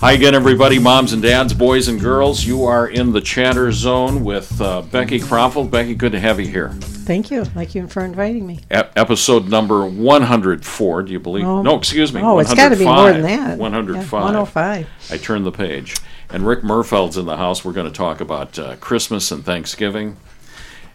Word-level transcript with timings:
Hi 0.00 0.12
again, 0.12 0.34
everybody, 0.34 0.78
moms 0.78 1.12
and 1.12 1.20
dads, 1.20 1.52
boys 1.52 1.86
and 1.86 2.00
girls. 2.00 2.42
You 2.42 2.64
are 2.64 2.88
in 2.88 3.12
the 3.12 3.20
chatter 3.20 3.70
zone 3.70 4.24
with 4.24 4.58
uh, 4.58 4.80
Becky 4.80 5.20
Krapfl. 5.20 5.70
Becky, 5.70 5.94
good 5.94 6.12
to 6.12 6.18
have 6.18 6.40
you 6.40 6.46
here. 6.46 6.70
Thank 6.70 7.30
you. 7.30 7.44
Thank 7.44 7.74
you 7.74 7.86
for 7.86 8.02
inviting 8.02 8.46
me. 8.46 8.60
E- 8.72 8.80
episode 8.96 9.50
number 9.50 9.84
104, 9.86 11.02
do 11.02 11.12
you 11.12 11.20
believe? 11.20 11.44
Oh. 11.44 11.60
no, 11.60 11.76
excuse 11.76 12.14
me. 12.14 12.22
Oh, 12.22 12.38
it's 12.38 12.54
got 12.54 12.70
to 12.70 12.76
be 12.76 12.86
more 12.86 13.12
than 13.12 13.20
that. 13.22 13.58
105. 13.58 14.10
Yeah, 14.10 14.24
105. 14.24 14.88
I 15.10 15.16
turned 15.18 15.44
the 15.44 15.52
page. 15.52 15.96
And 16.30 16.46
Rick 16.46 16.62
Merfeld's 16.62 17.18
in 17.18 17.26
the 17.26 17.36
house. 17.36 17.62
We're 17.62 17.72
going 17.74 17.90
to 17.90 17.96
talk 17.96 18.22
about 18.22 18.58
uh, 18.58 18.76
Christmas 18.76 19.30
and 19.30 19.44
Thanksgiving. 19.44 20.16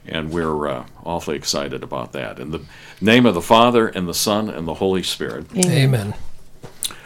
And 0.08 0.32
we're 0.32 0.68
uh, 0.68 0.86
awfully 1.04 1.36
excited 1.36 1.84
about 1.84 2.12
that. 2.14 2.40
In 2.40 2.50
the 2.50 2.62
name 3.00 3.28
of 3.28 3.36
the 3.36 3.42
Father, 3.42 3.88
and 3.88 4.08
the 4.08 4.16
Son, 4.16 4.50
and 4.50 4.68
the 4.68 4.76
Holy 4.76 5.04
Spirit. 5.04 5.46
Amen. 5.56 6.16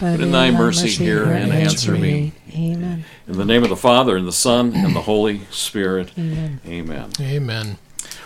but 0.00 0.20
in 0.20 0.30
thy 0.30 0.50
mercy 0.50 0.88
hear 0.88 1.24
and 1.24 1.52
answer 1.52 1.92
me. 1.92 2.32
Amen. 2.54 3.04
In 3.26 3.36
the 3.36 3.44
name 3.44 3.62
of 3.62 3.70
the 3.70 3.76
Father, 3.76 4.16
and 4.16 4.26
the 4.26 4.32
Son, 4.32 4.74
and 4.74 4.94
the 4.94 5.02
Holy 5.02 5.42
Spirit. 5.50 6.12
Amen. 6.18 6.60
Amen. 6.66 7.10
Amen. 7.20 7.78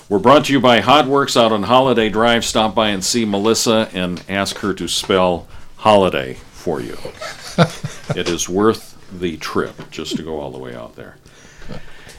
We're 0.09 0.19
brought 0.19 0.47
to 0.47 0.53
you 0.53 0.61
by 0.61 0.81
Hot 0.81 1.07
Works 1.07 1.37
out 1.37 1.53
on 1.53 1.63
Holiday 1.65 2.09
Drive. 2.09 2.45
Stop 2.45 2.75
by 2.75 2.89
and 2.89 3.05
see 3.05 3.25
Melissa 3.25 3.89
and 3.93 4.23
ask 4.29 4.59
her 4.59 4.75
to 4.75 4.89
spell 4.89 5.47
holiday 5.77 6.35
for 6.51 6.81
you. 6.81 6.99
it 8.17 8.29
is 8.29 8.49
worth 8.49 8.99
the 9.13 9.37
trip 9.37 9.91
just 9.91 10.17
to 10.17 10.23
go 10.23 10.41
all 10.41 10.51
the 10.51 10.59
way 10.59 10.75
out 10.75 10.97
there. 10.97 11.17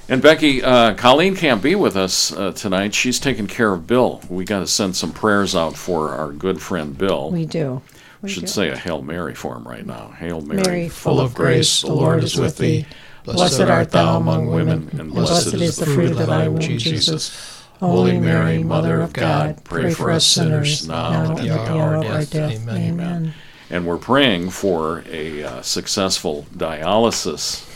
And 0.07 0.21
Becky, 0.21 0.61
uh, 0.61 0.93
Colleen 0.95 1.35
can't 1.35 1.61
be 1.61 1.75
with 1.75 1.95
us 1.95 2.33
uh, 2.33 2.51
tonight. 2.51 2.93
She's 2.93 3.19
taking 3.19 3.47
care 3.47 3.71
of 3.71 3.87
Bill. 3.87 4.21
We 4.29 4.43
got 4.43 4.59
to 4.59 4.67
send 4.67 4.95
some 4.95 5.13
prayers 5.13 5.55
out 5.55 5.77
for 5.77 6.09
our 6.09 6.31
good 6.31 6.61
friend 6.61 6.97
Bill. 6.97 7.31
We 7.31 7.45
do. 7.45 7.81
We 8.21 8.29
should 8.29 8.41
do. 8.41 8.47
say 8.47 8.69
a 8.69 8.77
Hail 8.77 9.01
Mary 9.01 9.33
for 9.33 9.55
him 9.55 9.67
right 9.67 9.85
now. 9.85 10.09
Hail 10.09 10.41
Mary, 10.41 10.61
Mary, 10.63 10.89
Full 10.89 11.19
of 11.19 11.33
grace, 11.33 11.81
the 11.81 11.93
Lord 11.93 12.23
is 12.23 12.37
with 12.37 12.57
thee. 12.57 12.85
Blessed 13.23 13.61
art 13.61 13.91
thou 13.91 14.17
among 14.17 14.47
women, 14.47 14.89
and 14.99 15.11
blessed 15.11 15.53
is 15.53 15.77
the 15.77 15.85
fruit 15.85 16.11
of 16.11 16.27
thy 16.27 16.47
womb, 16.47 16.59
Jesus. 16.59 17.65
Holy 17.79 18.19
Mary, 18.19 18.63
Mother 18.63 19.01
of 19.01 19.13
God, 19.13 19.63
pray 19.63 19.93
for 19.93 20.11
us 20.11 20.25
sinners, 20.25 20.87
now 20.87 21.31
and 21.31 21.39
at 21.39 21.43
the 21.43 21.71
hour 21.71 21.95
of 21.95 22.05
our 22.05 22.25
death. 22.25 22.61
Amen. 22.61 22.77
Amen. 22.77 23.33
And 23.71 23.87
we're 23.87 23.97
praying 23.97 24.49
for 24.49 25.03
a 25.09 25.43
uh, 25.43 25.61
successful 25.61 26.45
dialysis 26.55 27.67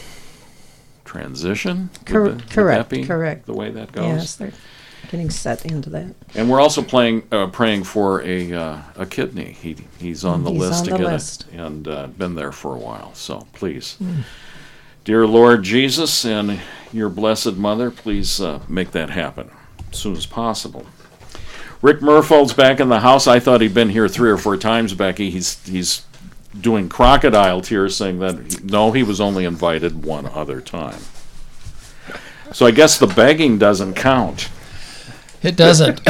transition. 1.05 1.89
Cor- 2.05 2.23
would 2.23 2.49
correct, 2.49 2.93
correct. 3.07 3.45
The 3.45 3.53
way 3.53 3.71
that 3.71 3.91
goes. 3.93 4.39
Yes, 4.39 4.53
getting 5.16 5.30
set 5.30 5.66
into 5.66 5.89
that. 5.91 6.13
And 6.35 6.49
we're 6.49 6.59
also 6.59 6.81
playing, 6.81 7.23
uh, 7.31 7.47
praying 7.47 7.85
for 7.85 8.21
a 8.23 8.52
uh, 8.53 8.81
a 8.97 9.05
kidney. 9.05 9.53
He 9.53 9.77
he's 9.97 10.25
on 10.25 10.44
the 10.44 10.52
He's 10.52 10.59
list 10.59 10.80
on 10.80 10.85
to 10.85 10.91
the 10.91 10.97
get 10.97 11.05
list. 11.07 11.45
it, 11.53 11.57
and 11.57 11.88
uh, 11.88 12.07
been 12.07 12.35
there 12.35 12.52
for 12.52 12.75
a 12.75 12.80
while. 12.80 13.13
So 13.16 13.47
please, 13.53 13.95
Hmm. 13.95 14.22
dear 15.05 15.25
Lord 15.25 15.63
Jesus 15.63 16.25
and 16.25 16.59
your 16.91 17.07
blessed 17.09 17.53
Mother, 17.56 17.91
please 17.91 18.41
uh, 18.41 18.59
make 18.67 18.91
that 18.91 19.09
happen 19.12 19.50
as 19.91 19.97
soon 19.97 20.17
as 20.17 20.25
possible. 20.25 20.85
Rick 21.81 22.00
Merfeld's 22.01 22.53
back 22.53 22.79
in 22.81 22.89
the 22.89 23.00
house. 23.01 23.25
I 23.28 23.39
thought 23.39 23.62
he'd 23.62 23.73
been 23.73 23.89
here 23.89 24.07
three 24.09 24.29
or 24.31 24.38
four 24.38 24.57
times, 24.57 24.94
Becky. 24.94 25.29
He's 25.29 25.66
he's 25.66 26.06
doing 26.59 26.89
crocodile 26.89 27.62
tears, 27.62 27.95
saying 27.95 28.19
that 28.19 28.35
he- 28.51 28.57
no, 28.63 28.91
he 28.91 29.03
was 29.03 29.22
only 29.22 29.45
invited 29.45 30.03
one 30.03 30.25
other 30.25 30.59
time. 30.59 31.00
So 32.51 32.66
I 32.66 32.72
guess 32.72 32.97
the 32.97 33.07
begging 33.07 33.57
doesn't 33.57 33.94
count. 33.95 34.50
It 35.45 35.56
doesn't. 35.56 36.01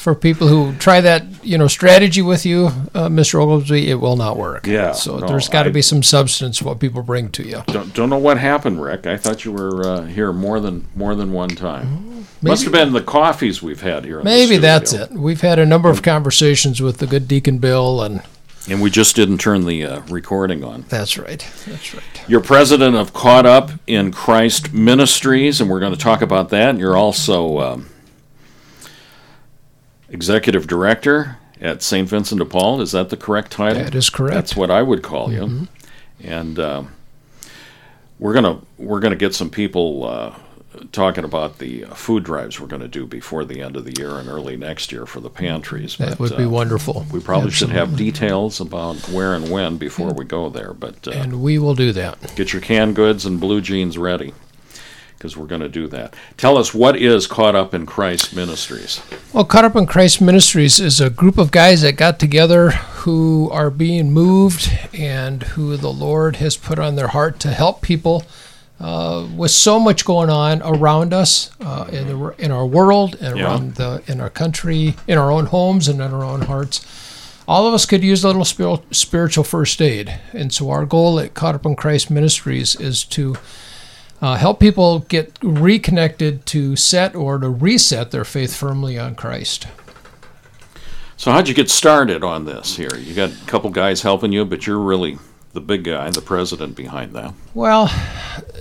For 0.00 0.14
people 0.14 0.48
who 0.48 0.74
try 0.76 1.02
that, 1.02 1.44
you 1.44 1.58
know, 1.58 1.66
strategy 1.66 2.22
with 2.22 2.46
you, 2.46 2.68
uh, 2.94 3.08
Mr. 3.10 3.38
Oglesby, 3.42 3.90
it 3.90 3.96
will 3.96 4.16
not 4.16 4.38
work. 4.38 4.66
Yeah, 4.66 4.92
So 4.92 5.18
no, 5.18 5.26
there's 5.26 5.50
got 5.50 5.64
to 5.64 5.70
be 5.70 5.82
some 5.82 6.02
substance 6.02 6.62
what 6.62 6.80
people 6.80 7.02
bring 7.02 7.28
to 7.32 7.42
you. 7.46 7.62
Don't, 7.66 7.92
don't 7.92 8.08
know 8.08 8.16
what 8.16 8.38
happened, 8.38 8.82
Rick. 8.82 9.06
I 9.06 9.18
thought 9.18 9.44
you 9.44 9.52
were 9.52 9.86
uh, 9.86 10.04
here 10.04 10.32
more 10.32 10.58
than 10.58 10.86
more 10.96 11.14
than 11.14 11.32
one 11.32 11.50
time. 11.50 12.24
Must 12.40 12.62
have 12.64 12.72
been 12.72 12.94
the 12.94 13.02
coffees 13.02 13.60
we've 13.62 13.82
had 13.82 14.06
here. 14.06 14.22
Maybe 14.22 14.56
that's 14.56 14.94
it. 14.94 15.10
We've 15.10 15.42
had 15.42 15.58
a 15.58 15.66
number 15.66 15.90
of 15.90 16.00
conversations 16.00 16.80
with 16.80 16.96
the 16.96 17.06
good 17.06 17.28
Deacon 17.28 17.58
Bill, 17.58 18.02
and 18.02 18.22
And 18.70 18.80
we 18.80 18.88
just 18.88 19.14
didn't 19.16 19.36
turn 19.38 19.66
the 19.66 19.84
uh, 19.84 20.00
recording 20.08 20.64
on. 20.64 20.86
that's 20.88 21.18
right. 21.18 21.46
That's 21.66 21.92
right. 21.92 22.02
You're 22.26 22.40
president 22.40 22.96
of 22.96 23.12
Caught 23.12 23.44
Up 23.44 23.70
in 23.86 24.12
Christ 24.12 24.72
Ministries, 24.72 25.60
and 25.60 25.68
we're 25.68 25.80
going 25.80 25.92
to 25.92 25.98
talk 25.98 26.22
about 26.22 26.48
that. 26.48 26.78
You're 26.78 26.96
also 26.96 27.58
um, 27.58 27.86
executive 30.10 30.66
director 30.66 31.38
at 31.60 31.82
St. 31.82 32.08
Vincent 32.08 32.38
de 32.38 32.44
Paul. 32.44 32.80
Is 32.80 32.92
that 32.92 33.10
the 33.10 33.16
correct 33.16 33.52
title? 33.52 33.82
That 33.82 33.94
is 33.94 34.10
correct. 34.10 34.34
That's 34.34 34.56
what 34.56 34.70
I 34.70 34.82
would 34.82 35.02
call 35.02 35.32
you. 35.32 35.68
And 36.22 36.58
um, 36.58 36.92
we're 38.18 38.34
gonna 38.34 38.60
we're 38.78 39.00
gonna 39.00 39.16
get 39.16 39.34
some 39.34 39.50
people 39.50 40.04
uh, 40.04 40.34
talking 40.92 41.24
about 41.24 41.58
the 41.58 41.84
uh, 41.84 41.94
food 41.94 42.22
drives 42.24 42.60
we're 42.60 42.66
going 42.66 42.82
to 42.82 42.88
do 42.88 43.06
before 43.06 43.44
the 43.44 43.60
end 43.60 43.76
of 43.76 43.84
the 43.84 43.92
year 43.98 44.18
and 44.18 44.28
early 44.28 44.56
next 44.56 44.92
year 44.92 45.04
for 45.06 45.20
the 45.20 45.30
pantries. 45.30 45.96
That 45.96 46.10
But, 46.10 46.20
would 46.20 46.36
be 46.36 46.44
uh, 46.44 46.48
wonderful. 46.48 47.06
We 47.12 47.20
probably 47.20 47.50
should 47.50 47.70
have 47.70 47.96
details 47.96 48.60
about 48.60 48.96
where 49.08 49.34
and 49.34 49.50
when 49.50 49.78
before 49.78 50.12
we 50.12 50.24
go 50.24 50.48
there. 50.48 50.72
But 50.72 51.08
uh, 51.08 51.12
And 51.12 51.42
we 51.42 51.58
will 51.58 51.74
do 51.74 51.92
that. 51.92 52.34
get 52.36 52.52
your 52.52 52.62
canned 52.62 52.96
goods 52.96 53.26
and 53.26 53.40
blue 53.40 53.60
jeans 53.60 53.98
ready 53.98 54.32
because 55.20 55.36
we're 55.36 55.46
going 55.46 55.60
to 55.60 55.68
do 55.68 55.86
that. 55.86 56.14
Tell 56.38 56.56
us 56.56 56.72
what 56.72 56.96
is 56.96 57.26
Caught 57.26 57.54
Up 57.54 57.74
in 57.74 57.84
Christ 57.84 58.34
Ministries. 58.34 59.02
Well, 59.34 59.44
Caught 59.44 59.66
Up 59.66 59.76
in 59.76 59.84
Christ 59.84 60.22
Ministries 60.22 60.80
is 60.80 60.98
a 60.98 61.10
group 61.10 61.36
of 61.36 61.50
guys 61.50 61.82
that 61.82 61.96
got 61.96 62.18
together 62.18 62.70
who 62.70 63.50
are 63.52 63.68
being 63.68 64.12
moved 64.12 64.72
and 64.94 65.42
who 65.42 65.76
the 65.76 65.92
Lord 65.92 66.36
has 66.36 66.56
put 66.56 66.78
on 66.78 66.96
their 66.96 67.08
heart 67.08 67.38
to 67.40 67.48
help 67.50 67.82
people 67.82 68.24
uh, 68.80 69.28
with 69.36 69.50
so 69.50 69.78
much 69.78 70.06
going 70.06 70.30
on 70.30 70.62
around 70.62 71.12
us 71.12 71.50
uh, 71.60 71.86
in, 71.92 72.06
the, 72.08 72.28
in 72.38 72.50
our 72.50 72.64
world 72.64 73.14
and 73.20 73.36
Yeah. 73.36 73.44
around 73.44 73.74
the, 73.74 74.02
in 74.06 74.22
our 74.22 74.30
country, 74.30 74.96
in 75.06 75.18
our 75.18 75.30
own 75.30 75.46
homes, 75.46 75.86
and 75.86 76.00
in 76.00 76.14
our 76.14 76.24
own 76.24 76.42
hearts. 76.42 76.80
All 77.46 77.66
of 77.68 77.74
us 77.74 77.84
could 77.84 78.02
use 78.02 78.24
a 78.24 78.28
little 78.28 78.46
spiritual 78.90 79.44
first 79.44 79.82
aid. 79.82 80.18
And 80.32 80.50
so, 80.50 80.70
our 80.70 80.86
goal 80.86 81.20
at 81.20 81.34
Caught 81.34 81.56
Up 81.56 81.66
in 81.66 81.76
Christ 81.76 82.10
Ministries 82.10 82.74
is 82.76 83.04
to 83.06 83.36
uh, 84.20 84.36
help 84.36 84.60
people 84.60 85.00
get 85.00 85.38
reconnected 85.42 86.44
to 86.46 86.76
set 86.76 87.14
or 87.14 87.38
to 87.38 87.48
reset 87.48 88.10
their 88.10 88.24
faith 88.24 88.54
firmly 88.54 88.98
on 88.98 89.14
Christ. 89.14 89.66
So, 91.16 91.30
how'd 91.30 91.48
you 91.48 91.54
get 91.54 91.70
started 91.70 92.24
on 92.24 92.46
this 92.46 92.76
here? 92.76 92.94
You 92.96 93.14
got 93.14 93.30
a 93.30 93.46
couple 93.46 93.70
guys 93.70 94.02
helping 94.02 94.32
you, 94.32 94.44
but 94.44 94.66
you're 94.66 94.78
really 94.78 95.18
the 95.52 95.60
big 95.60 95.84
guy, 95.84 96.08
the 96.10 96.22
president 96.22 96.76
behind 96.76 97.12
that. 97.12 97.34
Well, 97.54 97.92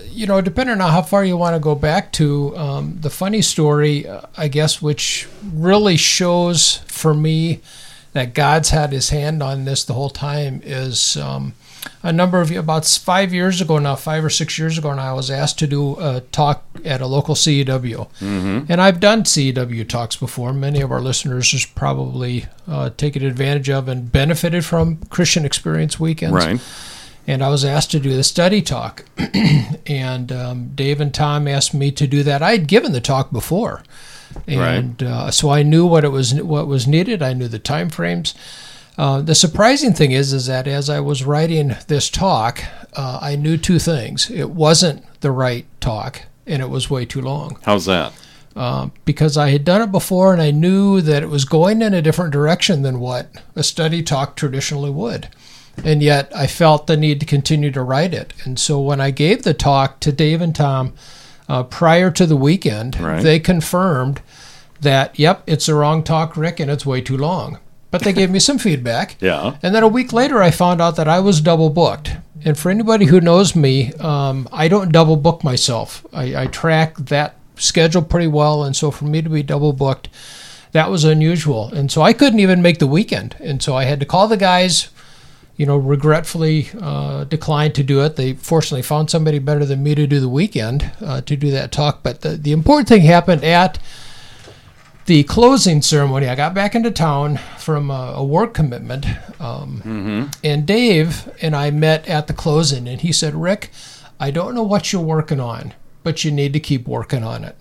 you 0.08 0.26
know, 0.26 0.42
depending 0.42 0.82
on 0.82 0.92
how 0.92 1.04
far 1.04 1.24
you 1.24 1.38
want 1.38 1.56
to 1.56 1.60
go 1.60 1.76
back 1.76 2.12
to, 2.14 2.58
um, 2.58 2.98
the 3.00 3.10
funny 3.10 3.42
story, 3.42 4.08
uh, 4.08 4.22
I 4.36 4.48
guess, 4.48 4.82
which 4.82 5.28
really 5.54 5.98
shows 5.98 6.78
for 6.88 7.14
me 7.14 7.62
that 8.14 8.34
God's 8.34 8.72
had 8.72 8.92
his 8.92 9.10
hand 9.10 9.44
on 9.44 9.66
this 9.66 9.84
the 9.84 9.94
whole 9.94 10.10
time 10.10 10.62
is 10.64 11.16
um, 11.18 11.54
a 12.02 12.14
number 12.14 12.40
of 12.40 12.50
about 12.52 12.86
five 12.86 13.34
years 13.34 13.60
ago 13.62 13.78
now, 13.78 13.96
five 13.96 14.24
or 14.24 14.30
six 14.30 14.58
years 14.58 14.78
ago 14.78 14.94
now, 14.94 15.12
I 15.12 15.14
was 15.14 15.30
asked 15.30 15.60
to 15.60 15.68
do 15.68 16.00
a 16.00 16.22
talk 16.32 16.64
at 16.86 17.02
a 17.02 17.08
local 17.08 17.36
CEW. 17.36 18.08
And 18.70 18.82
I've 18.82 19.00
done 19.00 19.24
CEW 19.24 19.88
talks 19.88 20.16
before. 20.16 20.54
Many 20.54 20.82
of 20.82 20.92
our 20.92 21.02
listeners 21.02 21.52
has 21.52 21.66
probably 21.66 22.46
uh, 22.68 22.92
taken 22.92 23.24
advantage 23.26 23.70
of 23.70 23.88
and 23.88 24.12
benefited 24.12 24.64
from 24.64 24.98
Christian 25.10 25.44
Experience 25.46 26.00
weekends 26.00 26.34
Right. 26.34 26.62
and 27.28 27.44
I 27.44 27.50
was 27.50 27.66
asked 27.66 27.92
to 27.92 28.00
do 28.00 28.16
the 28.16 28.24
study 28.24 28.62
talk. 28.62 29.04
and 29.86 30.32
um, 30.32 30.70
Dave 30.76 31.02
and 31.02 31.14
Tom 31.14 31.48
asked 31.48 31.74
me 31.74 31.92
to 31.92 32.08
do 32.08 32.24
that. 32.24 32.42
I 32.42 32.52
had 32.52 32.68
given 32.68 32.92
the 32.94 33.02
talk 33.02 33.32
before, 33.32 33.84
and 34.48 35.02
uh, 35.04 35.32
so 35.32 35.50
I 35.50 35.64
knew 35.64 35.86
what 35.86 36.04
it 36.06 36.10
was 36.10 36.34
what 36.42 36.68
was 36.68 36.88
needed. 36.88 37.22
I 37.22 37.34
knew 37.34 37.48
the 37.48 37.60
time 37.60 37.90
frames. 37.90 38.34
Uh, 39.00 39.22
the 39.22 39.34
surprising 39.34 39.94
thing 39.94 40.12
is, 40.12 40.34
is 40.34 40.48
that 40.48 40.68
as 40.68 40.90
I 40.90 41.00
was 41.00 41.24
writing 41.24 41.74
this 41.88 42.10
talk, 42.10 42.62
uh, 42.98 43.18
I 43.22 43.38
knew 43.38 43.56
two 43.56 43.80
things. 43.80 44.30
It 44.30 44.50
wasn't 44.50 45.06
the 45.22 45.32
right 45.32 45.66
talk, 45.80 46.24
and 46.46 46.62
it 46.62 46.70
was 46.70 46.90
way 46.90 47.06
too 47.06 47.22
long 47.22 47.58
How's 47.64 47.86
that? 47.86 48.12
um, 48.58 48.92
because 49.06 49.38
I 49.38 49.52
had 49.52 49.64
done 49.64 49.82
it 49.82 49.92
before 49.94 50.34
and 50.34 50.42
I 50.42 50.52
knew 50.52 51.00
that 51.00 51.24
it 51.24 51.30
was 51.30 51.46
going 51.46 51.82
in 51.82 51.94
a 51.94 52.02
different 52.02 52.34
direction 52.34 52.82
than 52.82 53.00
what 53.00 53.30
a 53.56 53.64
study 53.64 54.04
talk 54.04 54.36
traditionally 54.36 54.90
would. 54.90 55.30
And 55.86 56.04
yet 56.04 56.30
I 56.36 56.48
felt 56.48 56.88
the 56.88 56.98
need 56.98 57.22
to 57.22 57.26
continue 57.26 57.72
to 57.72 57.82
write 57.82 58.14
it. 58.14 58.34
And 58.44 58.60
so 58.60 58.82
when 58.82 59.00
I 59.00 59.12
gave 59.12 59.44
the 59.44 59.54
talk 59.54 60.02
to 60.02 60.12
Dave 60.12 60.42
and 60.42 60.54
Tom, 60.54 60.94
uh, 61.48 61.64
prior 61.64 62.12
to 62.12 62.26
the 62.26 62.36
weekend, 62.36 63.00
Right. 63.00 63.24
they 63.24 63.40
confirmed 63.40 64.22
that, 64.82 65.18
yep, 65.18 65.44
it's 65.48 65.68
the 65.68 65.76
wrong 65.76 66.04
talk, 66.04 66.36
Rick, 66.36 66.60
and 66.60 66.70
it's 66.70 66.86
way 66.86 67.00
too 67.00 67.16
long. 67.18 67.60
But 67.92 68.04
they 68.04 68.14
gave 68.14 68.30
me 68.30 68.40
some 68.40 68.58
feedback. 68.60 69.18
Yeah. 69.22 69.58
And 69.62 69.76
then 69.76 69.84
a 69.84 69.88
week 69.88 70.14
later, 70.14 70.42
I 70.42 70.52
found 70.52 70.82
out 70.82 70.96
that 70.96 71.08
I 71.08 71.20
was 71.20 71.42
double 71.42 71.70
booked. 71.70 72.16
And 72.46 72.58
for 72.58 72.70
anybody 72.70 73.06
who 73.06 73.20
knows 73.20 73.56
me, 73.56 73.94
um, 73.96 74.48
I 74.52 74.68
don't 74.68 74.92
double 74.92 75.18
book 75.18 75.44
myself. 75.44 76.06
I, 76.14 76.44
I 76.44 76.48
track 76.48 76.96
that 76.98 77.36
schedule 77.56 78.02
pretty 78.02 78.28
well. 78.28 78.64
And 78.64 78.76
so 78.76 78.92
for 78.92 79.06
me 79.06 79.22
to 79.22 79.30
be 79.30 79.44
double 79.44 79.74
booked, 79.74 80.10
that 80.72 80.90
was 80.90 81.04
unusual. 81.04 81.68
And 81.74 81.92
so 81.92 82.02
I 82.02 82.14
couldn't 82.14 82.40
even 82.40 82.62
make 82.62 82.80
the 82.80 82.88
weekend. 82.88 83.36
And 83.40 83.62
so 83.62 83.76
I 83.76 83.84
had 83.84 84.00
to 84.00 84.06
call 84.06 84.28
the 84.28 84.38
guys, 84.38 84.90
you 85.58 85.66
know, 85.66 85.78
regretfully 85.78 86.70
uh, 86.80 87.26
declined 87.26 87.76
to 87.76 87.84
do 87.84 88.04
it. 88.06 88.16
They 88.16 88.34
fortunately 88.34 88.84
found 88.84 89.10
somebody 89.10 89.40
better 89.40 89.66
than 89.66 89.84
me 89.84 89.96
to 89.96 90.08
do 90.08 90.20
the 90.20 90.30
weekend 90.30 90.92
uh, 91.04 91.22
to 91.22 91.36
do 91.36 91.52
that 91.52 91.72
talk. 91.72 92.04
But 92.04 92.22
the, 92.22 92.30
the 92.30 92.52
important 92.52 92.88
thing 92.88 93.02
happened 93.02 93.44
at 93.44 93.80
the 95.10 95.24
closing 95.24 95.82
ceremony. 95.82 96.28
I 96.28 96.36
got 96.36 96.54
back 96.54 96.76
into 96.76 96.92
town 96.92 97.38
from 97.58 97.90
a, 97.90 98.14
a 98.18 98.24
work 98.24 98.54
commitment, 98.54 99.08
um, 99.40 100.30
and 100.44 100.68
Dave 100.68 101.28
and 101.42 101.56
I 101.56 101.72
met 101.72 102.08
at 102.08 102.28
the 102.28 102.34
closing, 102.34 102.88
and 102.88 103.02
he 103.02 103.12
said, 103.12 103.34
"Rick, 103.34 103.72
I 104.20 104.30
don't 104.30 104.54
know 104.54 104.62
what 104.62 104.94
you're 104.94 105.02
working 105.02 105.40
on, 105.40 105.74
but 106.04 106.24
you 106.24 106.30
need 106.30 106.54
to 106.54 106.60
keep 106.60 106.88
working 106.88 107.24
on 107.24 107.44
it." 107.44 107.56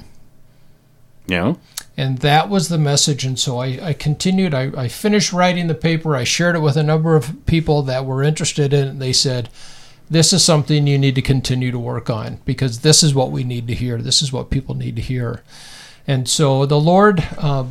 Yeah. 1.26 1.54
And 1.96 2.18
that 2.18 2.50
was 2.50 2.68
the 2.68 2.76
message. 2.76 3.24
And 3.24 3.38
so 3.38 3.58
I, 3.58 3.78
I 3.82 3.92
continued. 3.94 4.52
I, 4.52 4.70
I 4.76 4.88
finished 4.88 5.32
writing 5.32 5.68
the 5.68 5.74
paper. 5.74 6.14
I 6.14 6.24
shared 6.24 6.54
it 6.54 6.60
with 6.60 6.76
a 6.76 6.82
number 6.82 7.16
of 7.16 7.46
people 7.46 7.80
that 7.84 8.04
were 8.04 8.22
interested 8.22 8.74
in 8.74 8.88
it. 8.88 8.98
They 8.98 9.14
said, 9.14 9.48
This 10.10 10.34
is 10.34 10.44
something 10.44 10.86
you 10.86 10.98
need 10.98 11.14
to 11.14 11.22
continue 11.22 11.70
to 11.70 11.78
work 11.78 12.10
on 12.10 12.40
because 12.44 12.80
this 12.80 13.02
is 13.02 13.14
what 13.14 13.30
we 13.30 13.42
need 13.42 13.66
to 13.68 13.74
hear. 13.74 13.96
This 13.98 14.20
is 14.20 14.34
what 14.34 14.50
people 14.50 14.74
need 14.74 14.96
to 14.96 15.02
hear. 15.02 15.42
And 16.08 16.26
so 16.26 16.64
the 16.64 16.80
Lord 16.80 17.22
uh, 17.36 17.66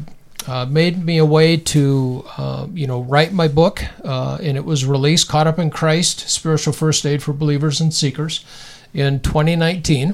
uh, 0.46 0.66
made 0.68 1.04
me 1.04 1.18
a 1.18 1.26
way 1.26 1.58
to, 1.58 2.24
uh, 2.38 2.68
you 2.72 2.86
know, 2.86 3.02
write 3.02 3.34
my 3.34 3.48
book. 3.48 3.84
Uh, 4.06 4.38
and 4.42 4.56
it 4.56 4.64
was 4.64 4.86
released, 4.86 5.28
Caught 5.28 5.48
Up 5.48 5.60
in 5.60 5.72
Christ 5.72 6.30
Spiritual 6.30 6.72
First 6.72 7.04
Aid 7.06 7.24
for 7.24 7.34
Believers 7.34 7.82
and 7.82 7.92
Seekers, 7.92 8.46
in 8.94 9.20
2019. 9.22 10.14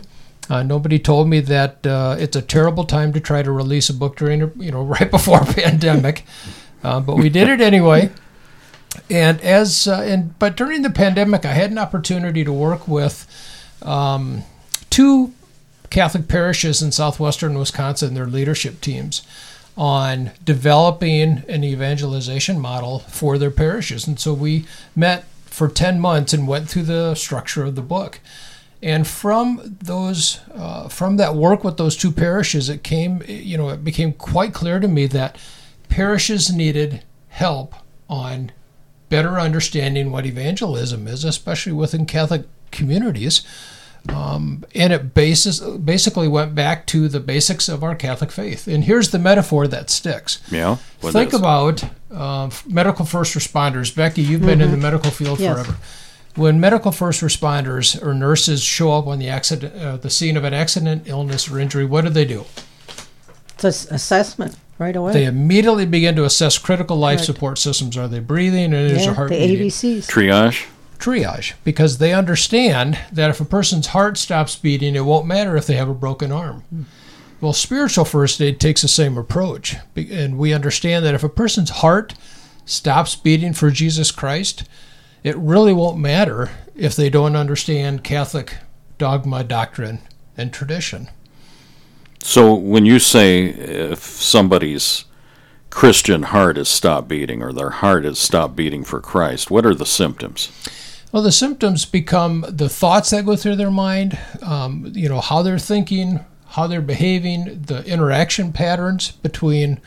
Uh, 0.49 0.63
nobody 0.63 0.99
told 0.99 1.27
me 1.27 1.41
that 1.41 1.85
uh, 1.85 2.15
it's 2.17 2.35
a 2.35 2.41
terrible 2.41 2.85
time 2.85 3.11
to 3.11 3.19
try 3.19 3.43
to 3.43 3.51
release 3.51 3.89
a 3.89 3.93
book 3.93 4.15
during, 4.15 4.51
you 4.57 4.71
know, 4.71 4.83
right 4.83 5.11
before 5.11 5.41
a 5.41 5.45
pandemic, 5.53 6.23
but 6.81 7.17
we 7.17 7.27
did 7.27 7.49
it 7.49 7.59
anyway. 7.59 8.09
And 9.09 9.41
as 9.41 9.87
and 9.87 10.37
but 10.39 10.55
during 10.55 10.81
the 10.83 10.89
pandemic, 10.89 11.45
I 11.45 11.53
had 11.53 11.71
an 11.71 11.77
opportunity 11.77 12.43
to 12.43 12.53
work 12.53 12.87
with 12.87 13.27
um, 13.81 14.43
two 14.89 15.33
Catholic 15.93 16.27
parishes 16.27 16.81
in 16.81 16.91
southwestern 16.91 17.55
Wisconsin, 17.55 18.15
their 18.15 18.25
leadership 18.25 18.81
teams, 18.81 19.21
on 19.77 20.31
developing 20.43 21.43
an 21.47 21.63
evangelization 21.63 22.59
model 22.59 22.99
for 22.99 23.37
their 23.37 23.51
parishes. 23.51 24.07
And 24.07 24.19
so 24.19 24.33
we 24.33 24.65
met 24.95 25.25
for 25.45 25.67
10 25.67 25.99
months 25.99 26.33
and 26.33 26.47
went 26.47 26.67
through 26.67 26.83
the 26.83 27.13
structure 27.13 27.63
of 27.63 27.75
the 27.75 27.83
book. 27.83 28.19
And 28.81 29.05
from 29.05 29.77
those, 29.83 30.39
uh, 30.55 30.87
from 30.87 31.17
that 31.17 31.35
work 31.35 31.63
with 31.63 31.77
those 31.77 31.95
two 31.95 32.11
parishes, 32.11 32.69
it 32.69 32.81
came, 32.81 33.21
you 33.27 33.55
know, 33.55 33.69
it 33.69 33.83
became 33.83 34.13
quite 34.13 34.51
clear 34.51 34.79
to 34.79 34.87
me 34.87 35.05
that 35.05 35.37
parishes 35.89 36.51
needed 36.51 37.03
help 37.27 37.75
on 38.09 38.51
better 39.09 39.39
understanding 39.39 40.11
what 40.11 40.25
evangelism 40.25 41.07
is, 41.07 41.23
especially 41.23 41.71
within 41.71 42.07
Catholic 42.07 42.47
communities. 42.71 43.43
Um, 44.09 44.65
and 44.75 44.91
it 44.91 45.13
basis, 45.13 45.59
basically 45.61 46.27
went 46.27 46.53
back 46.53 46.85
to 46.87 47.07
the 47.07 47.21
basics 47.21 47.69
of 47.69 47.83
our 47.83 47.95
Catholic 47.95 48.31
faith. 48.31 48.67
And 48.67 48.83
here's 48.83 49.11
the 49.11 49.19
metaphor 49.19 49.65
that 49.67 49.89
sticks. 49.89 50.41
Yeah. 50.51 50.75
Think 50.99 51.33
is? 51.33 51.39
about 51.39 51.83
uh, 52.11 52.49
medical 52.67 53.05
first 53.05 53.33
responders. 53.33 53.95
Becky, 53.95 54.21
you've 54.21 54.41
been 54.41 54.59
in 54.61 54.71
the 54.71 54.77
medical 54.77 55.09
field 55.09 55.39
Yes. 55.39 55.53
forever. 55.53 55.77
When 56.35 56.59
medical 56.59 56.91
first 56.91 57.21
responders 57.21 58.01
or 58.03 58.13
nurses 58.13 58.61
show 58.63 58.91
up 58.93 59.07
on 59.07 59.19
the 59.19 59.29
accident, 59.29 59.75
uh, 59.81 59.97
the 59.97 60.09
scene 60.09 60.35
of 60.35 60.43
an 60.43 60.53
accident, 60.53 61.03
illness, 61.05 61.49
or 61.49 61.59
injury, 61.59 61.85
what 61.85 62.03
do 62.03 62.09
they 62.09 62.25
do? 62.25 62.45
It's 63.61 63.85
an 63.85 63.95
assessment 63.95 64.55
right 64.79 64.95
away. 64.95 65.13
They 65.13 65.25
immediately 65.25 65.85
begin 65.85 66.15
to 66.17 66.25
assess 66.25 66.57
critical 66.57 66.97
life 66.97 67.19
Right. 67.19 67.25
support 67.25 67.59
systems. 67.59 67.95
Are 67.97 68.07
they 68.07 68.19
breathing? 68.19 68.73
And 68.73 68.91
is 68.91 68.99
yeah, 68.99 69.05
their 69.05 69.13
heart 69.13 69.29
the 69.29 69.37
beating? 69.37 69.67
ABCs. 69.67 70.07
Triage. 70.07 70.65
Triage 71.03 71.53
because 71.63 71.97
they 71.97 72.13
understand 72.13 72.97
that 73.11 73.29
if 73.29 73.41
a 73.41 73.45
person's 73.45 73.87
heart 73.87 74.17
stops 74.17 74.55
beating, 74.55 74.95
it 74.95 75.05
won't 75.05 75.27
matter 75.27 75.57
if 75.57 75.67
they 75.67 75.75
have 75.75 75.89
a 75.89 75.93
broken 75.93 76.31
arm. 76.31 76.63
Well, 77.41 77.53
spiritual 77.53 78.05
first 78.05 78.41
aid 78.41 78.59
takes 78.59 78.83
the 78.83 78.87
same 78.87 79.17
approach, 79.17 79.75
and 79.95 80.37
we 80.37 80.53
understand 80.53 81.03
that 81.03 81.13
if 81.13 81.23
a 81.23 81.29
person's 81.29 81.71
heart 81.71 82.15
stops 82.65 83.15
beating 83.15 83.51
for 83.53 83.69
Jesus 83.69 84.11
Christ, 84.11 84.63
it 85.23 85.35
really 85.35 85.73
won't 85.73 85.97
matter 85.97 86.51
if 86.75 86.95
they 86.95 87.09
don't 87.09 87.35
understand 87.35 88.03
Catholic 88.05 88.57
dogma, 88.97 89.43
doctrine, 89.43 89.99
and 90.37 90.53
tradition. 90.53 91.09
So 92.21 92.53
when 92.53 92.85
you 92.85 92.99
say 92.99 93.47
if 93.47 93.99
somebody's 93.99 95.03
Christian 95.69 96.23
heart 96.23 96.55
has 96.55 96.69
stopped 96.69 97.09
beating 97.09 97.43
or 97.43 97.51
their 97.51 97.71
heart 97.71 98.05
has 98.05 98.19
stopped 98.19 98.55
beating 98.55 98.85
for 98.85 99.01
Christ, 99.01 99.51
what 99.51 99.65
are 99.65 99.75
the 99.75 99.85
symptoms? 99.85 100.49
Well, 101.13 101.21
the 101.21 101.31
symptoms 101.31 101.85
become 101.85 102.43
the 102.49 102.67
thoughts 102.67 103.11
that 103.11 103.23
go 103.23 103.35
through 103.35 103.57
their 103.57 103.69
mind, 103.69 104.17
um, 104.41 104.91
you 104.95 105.07
know, 105.07 105.21
how 105.21 105.43
they're 105.43 105.59
thinking, 105.59 106.25
how 106.47 106.65
they're 106.65 106.81
behaving, 106.81 107.61
the 107.67 107.85
interaction 107.85 108.51
patterns 108.51 109.11
between, 109.11 109.79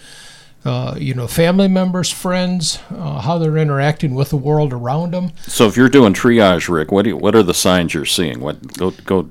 uh, 0.64 0.94
you 0.96 1.14
know, 1.14 1.26
family 1.26 1.66
members, 1.66 2.12
friends, 2.12 2.78
uh, 2.90 3.20
how 3.20 3.38
they're 3.38 3.56
interacting 3.56 4.14
with 4.14 4.30
the 4.30 4.36
world 4.36 4.72
around 4.72 5.12
them. 5.14 5.32
So 5.48 5.66
if 5.66 5.76
you're 5.76 5.88
doing 5.88 6.14
triage, 6.14 6.68
Rick, 6.68 6.92
what 6.92 7.02
do 7.02 7.08
you, 7.10 7.16
what 7.16 7.34
are 7.34 7.42
the 7.42 7.54
signs 7.54 7.92
you're 7.92 8.04
seeing? 8.04 8.38
What 8.38 8.74
go 8.78 8.92
go? 9.04 9.28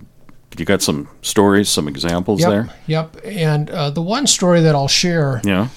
You 0.57 0.65
got 0.65 0.81
some 0.81 1.07
stories, 1.21 1.67
some 1.69 1.87
examples 1.87 2.41
Yep, 2.41 2.49
there? 2.49 2.69
yep. 2.87 3.17
And 3.25 3.69
uh, 3.69 3.89
the 3.89 4.01
one 4.01 4.27
story 4.27 4.59
that 4.61 4.75
I'll 4.75 4.87
share, 4.89 5.39
Yeah. 5.45 5.69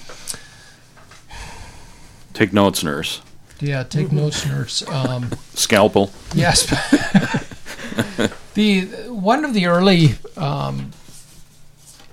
Take 2.33 2.51
notes, 2.53 2.83
nurse. 2.83 3.21
Yeah, 3.59 3.83
take 3.83 4.11
notes, 4.11 4.45
nurse. 4.45 4.87
Um, 4.87 5.29
Scalpel. 5.53 6.11
Yes. 6.33 6.65
the 8.53 8.85
one 9.09 9.45
of 9.45 9.53
the 9.53 9.65
early 9.67 10.15
um, 10.37 10.91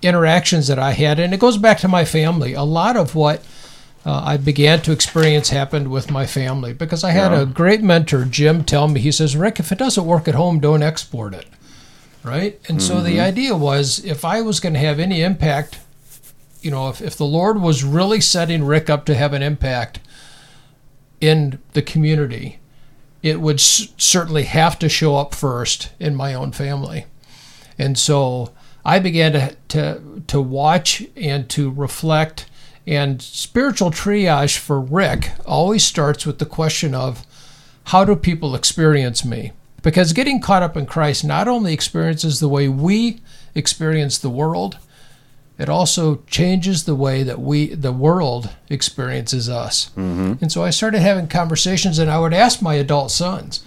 interactions 0.02 0.66
that 0.68 0.78
I 0.78 0.92
had, 0.92 1.18
and 1.18 1.32
it 1.34 1.40
goes 1.40 1.56
back 1.56 1.78
to 1.78 1.88
my 1.88 2.04
family. 2.04 2.52
A 2.54 2.62
lot 2.62 2.96
of 2.96 3.14
what 3.14 3.44
uh, 4.04 4.22
I 4.24 4.36
began 4.36 4.82
to 4.82 4.92
experience 4.92 5.50
happened 5.50 5.88
with 5.90 6.10
my 6.10 6.26
family 6.26 6.72
because 6.72 7.02
I 7.04 7.10
had 7.10 7.32
Yeah. 7.32 7.40
a 7.42 7.46
great 7.46 7.82
mentor, 7.82 8.24
Jim, 8.24 8.64
tell 8.64 8.88
me. 8.88 9.00
He 9.00 9.10
says, 9.12 9.36
"Rick, 9.36 9.58
if 9.60 9.72
it 9.72 9.78
doesn't 9.78 10.04
work 10.06 10.28
at 10.28 10.34
home, 10.34 10.60
don't 10.60 10.82
export 10.82 11.34
it." 11.34 11.46
Right, 12.22 12.58
and 12.68 12.82
so 12.82 13.00
the 13.02 13.20
idea 13.20 13.54
was, 13.56 14.04
if 14.04 14.24
I 14.24 14.40
was 14.42 14.58
going 14.58 14.72
to 14.72 14.80
have 14.80 14.98
any 14.98 15.22
impact, 15.22 15.78
you 16.60 16.72
know, 16.72 16.88
if, 16.88 17.00
if 17.00 17.16
the 17.16 17.24
Lord 17.24 17.60
was 17.62 17.84
really 17.84 18.20
setting 18.20 18.64
Rick 18.64 18.90
up 18.90 19.04
to 19.04 19.14
have 19.14 19.32
an 19.32 19.42
impact 19.44 20.00
in 21.20 21.58
the 21.72 21.82
community, 21.82 22.58
it 23.22 23.40
would 23.40 23.56
s- 23.56 23.88
certainly 23.96 24.44
have 24.44 24.78
to 24.78 24.88
show 24.88 25.16
up 25.16 25.34
first 25.34 25.90
in 25.98 26.14
my 26.14 26.34
own 26.34 26.52
family. 26.52 27.06
And 27.78 27.98
so 27.98 28.52
I 28.84 28.98
began 28.98 29.32
to, 29.32 29.56
to, 29.68 30.22
to 30.26 30.40
watch 30.40 31.04
and 31.16 31.48
to 31.50 31.70
reflect. 31.70 32.46
And 32.86 33.20
spiritual 33.20 33.90
triage 33.90 34.56
for 34.58 34.80
Rick 34.80 35.32
always 35.44 35.84
starts 35.84 36.24
with 36.24 36.38
the 36.38 36.46
question 36.46 36.94
of 36.94 37.26
how 37.86 38.04
do 38.04 38.16
people 38.16 38.54
experience 38.54 39.24
me? 39.24 39.52
Because 39.82 40.12
getting 40.12 40.40
caught 40.40 40.62
up 40.62 40.76
in 40.76 40.86
Christ 40.86 41.24
not 41.24 41.48
only 41.48 41.72
experiences 41.72 42.40
the 42.40 42.48
way 42.48 42.68
we 42.68 43.20
experience 43.54 44.18
the 44.18 44.30
world, 44.30 44.78
it 45.58 45.68
also 45.68 46.22
changes 46.26 46.84
the 46.84 46.94
way 46.94 47.22
that 47.22 47.40
we 47.40 47.74
the 47.74 47.92
world 47.92 48.50
experiences 48.68 49.48
us. 49.48 49.90
And 50.40 50.52
so 50.52 50.62
i 50.62 50.70
started 50.70 51.00
having 51.00 51.28
conversations 51.28 51.98
and 51.98 52.10
i 52.10 52.18
would 52.18 52.34
ask 52.34 52.60
my 52.60 52.74
adult 52.74 53.10
sons 53.10 53.64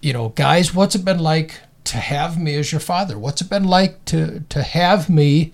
you 0.00 0.12
know 0.12 0.30
guys 0.30 0.74
what's 0.74 0.94
it 0.94 1.04
been 1.04 1.18
like 1.18 1.60
to 1.84 1.96
have 1.96 2.38
me 2.38 2.54
as 2.54 2.70
your 2.72 2.80
father? 2.80 3.18
What's 3.18 3.40
it 3.40 3.50
been 3.50 3.64
like 3.64 4.04
to 4.06 4.40
to 4.48 4.62
have 4.62 5.08
me 5.10 5.52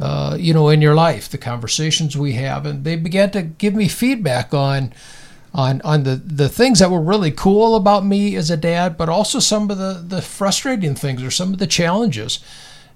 uh, 0.00 0.36
you 0.38 0.52
know 0.52 0.68
in 0.70 0.82
your 0.82 0.94
life? 0.94 1.28
The 1.28 1.38
conversations 1.38 2.16
we 2.16 2.32
have 2.32 2.66
and 2.66 2.84
they 2.84 2.96
began 2.96 3.30
to 3.32 3.42
give 3.42 3.74
me 3.74 3.86
feedback 3.88 4.52
on 4.52 4.92
on 5.54 5.80
on 5.82 6.02
the 6.02 6.16
the 6.16 6.48
things 6.48 6.78
that 6.80 6.90
were 6.90 7.00
really 7.00 7.30
cool 7.30 7.76
about 7.76 8.04
me 8.04 8.34
as 8.36 8.50
a 8.50 8.56
dad 8.56 8.96
but 8.96 9.08
also 9.08 9.38
some 9.38 9.70
of 9.70 9.78
the 9.78 10.02
the 10.06 10.20
frustrating 10.20 10.94
things 10.94 11.22
or 11.22 11.30
some 11.30 11.52
of 11.52 11.58
the 11.58 11.66
challenges 11.66 12.40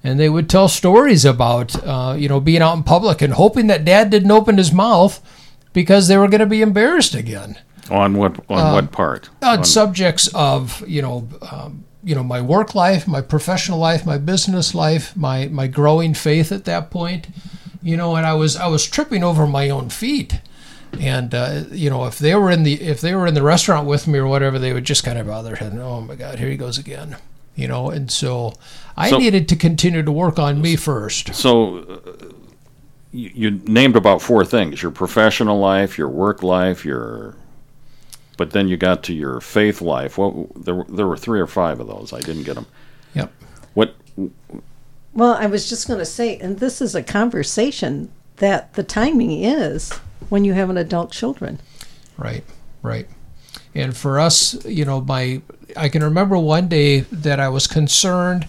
and 0.04 0.18
they 0.18 0.28
would 0.28 0.49
tell 0.50 0.68
stories 0.68 1.25
about 1.25 1.75
uh, 1.87 2.14
you 2.18 2.28
know 2.28 2.40
being 2.40 2.62
out 2.62 2.76
in 2.76 2.82
public 2.82 3.23
and 3.23 3.35
hoping 3.35 3.66
that 3.68 3.85
dad 3.85 4.11
didn't 4.11 4.30
open 4.30 4.59
his 4.59 4.73
mouth 4.73 5.21
because 5.73 6.09
they 6.09 6.16
were 6.16 6.28
going 6.28 6.40
to 6.40 6.47
be 6.47 6.62
embarrassed 6.62 7.14
again 7.14 7.59
On 7.90 8.16
what 8.16 8.38
on 8.50 8.73
what 8.75 8.92
part? 8.92 9.30
on 9.42 9.59
On- 9.59 9.64
subjects 9.64 10.28
of 10.35 10.82
you 10.88 11.02
know 11.02 11.28
um, 11.50 11.85
you 12.04 12.16
know, 12.16 12.25
my 12.25 12.40
work 12.40 12.75
life, 12.75 13.06
my 13.06 13.21
professional 13.21 13.78
life, 13.78 14.04
my 14.04 14.18
business 14.18 14.75
life, 14.75 15.16
my 15.16 15.47
my 15.47 15.68
growing 15.68 16.14
faith 16.14 16.50
at 16.50 16.64
that 16.64 16.90
point, 16.90 17.28
you 17.80 17.97
know, 17.97 18.16
and 18.16 18.26
I 18.26 18.35
was 18.35 18.56
I 18.56 18.66
was 18.66 18.85
tripping 18.88 19.23
over 19.23 19.47
my 19.47 19.71
own 19.71 19.88
feet. 19.88 20.40
And 21.00 21.32
uh, 21.32 21.62
you 21.71 21.88
know, 21.88 22.06
if 22.06 22.18
they 22.18 22.35
were 22.35 22.50
in 22.50 22.64
the 22.64 22.75
if 22.82 23.00
they 23.00 23.14
were 23.14 23.28
in 23.28 23.35
the 23.35 23.42
restaurant 23.42 23.87
with 23.87 24.09
me 24.09 24.18
or 24.18 24.26
whatever, 24.26 24.59
they 24.59 24.73
would 24.73 24.85
just 24.85 25.04
kind 25.04 25.16
of 25.16 25.28
bow 25.28 25.42
their 25.42 25.54
head. 25.56 25.78
Oh 25.78 26.00
my 26.00 26.16
God, 26.16 26.40
here 26.40 26.49
he 26.49 26.56
goes 26.56 26.76
again. 26.76 27.16
You 27.54 27.68
know, 27.68 27.90
and 27.90 28.11
so 28.11 28.54
I 28.96 29.11
So- 29.11 29.18
needed 29.18 29.49
to 29.49 29.56
continue 29.56 30.02
to 30.02 30.12
work 30.12 30.38
on 30.38 30.61
me 30.61 30.76
first. 30.76 31.34
So 31.34 31.78
uh, 31.78 32.26
you, 33.12 33.30
you 33.34 33.50
named 33.66 33.96
about 33.96 34.22
four 34.22 34.44
things: 34.44 34.82
your 34.82 34.90
professional 34.92 35.58
life, 35.58 35.96
your 35.99 36.08
work 36.08 36.42
life, 36.42 36.84
your. 36.84 37.37
But 38.38 38.50
then 38.50 38.66
you 38.66 38.76
got 38.76 39.02
to 39.04 39.12
your 39.14 39.40
faith 39.40 39.80
life. 39.82 40.16
What 40.18 40.64
there 40.64 40.75
were- 40.75 40.87
there 40.88 41.06
were 41.06 41.16
three 41.16 41.40
or 41.40 41.46
five 41.46 41.80
of 41.80 41.87
those. 41.87 42.12
I 42.12 42.20
didn't 42.20 42.44
get 42.44 42.54
them. 42.54 42.66
Yep. 43.14 43.32
What 43.75 43.94
Well, 45.14 45.34
I 45.34 45.46
was 45.46 45.68
just 45.68 45.87
going 45.87 45.99
to 45.99 46.06
say, 46.06 46.38
and 46.38 46.58
this 46.58 46.80
is 46.80 46.94
a 46.94 47.02
conversation 47.02 48.11
that 48.37 48.72
the 48.75 48.82
timing 48.82 49.42
is 49.44 49.92
when 50.30 50.44
you 50.44 50.54
have 50.54 50.70
an 50.70 50.78
adult 50.78 51.12
children. 51.12 51.61
Right, 52.16 52.42
right. 52.82 53.06
And 53.75 53.94
for 53.96 54.18
us, 54.18 54.64
you 54.64 54.84
know, 54.87 55.00
my 55.02 55.42
I 55.76 55.88
can 55.90 56.02
remember 56.02 56.38
one 56.38 56.68
day 56.68 57.00
that 57.00 57.38
I 57.40 57.49
was 57.50 57.66
concerned 57.66 58.49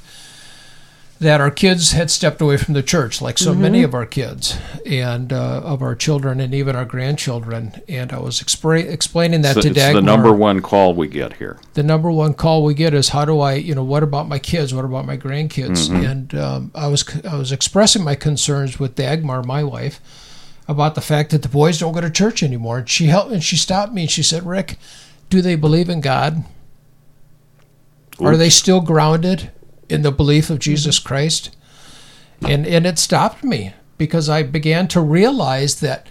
that 1.24 1.42
our 1.42 1.50
kids 1.50 1.92
had 1.92 2.12
stepped 2.12 2.42
away 2.42 2.58
from 2.58 2.74
the 2.74 2.84
church, 2.84 3.22
like 3.22 3.38
so 3.38 3.54
many 3.56 3.82
of 3.84 3.94
our 3.94 4.06
kids 4.06 4.58
and 4.86 5.34
uh, 5.34 5.62
of 5.64 5.82
our 5.82 5.96
children 5.96 6.40
and 6.40 6.54
even 6.54 6.76
our 6.76 6.86
grandchildren. 6.86 7.82
And 7.90 8.12
I 8.12 8.20
was 8.20 8.42
expra- 8.42 8.88
explaining 8.90 9.42
that 9.42 9.58
it's, 9.58 9.66
to 9.66 9.72
it's 9.72 9.78
Dagmar. 9.78 10.02
the 10.02 10.06
number 10.06 10.32
one 10.32 10.62
call 10.62 10.94
we 10.94 11.08
get 11.08 11.34
here. 11.34 11.60
the 11.74 11.84
number 11.84 12.12
one 12.12 12.34
call 12.34 12.64
we 12.64 12.74
get 12.74 12.94
is 12.94 13.10
how 13.10 13.26
do 13.26 13.40
I, 13.40 13.54
you 13.56 13.74
know, 13.74 13.84
what 13.84 14.04
about 14.04 14.28
my 14.28 14.40
kids? 14.40 14.74
What 14.74 14.86
about 14.86 15.06
my 15.06 15.18
grandkids? 15.18 15.90
Mm-hmm. 15.90 16.06
And 16.06 16.36
um, 16.36 16.72
I 16.76 16.88
was 16.88 17.04
I 17.26 17.36
was 17.38 17.52
expressing 17.52 18.04
my 18.04 18.16
concerns 18.16 18.80
with 18.80 18.96
Dagmar, 18.96 19.44
my 19.44 19.64
wife, 19.64 20.00
about 20.68 20.96
the 20.96 21.02
fact 21.02 21.32
that 21.32 21.42
the 21.42 21.50
boys 21.50 21.80
don't 21.80 21.94
go 21.94 22.02
to 22.02 22.12
church 22.12 22.44
anymore. 22.44 22.80
And 22.80 22.90
she 22.90 23.08
helped 23.08 23.32
and 23.32 23.44
she 23.44 23.56
stopped 23.56 23.94
me 23.94 24.04
and 24.04 24.12
she 24.12 24.24
said, 24.24 24.46
"Rick, 24.46 24.78
do 25.30 25.42
they 25.42 25.56
believe 25.56 25.90
in 25.90 26.02
God? 26.02 26.44
Are 28.20 28.38
they 28.38 28.50
still 28.50 28.80
grounded 28.80 29.52
in 29.90 30.02
the 30.02 30.12
belief 30.12 30.50
of 30.50 30.60
Jesus 30.60 31.00
mm-hmm. 31.00 31.08
Christ?" 31.08 31.56
And 32.42 32.66
and 32.66 32.86
it 32.86 33.00
stopped 33.00 33.44
me 33.44 33.74
because 33.98 34.30
I 34.30 34.44
began 34.44 34.88
to 34.90 35.02
realize 35.02 35.80
that 35.80 36.08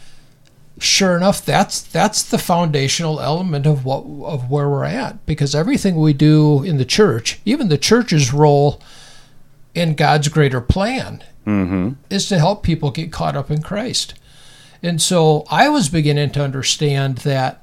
sure 0.79 1.17
enough 1.17 1.45
that's 1.45 1.81
that's 1.81 2.23
the 2.23 2.39
foundational 2.39 3.21
element 3.21 3.67
of 3.67 3.85
what 3.85 4.05
of 4.25 4.51
where 4.51 4.69
we're 4.69 4.85
at. 4.85 5.25
Because 5.27 5.55
everything 5.55 5.97
we 5.97 6.13
do 6.13 6.63
in 6.63 6.79
the 6.79 6.85
church 6.85 7.41
even 7.45 7.69
the 7.69 7.79
church's 7.79 8.33
role 8.33 8.81
in 9.75 9.95
God's 9.95 10.29
greater 10.29 10.61
plan 10.61 11.23
mm-hmm. 11.47 11.91
is 12.11 12.29
to 12.29 12.39
help 12.39 12.63
people 12.63 12.91
get 12.91 13.13
caught 13.13 13.37
up 13.37 13.51
in 13.51 13.63
Christ. 13.63 14.15
And 14.83 15.01
so 15.01 15.45
I 15.51 15.69
was 15.69 15.89
beginning 15.89 16.31
to 16.31 16.43
understand 16.43 17.19
that 17.19 17.62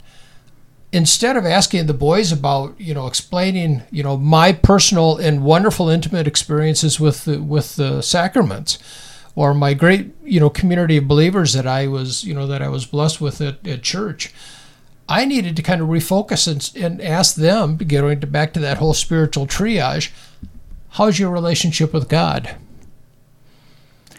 instead 0.92 1.38
of 1.38 1.46
asking 1.46 1.86
the 1.86 1.94
boys 1.94 2.32
about 2.32 2.80
you 2.80 2.94
know 2.94 3.08
explaining 3.08 3.84
you 3.92 4.04
know 4.04 4.18
my 4.18 4.52
personal 4.52 5.18
and 5.18 5.44
wonderful 5.44 5.90
intimate 5.90 6.28
experiences 6.28 7.00
with 7.00 7.26
the, 7.26 7.42
with 7.42 7.76
the 7.76 8.02
sacraments 8.02 8.80
or 9.36 9.54
my 9.54 9.74
great 9.74 10.14
you 10.24 10.40
know 10.40 10.50
community 10.50 10.98
of 10.98 11.08
believers 11.08 11.54
that 11.54 11.68
I 11.68 11.88
was 11.88 12.24
you 12.24 12.34
know 12.34 12.48
that 12.48 12.62
I 12.62 12.70
was 12.70 12.86
blessed 12.86 13.22
with 13.22 13.40
at, 13.42 13.66
at 13.68 13.84
church 13.84 14.34
I 15.08 15.26
needed 15.26 15.56
to 15.56 15.64
kind 15.64 15.82
of 15.82 15.88
refocus 15.88 16.48
and, 16.48 16.84
and 16.84 17.02
ask 17.02 17.36
them 17.36 17.78
getting 17.78 18.20
back 18.20 18.54
to 18.54 18.60
that 18.60 18.78
whole 18.78 18.94
spiritual 18.94 19.48
triage 19.48 20.12
how's 20.92 21.20
your 21.20 21.30
relationship 21.30 21.94
with 21.94 22.10
God? 22.10 22.56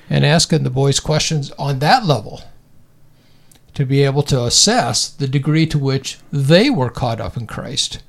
And 0.08 0.24
asking 0.24 0.64
the 0.64 0.70
boys 0.70 0.98
questions 1.00 1.52
on 1.52 1.78
that 1.78 2.04
level 2.04 2.42
to 3.74 3.84
be 3.84 4.02
able 4.02 4.22
to 4.24 4.44
assess 4.44 5.08
the 5.08 5.28
degree 5.28 5.66
to 5.66 5.78
which 5.78 6.18
they 6.32 6.70
were 6.70 6.90
caught 6.90 7.20
up 7.20 7.36
in 7.36 7.46
Christ 7.46 8.02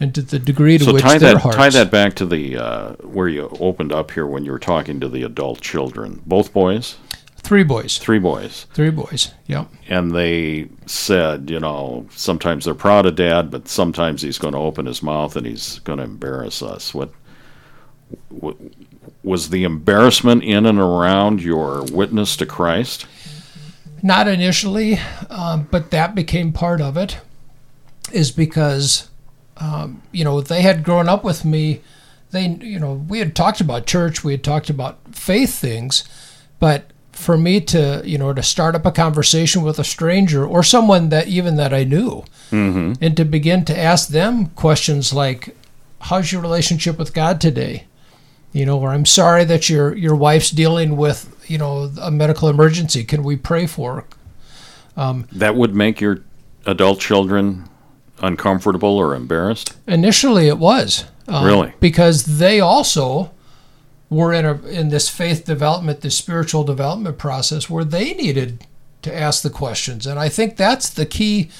and 0.00 0.14
to 0.14 0.22
the 0.22 0.38
degree 0.38 0.78
to 0.78 0.84
So 0.84 0.92
which 0.92 1.02
tie 1.02 1.18
their 1.18 1.34
that 1.34 1.42
hearts 1.42 1.56
tie 1.56 1.70
that 1.70 1.90
back 1.90 2.14
to 2.14 2.26
the 2.26 2.56
uh, 2.56 2.92
where 2.96 3.28
you 3.28 3.48
opened 3.60 3.92
up 3.92 4.12
here 4.12 4.26
when 4.26 4.44
you 4.44 4.52
were 4.52 4.58
talking 4.58 5.00
to 5.00 5.08
the 5.08 5.22
adult 5.22 5.60
children. 5.60 6.22
Both 6.26 6.52
boys, 6.52 6.96
three 7.36 7.64
boys 7.64 7.98
three 7.98 8.18
boys, 8.18 8.66
three 8.74 8.90
boys 8.90 9.32
yep 9.46 9.68
and 9.88 10.14
they 10.14 10.68
said, 10.86 11.50
you 11.50 11.58
know, 11.58 12.06
sometimes 12.10 12.64
they're 12.66 12.74
proud 12.74 13.06
of 13.06 13.16
dad, 13.16 13.50
but 13.50 13.68
sometimes 13.68 14.20
he's 14.22 14.38
going 14.38 14.52
to 14.52 14.60
open 14.60 14.86
his 14.86 15.02
mouth 15.02 15.34
and 15.34 15.46
he's 15.46 15.78
going 15.80 15.98
to 15.98 16.04
embarrass 16.04 16.62
us. 16.62 16.92
What, 16.92 17.10
what 18.28 18.56
was 19.22 19.48
the 19.48 19.64
embarrassment 19.64 20.44
in 20.44 20.66
and 20.66 20.78
around 20.78 21.42
your 21.42 21.84
witness 21.84 22.36
to 22.36 22.46
Christ? 22.46 23.06
Not 24.02 24.28
initially, 24.28 24.98
um, 25.30 25.68
but 25.70 25.90
that 25.90 26.14
became 26.14 26.52
part 26.52 26.80
of 26.80 26.96
it. 26.96 27.18
Is 28.12 28.30
because, 28.30 29.10
um, 29.58 30.02
you 30.12 30.24
know, 30.24 30.40
they 30.40 30.62
had 30.62 30.82
grown 30.84 31.08
up 31.08 31.24
with 31.24 31.44
me. 31.44 31.80
They, 32.30 32.46
you 32.46 32.78
know, 32.78 32.92
we 33.08 33.18
had 33.18 33.34
talked 33.34 33.60
about 33.60 33.86
church, 33.86 34.22
we 34.24 34.32
had 34.32 34.44
talked 34.44 34.70
about 34.70 34.98
faith 35.12 35.54
things, 35.58 36.04
but 36.58 36.90
for 37.12 37.36
me 37.36 37.60
to, 37.60 38.00
you 38.04 38.16
know, 38.16 38.32
to 38.32 38.42
start 38.42 38.74
up 38.74 38.86
a 38.86 38.92
conversation 38.92 39.62
with 39.62 39.78
a 39.78 39.84
stranger 39.84 40.46
or 40.46 40.62
someone 40.62 41.08
that 41.08 41.26
even 41.26 41.56
that 41.56 41.74
I 41.74 41.84
knew, 41.84 42.24
and 43.00 43.16
to 43.16 43.24
begin 43.24 43.64
to 43.66 43.78
ask 43.78 44.08
them 44.08 44.46
questions 44.50 45.12
like, 45.12 45.56
"How's 46.02 46.30
your 46.32 46.40
relationship 46.40 46.98
with 46.98 47.12
God 47.12 47.40
today?" 47.40 47.84
You 48.52 48.64
know, 48.66 48.78
or 48.78 48.90
I'm 48.90 49.06
sorry 49.06 49.44
that 49.44 49.68
your 49.68 49.96
your 49.96 50.14
wife's 50.16 50.50
dealing 50.50 50.96
with, 50.96 51.44
you 51.48 51.58
know, 51.58 51.90
a 52.00 52.10
medical 52.10 52.48
emergency. 52.48 53.04
Can 53.04 53.22
we 53.22 53.36
pray 53.36 53.66
for 53.66 54.04
her? 54.96 55.24
That 55.32 55.54
would 55.54 55.74
make 55.74 56.00
your 56.00 56.22
adult 56.66 57.00
children 57.00 57.68
uncomfortable 58.20 58.96
or 58.96 59.14
embarrassed? 59.14 59.76
Initially, 59.86 60.48
it 60.48 60.58
was 60.58 61.04
um, 61.28 61.44
Really? 61.44 61.72
because 61.78 62.38
they 62.38 62.58
also 62.60 63.30
were 64.10 64.32
in 64.32 64.44
a 64.44 64.54
in 64.66 64.88
this 64.88 65.08
faith 65.08 65.44
development, 65.44 66.00
this 66.00 66.16
spiritual 66.16 66.64
development 66.64 67.18
process 67.18 67.70
where 67.70 67.84
they 67.84 68.14
needed 68.14 68.66
to 69.02 69.14
ask 69.14 69.42
the 69.42 69.50
questions, 69.50 70.06
and 70.06 70.18
I 70.18 70.28
think 70.28 70.56
that's 70.56 70.90
the 70.90 71.06
key. 71.06 71.50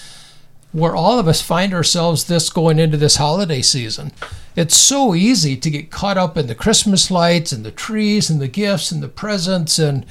Where 0.73 0.95
all 0.95 1.19
of 1.19 1.29
us 1.29 1.41
find 1.41 1.73
ourselves 1.73 2.25
this 2.25 2.51
going 2.51 2.79
into 2.79 2.97
this 2.97 3.17
holiday 3.17 3.63
season. 3.63 4.13
It's 4.55 4.77
so 4.77 5.15
easy 5.15 5.57
to 5.57 5.71
get 5.71 5.91
caught 5.91 6.19
up 6.19 6.37
in 6.37 6.47
the 6.47 6.55
Christmas 6.55 7.11
lights 7.11 7.53
and 7.53 7.65
the 7.65 7.71
trees 7.71 8.29
and 8.29 8.41
the 8.41 8.49
gifts 8.49 8.91
and 8.91 9.03
the 9.03 9.09
presents 9.09 9.79
and 9.79 10.05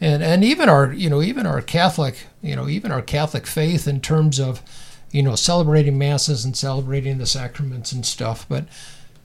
and 0.00 0.22
and 0.22 0.44
even 0.44 0.68
our 0.68 0.92
you 0.92 1.08
know 1.08 1.22
even 1.22 1.46
our 1.46 1.62
Catholic 1.62 2.26
you 2.42 2.54
know 2.54 2.68
even 2.68 2.92
our 2.92 3.02
Catholic 3.02 3.46
faith 3.46 3.88
in 3.88 4.00
terms 4.00 4.38
of 4.38 4.62
you 5.10 5.22
know 5.22 5.34
celebrating 5.34 5.98
masses 5.98 6.44
and 6.44 6.56
celebrating 6.56 7.18
the 7.18 7.26
sacraments 7.26 7.92
and 7.92 8.04
stuff. 8.04 8.46
But 8.48 8.66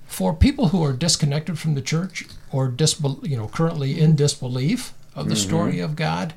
for 0.08 0.34
people 0.34 0.70
who 0.70 0.84
are 0.84 0.94
disconnected 0.94 1.60
from 1.60 1.76
the 1.76 1.82
church 1.82 2.26
or 2.52 2.70
disbel- 2.70 3.28
you 3.28 3.38
know 3.38 3.48
currently 3.48 4.00
in 4.00 4.16
disbelief 4.16 4.94
of 5.16 5.28
the 5.28 5.36
mm-hmm. 5.36 5.48
story 5.50 5.80
of 5.80 5.96
God, 5.96 6.34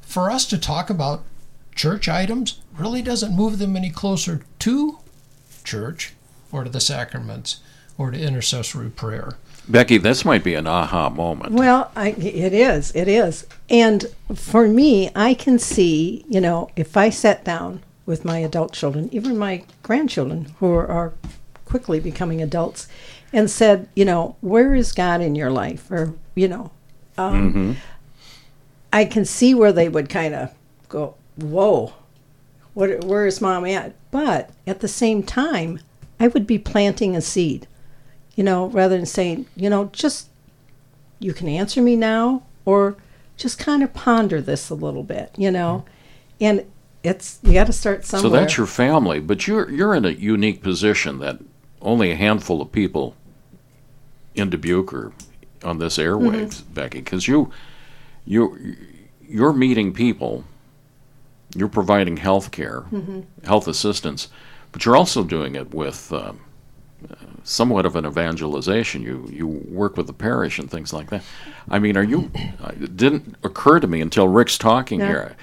for 0.00 0.30
us 0.30 0.46
to 0.46 0.58
talk 0.58 0.88
about 0.88 1.24
church 1.76 2.08
items 2.08 2.60
really 2.76 3.02
doesn't 3.02 3.36
move 3.36 3.58
them 3.58 3.76
any 3.76 3.90
closer 3.90 4.42
to 4.58 4.98
church 5.62 6.14
or 6.50 6.64
to 6.64 6.70
the 6.70 6.80
sacraments 6.80 7.60
or 7.96 8.10
to 8.10 8.18
intercessory 8.18 8.90
prayer. 8.90 9.34
Becky, 9.68 9.98
this 9.98 10.24
might 10.24 10.44
be 10.44 10.54
an 10.54 10.66
aha 10.66 11.08
moment. 11.10 11.52
Well, 11.52 11.90
I, 11.96 12.10
it 12.10 12.52
is. 12.52 12.94
It 12.94 13.08
is. 13.08 13.46
And 13.68 14.06
for 14.34 14.68
me, 14.68 15.10
I 15.14 15.34
can 15.34 15.58
see, 15.58 16.24
you 16.28 16.40
know, 16.40 16.70
if 16.76 16.96
I 16.96 17.10
sat 17.10 17.44
down 17.44 17.82
with 18.06 18.24
my 18.24 18.38
adult 18.38 18.72
children, 18.72 19.08
even 19.12 19.36
my 19.36 19.64
grandchildren 19.82 20.54
who 20.60 20.72
are, 20.72 20.86
are 20.86 21.12
quickly 21.64 21.98
becoming 21.98 22.40
adults, 22.40 22.88
and 23.32 23.50
said, 23.50 23.88
you 23.96 24.04
know, 24.04 24.36
where 24.40 24.72
is 24.74 24.92
God 24.92 25.20
in 25.20 25.34
your 25.34 25.50
life? 25.50 25.90
Or, 25.90 26.14
you 26.36 26.46
know, 26.46 26.70
um, 27.18 27.76
I 28.92 29.04
can 29.04 29.24
see 29.24 29.52
where 29.52 29.72
they 29.72 29.88
would 29.88 30.08
kind 30.08 30.32
of 30.32 30.54
go, 30.88 31.16
whoa, 31.36 31.94
what, 32.74 33.04
where 33.04 33.26
is 33.26 33.40
mom 33.40 33.64
at? 33.66 33.94
But 34.10 34.50
at 34.66 34.80
the 34.80 34.88
same 34.88 35.22
time, 35.22 35.80
I 36.18 36.28
would 36.28 36.46
be 36.46 36.58
planting 36.58 37.14
a 37.16 37.20
seed, 37.20 37.66
you 38.34 38.44
know, 38.44 38.66
rather 38.66 38.96
than 38.96 39.06
saying, 39.06 39.46
you 39.54 39.70
know, 39.70 39.86
just 39.92 40.28
you 41.18 41.32
can 41.32 41.48
answer 41.48 41.80
me 41.82 41.96
now 41.96 42.42
or 42.64 42.96
just 43.36 43.58
kind 43.58 43.82
of 43.82 43.92
ponder 43.94 44.40
this 44.40 44.70
a 44.70 44.74
little 44.74 45.02
bit, 45.02 45.30
you 45.36 45.50
know. 45.50 45.84
And 46.40 46.64
it's 47.02 47.38
you 47.42 47.52
got 47.52 47.66
to 47.66 47.72
start 47.72 48.04
somewhere. 48.04 48.30
So 48.30 48.36
that's 48.36 48.56
your 48.56 48.66
family, 48.66 49.20
but 49.20 49.46
you're 49.46 49.70
you're 49.70 49.94
in 49.94 50.04
a 50.04 50.10
unique 50.10 50.62
position 50.62 51.18
that 51.20 51.38
only 51.80 52.10
a 52.10 52.16
handful 52.16 52.60
of 52.60 52.72
people 52.72 53.14
in 54.34 54.50
Dubuque 54.50 54.92
are 54.92 55.12
on 55.64 55.78
this 55.78 55.98
airwaves, 55.98 56.62
mm-hmm. 56.62 56.74
Becky, 56.74 56.98
because 56.98 57.28
you 57.28 57.50
you 58.24 58.76
you're 59.22 59.52
meeting 59.52 59.92
people, 59.92 60.44
you're 61.58 61.68
providing 61.68 62.16
health 62.18 62.50
care, 62.50 62.84
health 63.44 63.68
assistance, 63.68 64.28
but 64.72 64.84
you're 64.84 64.96
also 64.96 65.24
doing 65.24 65.54
it 65.54 65.72
with 65.74 66.12
um, 66.12 66.40
somewhat 67.44 67.86
of 67.86 67.96
an 67.96 68.06
evangelization. 68.06 69.02
You 69.02 69.28
you 69.32 69.46
work 69.46 69.96
with 69.96 70.06
the 70.06 70.12
parish 70.12 70.58
and 70.58 70.70
things 70.70 70.92
like 70.92 71.10
that. 71.10 71.22
I 71.68 71.78
mean, 71.78 71.96
are 71.96 72.02
you? 72.04 72.30
It 72.80 72.96
didn't 72.96 73.36
occur 73.42 73.80
to 73.80 73.86
me 73.86 74.00
until 74.00 74.28
Rick's 74.28 74.58
talking 74.58 75.00
Yeah. 75.00 75.06
here. 75.06 75.36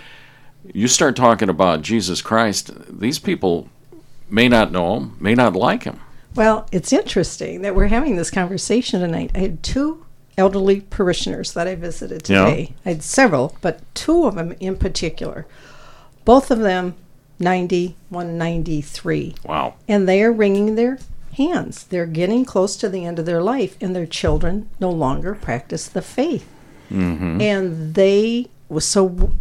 You 0.73 0.87
start 0.87 1.15
talking 1.15 1.49
about 1.49 1.81
Jesus 1.81 2.21
Christ. 2.21 2.71
These 2.89 3.19
people 3.19 3.67
may 4.29 4.47
not 4.47 4.71
know 4.71 4.95
him, 4.97 5.17
may 5.19 5.35
not 5.35 5.53
like 5.55 5.83
him. 5.83 5.99
Well, 6.35 6.67
it's 6.71 6.93
interesting 6.93 7.61
that 7.61 7.75
we're 7.75 7.87
having 7.87 8.15
this 8.15 8.31
conversation 8.31 9.01
tonight. 9.01 9.31
I 9.35 9.39
had 9.39 9.61
two 9.61 10.05
elderly 10.37 10.79
parishioners 10.81 11.53
that 11.53 11.67
I 11.67 11.75
visited 11.75 12.27
Yeah. 12.27 12.45
today. 12.45 12.73
I 12.85 12.89
had 12.89 13.03
several, 13.03 13.55
but 13.61 13.81
two 13.93 14.25
of 14.25 14.35
them 14.35 14.55
in 14.59 14.77
particular. 14.77 15.45
Both 16.25 16.51
of 16.51 16.59
them 16.59 16.95
90, 17.39 17.95
193. 18.09 19.35
Wow. 19.45 19.75
And 19.87 20.07
they 20.07 20.23
are 20.23 20.31
wringing 20.31 20.75
their 20.75 20.99
hands. 21.35 21.85
They're 21.85 22.05
getting 22.05 22.45
close 22.45 22.75
to 22.77 22.89
the 22.89 23.05
end 23.05 23.19
of 23.19 23.25
their 23.25 23.41
life, 23.41 23.75
and 23.81 23.95
their 23.95 24.05
children 24.05 24.69
no 24.79 24.89
longer 24.89 25.35
practice 25.35 25.87
the 25.87 26.01
faith. 26.01 26.47
And 27.41 27.95
they 27.95 28.47
was 28.69 28.85
so 28.85 29.31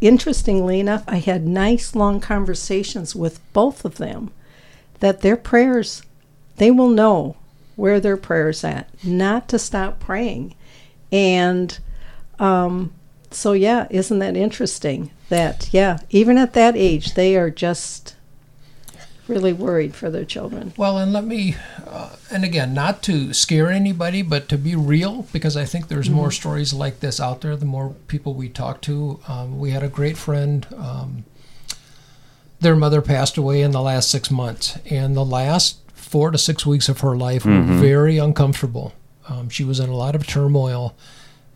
interestingly 0.00 0.80
enough, 0.80 1.04
I 1.06 1.18
had 1.18 1.46
nice 1.46 1.94
long 1.94 2.20
conversations 2.20 3.14
with 3.14 3.40
both 3.52 3.84
of 3.84 3.96
them 3.98 4.30
that 5.00 5.20
their 5.20 5.36
prayers, 5.36 6.02
they 6.56 6.70
will 6.70 6.88
know 6.88 7.36
where 7.76 8.00
their 8.00 8.16
prayers 8.16 8.64
at, 8.64 8.88
not 9.04 9.48
to 9.48 9.58
stop 9.58 10.00
praying. 10.00 10.54
And 11.10 11.78
um, 12.38 12.92
so, 13.34 13.52
yeah, 13.52 13.86
isn't 13.90 14.18
that 14.18 14.36
interesting? 14.36 15.10
That 15.28 15.70
yeah, 15.72 15.98
even 16.10 16.38
at 16.38 16.52
that 16.52 16.76
age, 16.76 17.14
they 17.14 17.36
are 17.36 17.50
just 17.50 18.14
really 19.28 19.52
worried 19.52 19.94
for 19.94 20.10
their 20.10 20.24
children. 20.24 20.72
Well, 20.76 20.98
and 20.98 21.12
let 21.12 21.24
me, 21.24 21.56
uh, 21.86 22.16
and 22.30 22.44
again, 22.44 22.74
not 22.74 23.02
to 23.04 23.32
scare 23.32 23.70
anybody, 23.70 24.20
but 24.22 24.48
to 24.50 24.58
be 24.58 24.76
real, 24.76 25.26
because 25.32 25.56
I 25.56 25.64
think 25.64 25.88
there's 25.88 26.10
more 26.10 26.30
stories 26.30 26.74
like 26.74 27.00
this 27.00 27.20
out 27.20 27.40
there. 27.40 27.56
The 27.56 27.64
more 27.64 27.94
people 28.08 28.34
we 28.34 28.48
talk 28.48 28.80
to, 28.82 29.20
um, 29.28 29.58
we 29.58 29.70
had 29.70 29.82
a 29.82 29.88
great 29.88 30.16
friend. 30.16 30.66
Um, 30.76 31.24
their 32.60 32.76
mother 32.76 33.00
passed 33.00 33.36
away 33.36 33.62
in 33.62 33.70
the 33.70 33.80
last 33.80 34.10
six 34.10 34.30
months, 34.30 34.78
and 34.90 35.16
the 35.16 35.24
last 35.24 35.78
four 35.94 36.30
to 36.30 36.38
six 36.38 36.66
weeks 36.66 36.88
of 36.88 37.00
her 37.00 37.16
life 37.16 37.46
were 37.46 37.62
very 37.62 38.18
uncomfortable. 38.18 38.92
Um, 39.28 39.48
she 39.48 39.64
was 39.64 39.80
in 39.80 39.88
a 39.88 39.96
lot 39.96 40.14
of 40.14 40.26
turmoil, 40.26 40.94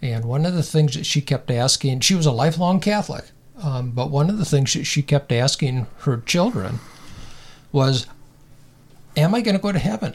and 0.02 0.24
one 0.24 0.46
of 0.46 0.54
the 0.54 0.62
things 0.62 0.94
that 0.94 1.06
she 1.06 1.20
kept 1.20 1.50
asking, 1.50 2.00
she 2.00 2.14
was 2.14 2.26
a 2.26 2.32
lifelong 2.32 2.80
Catholic, 2.80 3.24
um, 3.62 3.90
but 3.90 4.10
one 4.10 4.28
of 4.28 4.38
the 4.38 4.44
things 4.44 4.74
that 4.74 4.84
she 4.84 5.02
kept 5.02 5.32
asking 5.32 5.86
her 6.00 6.18
children 6.18 6.80
was, 7.72 8.06
am 9.16 9.34
I 9.34 9.40
going 9.40 9.56
to 9.56 9.62
go 9.62 9.72
to 9.72 9.78
heaven? 9.78 10.14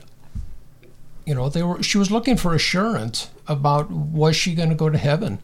You 1.25 1.35
know, 1.35 1.49
they 1.49 1.63
were. 1.63 1.81
She 1.83 1.97
was 1.97 2.09
looking 2.09 2.35
for 2.35 2.55
assurance 2.55 3.29
about 3.47 3.91
was 3.91 4.35
she 4.35 4.55
going 4.55 4.69
to 4.69 4.75
go 4.75 4.89
to 4.89 4.97
heaven, 4.97 5.39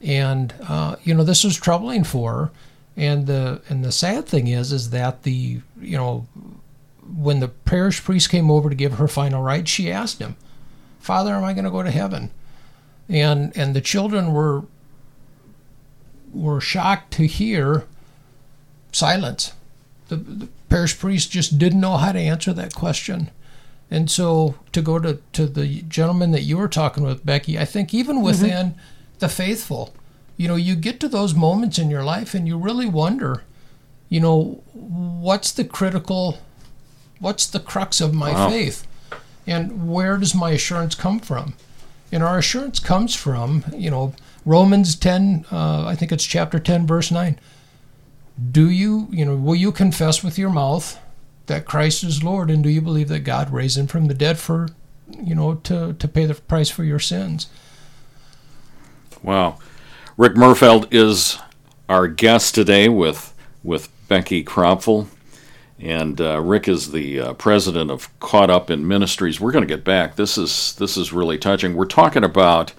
and 0.00 0.54
uh, 0.66 0.96
you 1.04 1.12
know 1.12 1.22
this 1.22 1.44
was 1.44 1.56
troubling 1.56 2.02
for 2.02 2.32
her. 2.32 2.50
And 2.96 3.26
the 3.26 3.60
and 3.68 3.84
the 3.84 3.92
sad 3.92 4.26
thing 4.26 4.46
is, 4.46 4.72
is 4.72 4.90
that 4.90 5.22
the 5.22 5.60
you 5.78 5.98
know 5.98 6.26
when 7.14 7.40
the 7.40 7.48
parish 7.48 8.02
priest 8.02 8.30
came 8.30 8.50
over 8.50 8.70
to 8.70 8.74
give 8.74 8.94
her 8.94 9.06
final 9.06 9.42
rites, 9.42 9.70
she 9.70 9.92
asked 9.92 10.18
him, 10.18 10.36
"Father, 10.98 11.34
am 11.34 11.44
I 11.44 11.52
going 11.52 11.66
to 11.66 11.70
go 11.70 11.82
to 11.82 11.90
heaven?" 11.90 12.30
And 13.08 13.56
and 13.56 13.74
the 13.74 13.80
children 13.80 14.32
were 14.32 14.64
were 16.32 16.60
shocked 16.60 17.12
to 17.14 17.26
hear 17.26 17.84
silence. 18.92 19.52
The, 20.08 20.16
the 20.16 20.48
parish 20.68 20.98
priest 20.98 21.30
just 21.30 21.58
didn't 21.58 21.80
know 21.80 21.96
how 21.96 22.12
to 22.12 22.18
answer 22.18 22.52
that 22.52 22.74
question. 22.74 23.30
And 23.90 24.10
so 24.10 24.54
to 24.72 24.80
go 24.80 24.98
to, 24.98 25.20
to 25.34 25.46
the 25.46 25.82
gentleman 25.82 26.30
that 26.32 26.42
you 26.42 26.56
were 26.56 26.68
talking 26.68 27.04
with, 27.04 27.26
Becky, 27.26 27.58
I 27.58 27.66
think 27.66 27.92
even 27.92 28.16
mm-hmm. 28.16 28.24
within 28.24 28.74
the 29.18 29.28
faithful, 29.28 29.94
you 30.38 30.48
know, 30.48 30.54
you 30.54 30.74
get 30.74 30.98
to 31.00 31.08
those 31.08 31.34
moments 31.34 31.78
in 31.78 31.90
your 31.90 32.02
life 32.02 32.32
and 32.34 32.48
you 32.48 32.56
really 32.56 32.88
wonder, 32.88 33.42
you 34.08 34.20
know, 34.20 34.62
what's 34.72 35.52
the 35.52 35.64
critical, 35.64 36.38
what's 37.18 37.46
the 37.46 37.60
crux 37.60 38.00
of 38.00 38.14
my 38.14 38.32
Wow. 38.32 38.48
faith? 38.48 38.86
And 39.46 39.90
where 39.90 40.16
does 40.16 40.34
my 40.34 40.52
assurance 40.52 40.94
come 40.94 41.20
from? 41.20 41.54
And 42.12 42.22
our 42.22 42.38
assurance 42.38 42.78
comes 42.78 43.14
from, 43.14 43.64
you 43.74 43.90
know, 43.90 44.14
Romans 44.44 44.94
10, 44.94 45.46
uh, 45.50 45.86
I 45.86 45.96
think 45.96 46.12
it's 46.12 46.24
chapter 46.24 46.58
10, 46.58 46.86
verse 46.86 47.10
9 47.10 47.38
do 48.50 48.70
you 48.70 49.08
you 49.10 49.26
know 49.26 49.36
will 49.36 49.54
you 49.54 49.70
confess 49.70 50.24
with 50.24 50.38
your 50.38 50.48
mouth 50.48 50.98
that 51.46 51.66
christ 51.66 52.02
is 52.02 52.24
lord 52.24 52.50
and 52.50 52.62
do 52.62 52.70
you 52.70 52.80
believe 52.80 53.08
that 53.08 53.20
god 53.20 53.52
raised 53.52 53.76
him 53.76 53.86
from 53.86 54.06
the 54.06 54.14
dead 54.14 54.38
for 54.38 54.68
you 55.22 55.34
know 55.34 55.56
to 55.56 55.92
to 55.92 56.08
pay 56.08 56.24
the 56.24 56.32
price 56.34 56.70
for 56.70 56.82
your 56.82 56.98
sins 56.98 57.48
Wow. 59.22 59.58
Rick 60.16 60.34
Merfeld 60.34 60.88
is 60.90 61.38
our 61.88 62.08
guest 62.08 62.54
today 62.54 62.88
with 62.88 63.32
with 63.62 63.88
Becky 64.08 64.44
Krapfl. 64.44 65.06
And 65.82 66.20
uh, 66.20 66.40
Rick 66.40 66.68
is 66.68 66.92
the 66.92 67.20
uh, 67.20 67.32
president 67.34 67.90
of 67.90 68.08
Caught 68.20 68.50
Up 68.50 68.70
in 68.70 68.86
Ministries. 68.86 69.40
We're 69.40 69.50
going 69.50 69.66
to 69.66 69.74
get 69.74 69.84
back. 69.84 70.14
This 70.14 70.38
is 70.38 70.74
this 70.76 70.96
is 70.96 71.12
really 71.12 71.38
touching. 71.38 71.74
We're 71.74 71.86
talking 71.86 72.22
about 72.22 72.72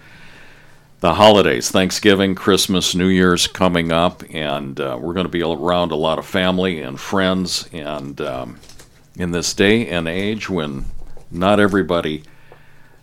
the 1.02 1.16
holidays, 1.16 1.70
Thanksgiving, 1.70 2.34
Christmas, 2.34 2.96
New 2.96 3.10
Year's 3.10 3.46
coming 3.46 3.92
up, 3.92 4.24
and 4.34 4.80
uh, 4.80 4.98
we're 5.02 5.14
going 5.14 5.26
to 5.26 5.30
be 5.32 5.42
around 5.44 5.92
a 5.92 5.98
lot 5.98 6.18
of 6.18 6.26
family 6.26 6.82
and 6.82 6.98
friends. 6.98 7.68
And 7.74 8.22
um, 8.22 8.60
in 9.18 9.32
this 9.32 9.54
day 9.54 9.86
and 9.88 10.08
age 10.08 10.50
when 10.50 10.86
not 11.30 11.60
everybody 11.60 12.24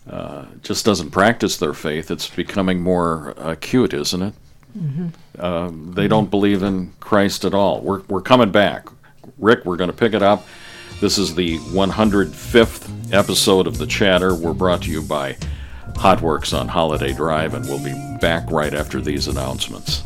uh, 0.09 0.47
just 0.63 0.87
doesn't 0.87 1.11
practice 1.11 1.59
their 1.59 1.75
faith, 1.75 2.11
it's 2.11 2.31
becoming 2.31 2.81
more 2.81 3.35
acute, 3.37 3.93
isn't 3.93 4.23
it? 4.23 4.35
Uh, 5.39 5.71
they 5.91 6.09
don't 6.09 6.31
believe 6.31 6.63
in 6.63 6.95
Christ 7.01 7.45
at 7.45 7.53
all. 7.53 7.83
We're, 7.83 8.01
we're 8.09 8.23
coming 8.23 8.51
back. 8.51 8.89
Rick, 9.39 9.65
we're 9.65 9.77
going 9.77 9.91
to 9.91 9.97
pick 9.97 10.15
it 10.15 10.23
up. 10.23 10.47
This 11.01 11.19
is 11.19 11.35
the 11.35 11.59
105th 11.59 13.13
episode 13.13 13.67
of 13.67 13.79
The 13.79 13.87
Chatter. 13.87 14.35
We're 14.35 14.53
brought 14.53 14.83
to 14.83 14.91
you 14.91 15.03
by 15.03 15.35
Hotworks 15.95 16.59
on 16.59 16.69
Holiday 16.69 17.13
Drive, 17.13 17.55
and 17.55 17.65
we'll 17.67 17.83
be 17.83 17.95
back 18.21 18.51
right 18.51 18.75
after 18.75 19.01
these 19.01 19.29
announcements. 19.29 20.03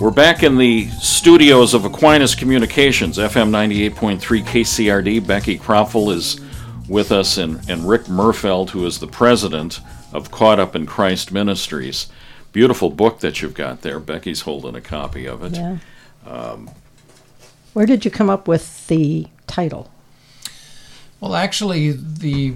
We're 0.00 0.10
back 0.10 0.42
in 0.42 0.58
the 0.58 0.88
studios 0.88 1.74
of 1.74 1.84
Aquinas 1.84 2.34
Communications, 2.34 3.18
FM 3.18 3.50
98.3 3.50 4.42
KCRD. 4.42 5.24
Becky 5.24 5.56
Krapfl 5.56 6.12
is 6.12 6.40
with 6.88 7.12
us, 7.12 7.38
and, 7.38 7.60
and 7.68 7.88
Rick 7.88 8.08
Merfeld, 8.08 8.70
who 8.70 8.84
is 8.86 8.98
the 8.98 9.06
president 9.06 9.80
of 10.12 10.30
Caught 10.30 10.58
Up 10.58 10.76
in 10.76 10.86
Christ 10.86 11.32
Ministries. 11.32 12.08
Beautiful 12.52 12.90
book 12.90 13.20
that 13.20 13.40
you've 13.40 13.54
got 13.54 13.82
there. 13.82 13.98
Becky's 13.98 14.42
holding 14.42 14.74
a 14.74 14.80
copy 14.80 15.26
of 15.26 15.42
it. 15.42 15.54
Yeah. 15.54 15.78
Um, 16.26 16.70
Where 17.72 17.86
did 17.86 18.04
you 18.04 18.10
come 18.10 18.28
up 18.28 18.46
with 18.46 18.86
the 18.88 19.26
title? 19.46 19.90
well 21.22 21.36
actually 21.36 21.92
the 21.92 22.52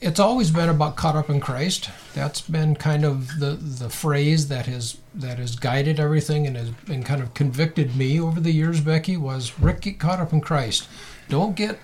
it's 0.00 0.20
always 0.20 0.50
been 0.50 0.68
about 0.68 0.96
caught 0.96 1.16
up 1.16 1.30
in 1.30 1.40
christ 1.40 1.88
that's 2.14 2.42
been 2.42 2.74
kind 2.74 3.04
of 3.04 3.38
the 3.38 3.52
the 3.52 3.88
phrase 3.88 4.48
that 4.48 4.66
has 4.66 4.98
that 5.14 5.38
has 5.38 5.56
guided 5.56 5.98
everything 5.98 6.46
and 6.46 6.56
has 6.56 6.70
been 6.84 7.02
kind 7.02 7.22
of 7.22 7.32
convicted 7.32 7.96
me 7.96 8.20
over 8.20 8.40
the 8.40 8.50
years 8.50 8.80
becky 8.80 9.16
was 9.16 9.58
rick 9.58 9.80
get 9.80 9.98
caught 9.98 10.18
up 10.18 10.32
in 10.32 10.40
christ 10.40 10.88
don't 11.28 11.54
get 11.54 11.78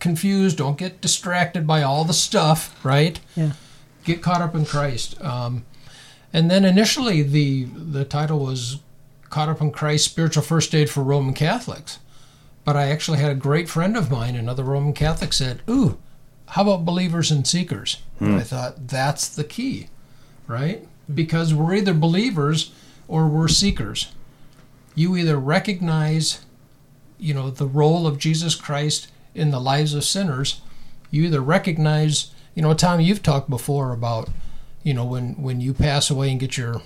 confused 0.00 0.58
don't 0.58 0.78
get 0.78 1.00
distracted 1.00 1.66
by 1.66 1.82
all 1.82 2.04
the 2.04 2.12
stuff 2.12 2.78
right 2.84 3.20
Yeah. 3.36 3.52
get 4.04 4.22
caught 4.22 4.42
up 4.42 4.54
in 4.54 4.64
Christ. 4.66 5.20
Um, 5.22 5.64
and 6.32 6.50
then 6.50 6.64
initially 6.64 7.22
the 7.22 7.64
the 7.64 8.04
title 8.04 8.40
was 8.40 8.78
caught 9.30 9.48
up 9.48 9.60
in 9.60 9.70
Christ: 9.70 10.04
spiritual 10.04 10.42
first 10.42 10.74
aid 10.74 10.90
for 10.90 11.02
Roman 11.02 11.34
Catholics. 11.34 11.98
But 12.64 12.76
I 12.76 12.90
actually 12.90 13.18
had 13.18 13.30
a 13.30 13.34
great 13.34 13.68
friend 13.68 13.96
of 13.96 14.10
mine, 14.10 14.36
another 14.36 14.62
Roman 14.64 14.92
Catholic, 14.94 15.32
said, 15.32 15.60
"Ooh, 15.68 15.98
how 16.48 16.62
about 16.62 16.84
believers 16.84 17.30
and 17.30 17.46
seekers?" 17.46 17.98
And 18.20 18.36
I 18.36 18.42
thought 18.42 18.88
that's 18.88 19.28
the 19.28 19.44
key, 19.44 19.88
right? 20.46 20.86
Because 21.12 21.52
we're 21.52 21.74
either 21.74 21.92
believers 21.94 22.70
or 23.06 23.26
we're 23.28 23.48
seekers. 23.48 24.12
You 24.94 25.16
either 25.16 25.36
recognize, 25.38 26.40
you 27.18 27.34
know, 27.34 27.50
the 27.50 27.66
role 27.66 28.06
of 28.06 28.18
Jesus 28.18 28.54
Christ 28.54 29.08
in 29.34 29.50
the 29.50 29.60
lives 29.60 29.94
of 29.94 30.04
sinners. 30.04 30.60
You 31.10 31.24
either 31.24 31.40
recognize, 31.40 32.30
you 32.54 32.62
know, 32.62 32.74
Tom, 32.74 33.00
you've 33.00 33.22
talked 33.22 33.48
before 33.50 33.92
about, 33.92 34.28
you 34.82 34.94
know, 34.94 35.04
when 35.04 35.34
when 35.34 35.60
you 35.60 35.72
pass 35.74 36.10
away 36.10 36.30
and 36.30 36.40
get 36.40 36.56
your 36.56 36.82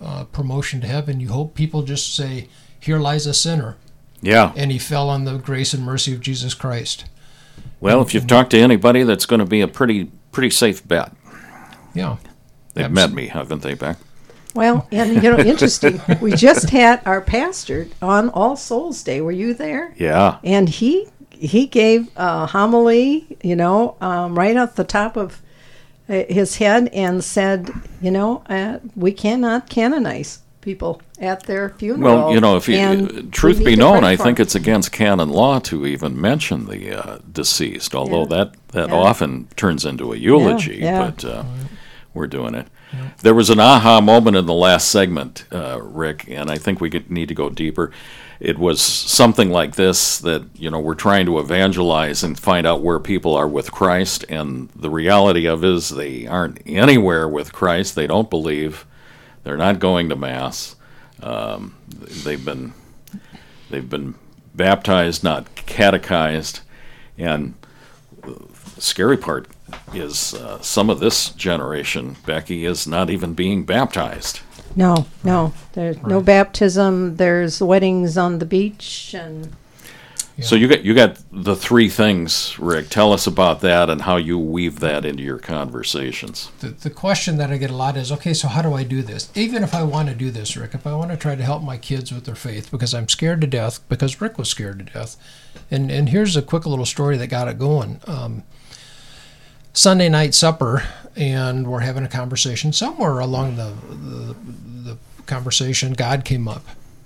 uh, 0.00 0.24
promotion 0.24 0.80
to 0.80 0.86
heaven, 0.86 1.20
you 1.20 1.28
hope 1.28 1.54
people 1.54 1.82
just 1.82 2.14
say, 2.14 2.48
"Here 2.78 2.98
lies 2.98 3.26
a 3.26 3.34
sinner," 3.34 3.76
Yeah. 4.22 4.52
and 4.56 4.70
he 4.72 4.78
fell 4.78 5.08
on 5.08 5.24
the 5.24 5.36
grace 5.38 5.72
and 5.74 5.84
mercy 5.84 6.12
of 6.14 6.20
Jesus 6.20 6.54
Christ. 6.54 7.04
Well, 7.80 8.00
if 8.02 8.12
you've 8.14 8.26
talked 8.26 8.50
to 8.50 8.58
anybody, 8.58 9.02
that's 9.02 9.26
going 9.26 9.40
to 9.40 9.46
be 9.46 9.60
a 9.60 9.68
pretty 9.68 10.10
pretty 10.32 10.50
safe 10.50 10.86
bet. 10.86 11.12
Yeah. 11.94 12.16
They've 12.74 12.84
Abs- 12.86 12.94
met 12.94 13.12
me, 13.12 13.26
haven't 13.28 13.62
they, 13.62 13.74
Beck? 13.74 13.96
Well, 14.54 14.86
and 14.92 15.14
you 15.22 15.30
know, 15.30 15.38
interesting. 15.38 16.00
we 16.20 16.32
just 16.32 16.70
had 16.70 17.00
our 17.06 17.20
pastor 17.20 17.88
on 18.02 18.28
All 18.30 18.56
Souls 18.56 19.02
Day. 19.02 19.20
Were 19.20 19.32
you 19.32 19.54
there? 19.54 19.92
Yeah. 19.96 20.38
And 20.44 20.68
he 20.68 21.08
he 21.40 21.66
gave 21.66 22.08
a 22.16 22.46
homily, 22.46 23.38
you 23.42 23.56
know, 23.56 23.96
um, 24.00 24.38
right 24.38 24.56
off 24.56 24.74
the 24.74 24.84
top 24.84 25.16
of 25.16 25.40
uh, 26.08 26.24
his 26.28 26.56
head, 26.56 26.88
and 26.92 27.24
said, 27.24 27.70
you 28.02 28.10
know, 28.10 28.42
uh, 28.48 28.78
we 28.94 29.12
cannot 29.12 29.68
canonize 29.70 30.40
people 30.60 31.00
at 31.18 31.44
their 31.44 31.70
funeral. 31.70 32.16
Well, 32.16 32.34
you 32.34 32.40
know, 32.40 32.56
if 32.56 32.68
you, 32.68 33.22
truth 33.30 33.64
be 33.64 33.76
known, 33.76 34.04
I 34.04 34.16
think 34.16 34.38
it's 34.38 34.54
against 34.54 34.92
canon 34.92 35.30
law 35.30 35.58
to 35.60 35.86
even 35.86 36.20
mention 36.20 36.66
the 36.66 36.98
uh, 36.98 37.18
deceased, 37.32 37.94
although 37.94 38.22
yeah. 38.22 38.44
that, 38.44 38.68
that 38.68 38.88
yeah. 38.90 38.94
often 38.94 39.48
turns 39.56 39.84
into 39.84 40.12
a 40.12 40.16
eulogy, 40.16 40.78
yeah. 40.78 41.10
but 41.10 41.24
uh, 41.24 41.44
we're 42.12 42.26
doing 42.26 42.54
it. 42.54 42.66
There 43.22 43.34
was 43.34 43.50
an 43.50 43.60
aha 43.60 44.00
moment 44.00 44.36
in 44.36 44.46
the 44.46 44.54
last 44.54 44.88
segment, 44.88 45.44
uh, 45.52 45.80
Rick, 45.80 46.28
and 46.28 46.50
I 46.50 46.58
think 46.58 46.80
we 46.80 46.90
need 47.08 47.28
to 47.28 47.34
go 47.34 47.48
deeper. 47.48 47.92
It 48.40 48.58
was 48.58 48.80
something 48.80 49.50
like 49.50 49.74
this 49.74 50.18
that, 50.18 50.44
you 50.54 50.70
know, 50.70 50.80
we're 50.80 50.94
trying 50.94 51.26
to 51.26 51.38
evangelize 51.38 52.22
and 52.22 52.38
find 52.38 52.66
out 52.66 52.80
where 52.80 52.98
people 52.98 53.36
are 53.36 53.46
with 53.46 53.70
Christ, 53.70 54.24
and 54.30 54.70
the 54.74 54.88
reality 54.88 55.46
of 55.46 55.62
is 55.62 55.90
they 55.90 56.26
aren't 56.26 56.62
anywhere 56.64 57.28
with 57.28 57.52
Christ. 57.52 57.94
They 57.94 58.06
don't 58.06 58.30
believe 58.30 58.86
they're 59.44 59.58
not 59.58 59.78
going 59.78 60.08
to 60.08 60.16
mass. 60.16 60.76
Um, 61.22 61.76
they've 62.24 62.42
been 62.42 62.72
they've 63.68 63.88
been 63.88 64.14
baptized, 64.54 65.22
not 65.22 65.54
catechized, 65.54 66.60
and 67.18 67.54
the 68.22 68.40
scary 68.78 69.18
part 69.18 69.48
is 69.92 70.32
uh, 70.32 70.60
some 70.62 70.88
of 70.88 71.00
this 71.00 71.28
generation, 71.30 72.16
Becky, 72.24 72.64
is 72.64 72.86
not 72.86 73.10
even 73.10 73.34
being 73.34 73.64
baptized. 73.64 74.40
No, 74.76 75.06
no, 75.24 75.52
there's 75.72 75.96
right. 75.96 76.06
no 76.06 76.20
baptism. 76.20 77.16
There's 77.16 77.60
weddings 77.60 78.16
on 78.16 78.38
the 78.38 78.46
beach 78.46 79.14
and 79.14 79.54
so 80.42 80.56
you 80.56 80.68
got 80.68 80.84
you 80.84 80.94
got 80.94 81.18
the 81.30 81.54
three 81.54 81.88
things, 81.88 82.58
Rick. 82.58 82.88
Tell 82.88 83.12
us 83.12 83.26
about 83.26 83.60
that 83.60 83.90
and 83.90 84.02
how 84.02 84.16
you 84.16 84.38
weave 84.38 84.80
that 84.80 85.04
into 85.04 85.22
your 85.22 85.38
conversations. 85.38 86.50
The, 86.60 86.68
the 86.68 86.90
question 86.90 87.36
that 87.38 87.50
I 87.50 87.56
get 87.56 87.70
a 87.70 87.76
lot 87.76 87.96
is, 87.96 88.10
okay, 88.12 88.32
so 88.32 88.48
how 88.48 88.62
do 88.62 88.72
I 88.72 88.84
do 88.84 89.02
this? 89.02 89.30
Even 89.34 89.62
if 89.62 89.74
I 89.74 89.82
want 89.82 90.08
to 90.08 90.14
do 90.14 90.30
this, 90.30 90.56
Rick, 90.56 90.74
if 90.74 90.86
I 90.86 90.94
want 90.94 91.10
to 91.10 91.16
try 91.16 91.34
to 91.34 91.42
help 91.42 91.62
my 91.62 91.76
kids 91.76 92.12
with 92.12 92.24
their 92.24 92.34
faith, 92.34 92.70
because 92.70 92.94
I'm 92.94 93.08
scared 93.08 93.40
to 93.42 93.46
death, 93.46 93.86
because 93.88 94.20
Rick 94.20 94.38
was 94.38 94.48
scared 94.48 94.78
to 94.78 94.84
death, 94.92 95.16
and 95.70 95.90
and 95.90 96.08
here's 96.08 96.36
a 96.36 96.42
quick 96.42 96.66
little 96.66 96.86
story 96.86 97.16
that 97.16 97.26
got 97.26 97.48
it 97.48 97.58
going. 97.58 98.00
Um, 98.06 98.44
Sunday 99.72 100.08
night 100.08 100.34
supper, 100.34 100.82
and 101.16 101.66
we're 101.66 101.80
having 101.80 102.04
a 102.04 102.08
conversation. 102.08 102.72
Somewhere 102.72 103.18
along 103.18 103.56
the, 103.56 103.72
the, 103.90 104.36
the 104.90 104.98
conversation, 105.26 105.92
God 105.92 106.24
came 106.24 106.48
up 106.48 106.64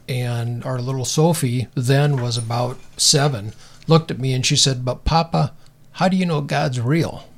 and 0.08 0.64
our 0.64 0.80
little 0.80 1.04
Sophie 1.04 1.68
then 1.74 2.20
was 2.20 2.36
about 2.36 2.78
seven, 2.96 3.52
looked 3.86 4.10
at 4.10 4.18
me 4.18 4.32
and 4.32 4.44
she 4.44 4.56
said, 4.56 4.84
"But 4.84 5.04
Papa, 5.04 5.52
how 5.92 6.08
do 6.08 6.16
you 6.16 6.26
know 6.26 6.40
God's 6.40 6.80
real?" 6.80 7.28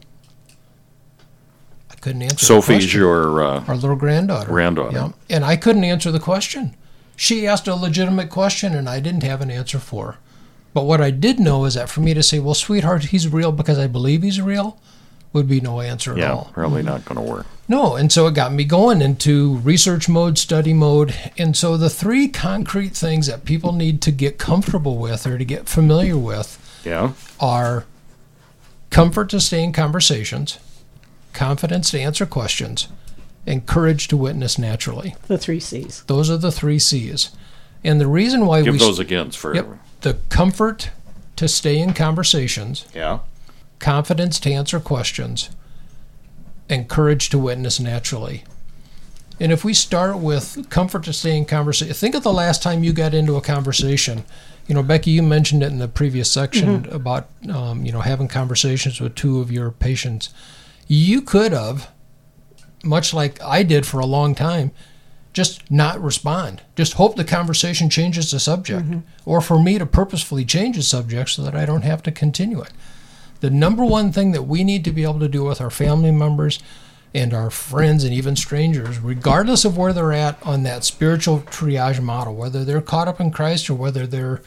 I 1.90 1.94
couldn't 1.94 2.22
answer. 2.22 2.44
Sophie's 2.44 2.92
your 2.92 3.42
uh, 3.42 3.64
our 3.66 3.76
little 3.76 3.96
granddaughter. 3.96 4.48
Granddaughter. 4.48 4.96
Yeah, 4.96 5.12
and 5.30 5.44
I 5.44 5.56
couldn't 5.56 5.84
answer 5.84 6.10
the 6.10 6.20
question. 6.20 6.76
She 7.14 7.46
asked 7.46 7.66
a 7.68 7.74
legitimate 7.74 8.28
question, 8.28 8.74
and 8.74 8.88
I 8.88 9.00
didn't 9.00 9.22
have 9.22 9.40
an 9.40 9.50
answer 9.50 9.78
for. 9.78 10.12
Her. 10.12 10.18
But 10.74 10.84
what 10.84 11.00
I 11.00 11.10
did 11.10 11.40
know 11.40 11.64
is 11.64 11.74
that 11.74 11.88
for 11.88 12.00
me 12.00 12.14
to 12.14 12.22
say, 12.22 12.38
"Well, 12.38 12.54
sweetheart, 12.54 13.06
he's 13.06 13.28
real 13.28 13.52
because 13.52 13.78
I 13.78 13.86
believe 13.86 14.22
he's 14.22 14.40
real," 14.40 14.78
would 15.32 15.48
be 15.48 15.60
no 15.60 15.80
answer 15.80 16.16
yeah, 16.16 16.26
at 16.26 16.30
all. 16.30 16.50
probably 16.52 16.82
not 16.82 17.04
going 17.04 17.16
to 17.16 17.32
work. 17.32 17.46
No, 17.68 17.96
and 17.96 18.12
so 18.12 18.26
it 18.26 18.34
got 18.34 18.52
me 18.52 18.64
going 18.64 19.02
into 19.02 19.56
research 19.56 20.08
mode, 20.08 20.38
study 20.38 20.72
mode. 20.72 21.14
And 21.36 21.56
so 21.56 21.76
the 21.76 21.90
three 21.90 22.28
concrete 22.28 22.96
things 22.96 23.26
that 23.26 23.44
people 23.44 23.72
need 23.72 24.00
to 24.02 24.12
get 24.12 24.38
comfortable 24.38 24.98
with 24.98 25.26
or 25.26 25.36
to 25.36 25.44
get 25.44 25.68
familiar 25.68 26.16
with 26.16 26.80
yeah. 26.84 27.12
are 27.40 27.84
comfort 28.90 29.30
to 29.30 29.40
stay 29.40 29.62
in 29.62 29.72
conversations, 29.72 30.58
confidence 31.32 31.90
to 31.90 32.00
answer 32.00 32.24
questions, 32.24 32.88
and 33.46 33.66
courage 33.66 34.08
to 34.08 34.16
witness 34.16 34.58
naturally. 34.58 35.14
The 35.26 35.38
three 35.38 35.60
C's. 35.60 36.04
Those 36.06 36.30
are 36.30 36.36
the 36.36 36.52
three 36.52 36.78
C's. 36.78 37.30
And 37.84 38.00
the 38.00 38.06
reason 38.06 38.46
why 38.46 38.62
Give 38.62 38.74
we 38.74 38.78
those 38.78 38.98
again 38.98 39.32
for 39.32 39.54
yep, 39.54 39.68
the 40.00 40.14
comfort 40.28 40.90
to 41.36 41.48
stay 41.48 41.78
in 41.78 41.92
conversations. 41.94 42.86
Yeah. 42.94 43.20
Confidence 43.78 44.40
to 44.40 44.50
answer 44.50 44.80
questions 44.80 45.50
and 46.68 46.88
courage 46.88 47.28
to 47.30 47.38
witness 47.38 47.78
naturally. 47.78 48.44
And 49.38 49.52
if 49.52 49.64
we 49.64 49.74
start 49.74 50.18
with 50.18 50.68
comfort 50.70 51.04
to 51.04 51.12
stay 51.12 51.36
in 51.36 51.44
conversation, 51.44 51.94
think 51.94 52.14
of 52.14 52.22
the 52.22 52.32
last 52.32 52.62
time 52.62 52.82
you 52.82 52.92
got 52.92 53.14
into 53.14 53.36
a 53.36 53.42
conversation. 53.42 54.24
You 54.66 54.74
know, 54.74 54.82
Becky, 54.82 55.10
you 55.10 55.22
mentioned 55.22 55.62
it 55.62 55.70
in 55.70 55.78
the 55.78 55.88
previous 55.88 56.30
section 56.30 56.82
mm-hmm. 56.82 56.94
about 56.94 57.28
um, 57.52 57.84
you 57.84 57.92
know 57.92 58.00
having 58.00 58.28
conversations 58.28 59.00
with 59.00 59.14
two 59.14 59.40
of 59.40 59.52
your 59.52 59.70
patients. 59.70 60.30
You 60.88 61.20
could 61.20 61.52
have, 61.52 61.90
much 62.82 63.12
like 63.12 63.40
I 63.42 63.62
did 63.62 63.86
for 63.86 64.00
a 64.00 64.06
long 64.06 64.34
time, 64.34 64.72
just 65.32 65.70
not 65.70 66.00
respond. 66.00 66.62
Just 66.74 66.94
hope 66.94 67.16
the 67.16 67.24
conversation 67.24 67.90
changes 67.90 68.30
the 68.30 68.40
subject, 68.40 68.86
mm-hmm. 68.86 69.00
or 69.26 69.40
for 69.40 69.62
me 69.62 69.78
to 69.78 69.86
purposefully 69.86 70.46
change 70.46 70.76
the 70.76 70.82
subject 70.82 71.30
so 71.30 71.42
that 71.42 71.54
I 71.54 71.66
don't 71.66 71.82
have 71.82 72.02
to 72.04 72.10
continue 72.10 72.62
it 72.62 72.72
the 73.40 73.50
number 73.50 73.84
one 73.84 74.12
thing 74.12 74.32
that 74.32 74.42
we 74.42 74.64
need 74.64 74.84
to 74.84 74.92
be 74.92 75.02
able 75.02 75.20
to 75.20 75.28
do 75.28 75.44
with 75.44 75.60
our 75.60 75.70
family 75.70 76.10
members 76.10 76.58
and 77.14 77.32
our 77.32 77.50
friends 77.50 78.04
and 78.04 78.12
even 78.12 78.36
strangers, 78.36 78.98
regardless 78.98 79.64
of 79.64 79.76
where 79.76 79.92
they're 79.92 80.12
at 80.12 80.44
on 80.44 80.62
that 80.64 80.84
spiritual 80.84 81.40
triage 81.40 82.02
model, 82.02 82.34
whether 82.34 82.64
they're 82.64 82.80
caught 82.80 83.08
up 83.08 83.20
in 83.20 83.30
Christ 83.30 83.70
or 83.70 83.74
whether 83.74 84.06
they're 84.06 84.42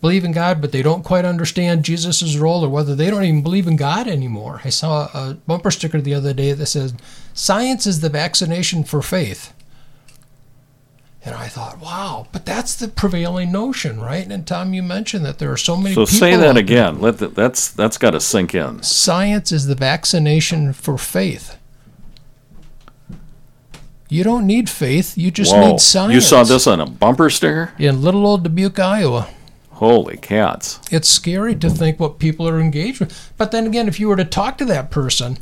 believe 0.00 0.24
in 0.24 0.32
God 0.32 0.60
but 0.60 0.72
they 0.72 0.82
don't 0.82 1.02
quite 1.02 1.24
understand 1.24 1.84
Jesus' 1.84 2.36
role 2.36 2.64
or 2.64 2.68
whether 2.68 2.94
they 2.94 3.10
don't 3.10 3.24
even 3.24 3.42
believe 3.42 3.66
in 3.66 3.76
God 3.76 4.06
anymore. 4.06 4.60
I 4.64 4.68
saw 4.68 5.08
a 5.14 5.34
bumper 5.46 5.70
sticker 5.70 6.00
the 6.00 6.14
other 6.14 6.34
day 6.34 6.52
that 6.52 6.66
says, 6.66 6.94
Science 7.32 7.86
is 7.86 8.00
the 8.00 8.08
vaccination 8.08 8.84
for 8.84 9.02
faith. 9.02 9.52
And 11.26 11.34
I 11.34 11.48
thought, 11.48 11.80
wow, 11.80 12.28
but 12.30 12.46
that's 12.46 12.76
the 12.76 12.86
prevailing 12.86 13.50
notion, 13.50 14.00
right? 14.00 14.24
And 14.30 14.46
Tom, 14.46 14.72
you 14.72 14.82
mentioned 14.82 15.24
that 15.24 15.40
there 15.40 15.50
are 15.50 15.56
so 15.56 15.76
many. 15.76 15.92
So 15.92 16.04
say 16.04 16.36
that 16.36 16.56
again. 16.56 17.00
Let 17.00 17.18
the, 17.18 17.26
that's 17.26 17.68
that's 17.68 17.98
got 17.98 18.12
to 18.12 18.20
sink 18.20 18.54
in. 18.54 18.80
Science 18.84 19.50
is 19.50 19.66
the 19.66 19.74
vaccination 19.74 20.72
for 20.72 20.96
faith. 20.96 21.58
You 24.08 24.22
don't 24.22 24.46
need 24.46 24.70
faith. 24.70 25.18
You 25.18 25.32
just 25.32 25.52
Whoa. 25.52 25.72
need 25.72 25.80
science. 25.80 26.14
You 26.14 26.20
saw 26.20 26.44
this 26.44 26.68
on 26.68 26.80
a 26.80 26.86
bumper 26.86 27.28
sticker 27.28 27.72
in 27.76 28.02
little 28.02 28.24
old 28.24 28.44
Dubuque, 28.44 28.78
Iowa. 28.78 29.28
Holy 29.72 30.16
cats! 30.16 30.78
It's 30.92 31.08
scary 31.08 31.56
to 31.56 31.68
think 31.68 31.98
what 31.98 32.20
people 32.20 32.48
are 32.48 32.60
engaged 32.60 33.00
with. 33.00 33.32
But 33.36 33.50
then 33.50 33.66
again, 33.66 33.88
if 33.88 33.98
you 33.98 34.06
were 34.06 34.16
to 34.16 34.24
talk 34.24 34.58
to 34.58 34.64
that 34.66 34.92
person 34.92 35.38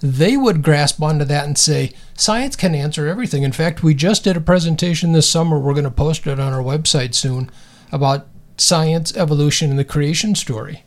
they 0.00 0.36
would 0.36 0.62
grasp 0.62 1.02
onto 1.02 1.24
that 1.24 1.46
and 1.46 1.56
say, 1.56 1.92
science 2.14 2.56
can 2.56 2.74
answer 2.74 3.06
everything. 3.06 3.42
In 3.42 3.52
fact, 3.52 3.82
we 3.82 3.94
just 3.94 4.24
did 4.24 4.36
a 4.36 4.40
presentation 4.40 5.12
this 5.12 5.30
summer. 5.30 5.58
We're 5.58 5.74
going 5.74 5.84
to 5.84 5.90
post 5.90 6.26
it 6.26 6.40
on 6.40 6.52
our 6.52 6.62
website 6.62 7.14
soon 7.14 7.50
about 7.92 8.26
science, 8.56 9.16
evolution, 9.16 9.70
and 9.70 9.78
the 9.78 9.84
creation 9.84 10.34
story. 10.34 10.84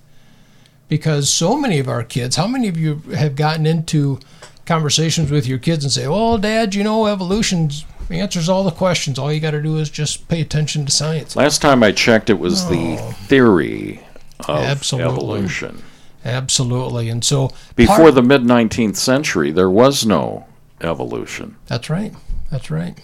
Because 0.87 1.29
so 1.29 1.57
many 1.57 1.79
of 1.79 1.89
our 1.89 2.03
kids, 2.03 2.37
how 2.37 2.47
many 2.47 2.67
of 2.67 2.77
you 2.77 2.99
have 3.15 3.35
gotten 3.35 3.65
into 3.65 4.19
conversations 4.65 5.31
with 5.31 5.47
your 5.47 5.57
kids 5.57 5.83
and 5.83 5.91
say, 5.91 6.07
well, 6.07 6.37
Dad, 6.37 6.75
you 6.75 6.83
know, 6.83 7.07
evolution 7.07 7.71
answers 8.09 8.47
all 8.47 8.63
the 8.63 8.71
questions. 8.71 9.17
All 9.17 9.31
you 9.31 9.39
got 9.39 9.51
to 9.51 9.61
do 9.61 9.77
is 9.77 9.89
just 9.89 10.27
pay 10.27 10.41
attention 10.41 10.85
to 10.85 10.91
science. 10.91 11.35
Last 11.35 11.61
time 11.61 11.83
I 11.83 11.91
checked, 11.91 12.29
it 12.29 12.39
was 12.39 12.65
oh. 12.65 12.69
the 12.69 12.97
theory 13.25 14.01
of 14.41 14.63
Absolutely. 14.63 15.11
evolution. 15.11 15.83
Absolutely. 16.25 17.09
And 17.09 17.23
so 17.23 17.51
before 17.75 17.95
part, 17.97 18.15
the 18.15 18.23
mid 18.23 18.41
19th 18.41 18.95
century, 18.97 19.51
there 19.51 19.69
was 19.69 20.05
no 20.05 20.45
evolution. 20.81 21.55
That's 21.67 21.89
right. 21.89 22.13
That's 22.51 22.69
right. 22.69 22.99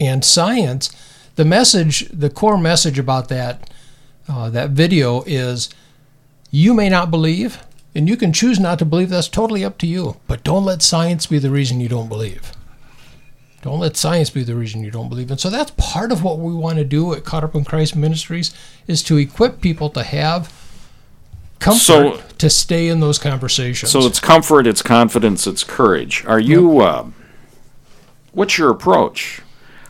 And 0.00 0.24
science, 0.24 0.90
the 1.36 1.44
message, 1.44 2.08
the 2.08 2.30
core 2.30 2.58
message 2.58 2.98
about 2.98 3.28
that 3.28 3.70
uh, 4.28 4.50
that 4.50 4.70
video 4.70 5.22
is 5.26 5.68
you 6.50 6.72
may 6.72 6.88
not 6.88 7.10
believe, 7.10 7.62
and 7.94 8.08
you 8.08 8.16
can 8.16 8.32
choose 8.32 8.58
not 8.58 8.78
to 8.78 8.84
believe. 8.84 9.10
That's 9.10 9.28
totally 9.28 9.64
up 9.64 9.78
to 9.78 9.86
you. 9.86 10.16
But 10.26 10.44
don't 10.44 10.64
let 10.64 10.82
science 10.82 11.26
be 11.26 11.38
the 11.38 11.50
reason 11.50 11.80
you 11.80 11.88
don't 11.88 12.08
believe. 12.08 12.52
Don't 13.62 13.80
let 13.80 13.96
science 13.96 14.30
be 14.30 14.42
the 14.42 14.54
reason 14.54 14.84
you 14.84 14.90
don't 14.90 15.08
believe. 15.08 15.30
And 15.30 15.40
so 15.40 15.48
that's 15.48 15.72
part 15.78 16.12
of 16.12 16.22
what 16.22 16.38
we 16.38 16.52
want 16.52 16.76
to 16.76 16.84
do 16.84 17.14
at 17.14 17.24
Caught 17.24 17.44
Up 17.44 17.54
in 17.54 17.64
Christ 17.64 17.96
Ministries 17.96 18.54
is 18.86 19.02
to 19.04 19.16
equip 19.16 19.60
people 19.60 19.88
to 19.90 20.02
have 20.02 20.52
comfort 21.64 21.80
so, 21.80 22.20
to 22.38 22.50
stay 22.50 22.88
in 22.88 23.00
those 23.00 23.18
conversations. 23.18 23.90
So 23.90 24.00
it's 24.00 24.20
comfort, 24.20 24.66
it's 24.66 24.82
confidence, 24.82 25.46
it's 25.46 25.64
courage. 25.64 26.24
Are 26.26 26.38
you? 26.38 26.80
Yep. 26.80 26.88
Uh, 26.88 27.04
what's 28.32 28.58
your 28.58 28.70
approach? 28.70 29.40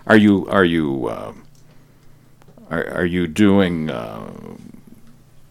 Are 0.07 0.17
you? 0.17 0.47
Are 0.49 0.65
you? 0.65 1.09
Uh, 1.09 1.33
are, 2.71 2.87
are 2.89 3.05
you 3.05 3.27
doing? 3.27 3.91
Uh, 3.91 4.31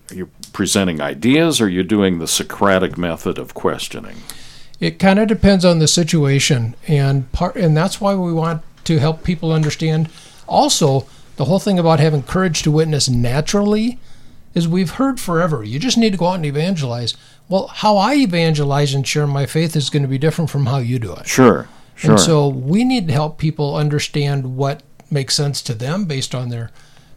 are 0.10 0.16
you 0.16 0.30
presenting 0.54 1.02
ideas? 1.02 1.60
Or 1.60 1.66
are 1.66 1.70
you 1.70 1.84
doing 1.84 2.20
the 2.20 2.28
Socratic 2.28 2.98
method 2.98 3.38
of 3.38 3.54
questioning? 3.54 4.18
It 4.80 5.00
kind 5.00 5.20
of 5.20 5.28
depends 5.28 5.66
on 5.66 5.80
the 5.80 5.88
situation, 5.88 6.76
and 6.88 7.30
part, 7.32 7.56
and 7.56 7.76
that's 7.76 8.00
why 8.00 8.16
we 8.16 8.34
want 8.34 8.64
to 8.86 9.00
help 9.00 9.24
people 9.24 9.52
understand. 9.52 10.10
Also, 10.48 11.06
the 11.36 11.46
whole 11.46 11.60
thing 11.60 11.80
about 11.80 12.00
having 12.00 12.24
courage 12.24 12.64
to 12.64 12.72
witness 12.72 13.10
naturally 13.10 13.98
is 14.54 14.68
we've 14.68 14.92
heard 14.92 15.20
forever. 15.20 15.64
You 15.64 15.80
just 15.80 15.98
need 15.98 16.12
to 16.12 16.18
go 16.18 16.28
out 16.28 16.36
and 16.36 16.46
evangelize. 16.46 17.16
Well, 17.50 17.68
how 17.68 17.98
I 17.98 18.16
evangelize 18.16 18.94
and 18.94 19.08
share 19.08 19.28
my 19.28 19.46
faith 19.46 19.76
is 19.76 19.90
going 19.90 20.04
to 20.04 20.10
be 20.10 20.18
different 20.18 20.50
from 20.50 20.68
how 20.68 20.78
you 20.78 21.00
do 21.00 21.14
it. 21.14 21.28
Sure. 21.28 21.68
Sure. 21.96 22.12
And 22.12 22.20
so 22.20 22.48
we 22.48 22.84
need 22.84 23.08
to 23.08 23.14
help 23.14 23.38
people 23.38 23.76
understand 23.76 24.56
what 24.56 24.82
makes 25.12 25.36
sense 25.36 25.62
to 25.62 25.74
them 25.74 26.06
based 26.06 26.34
on 26.34 26.50
their 26.50 26.72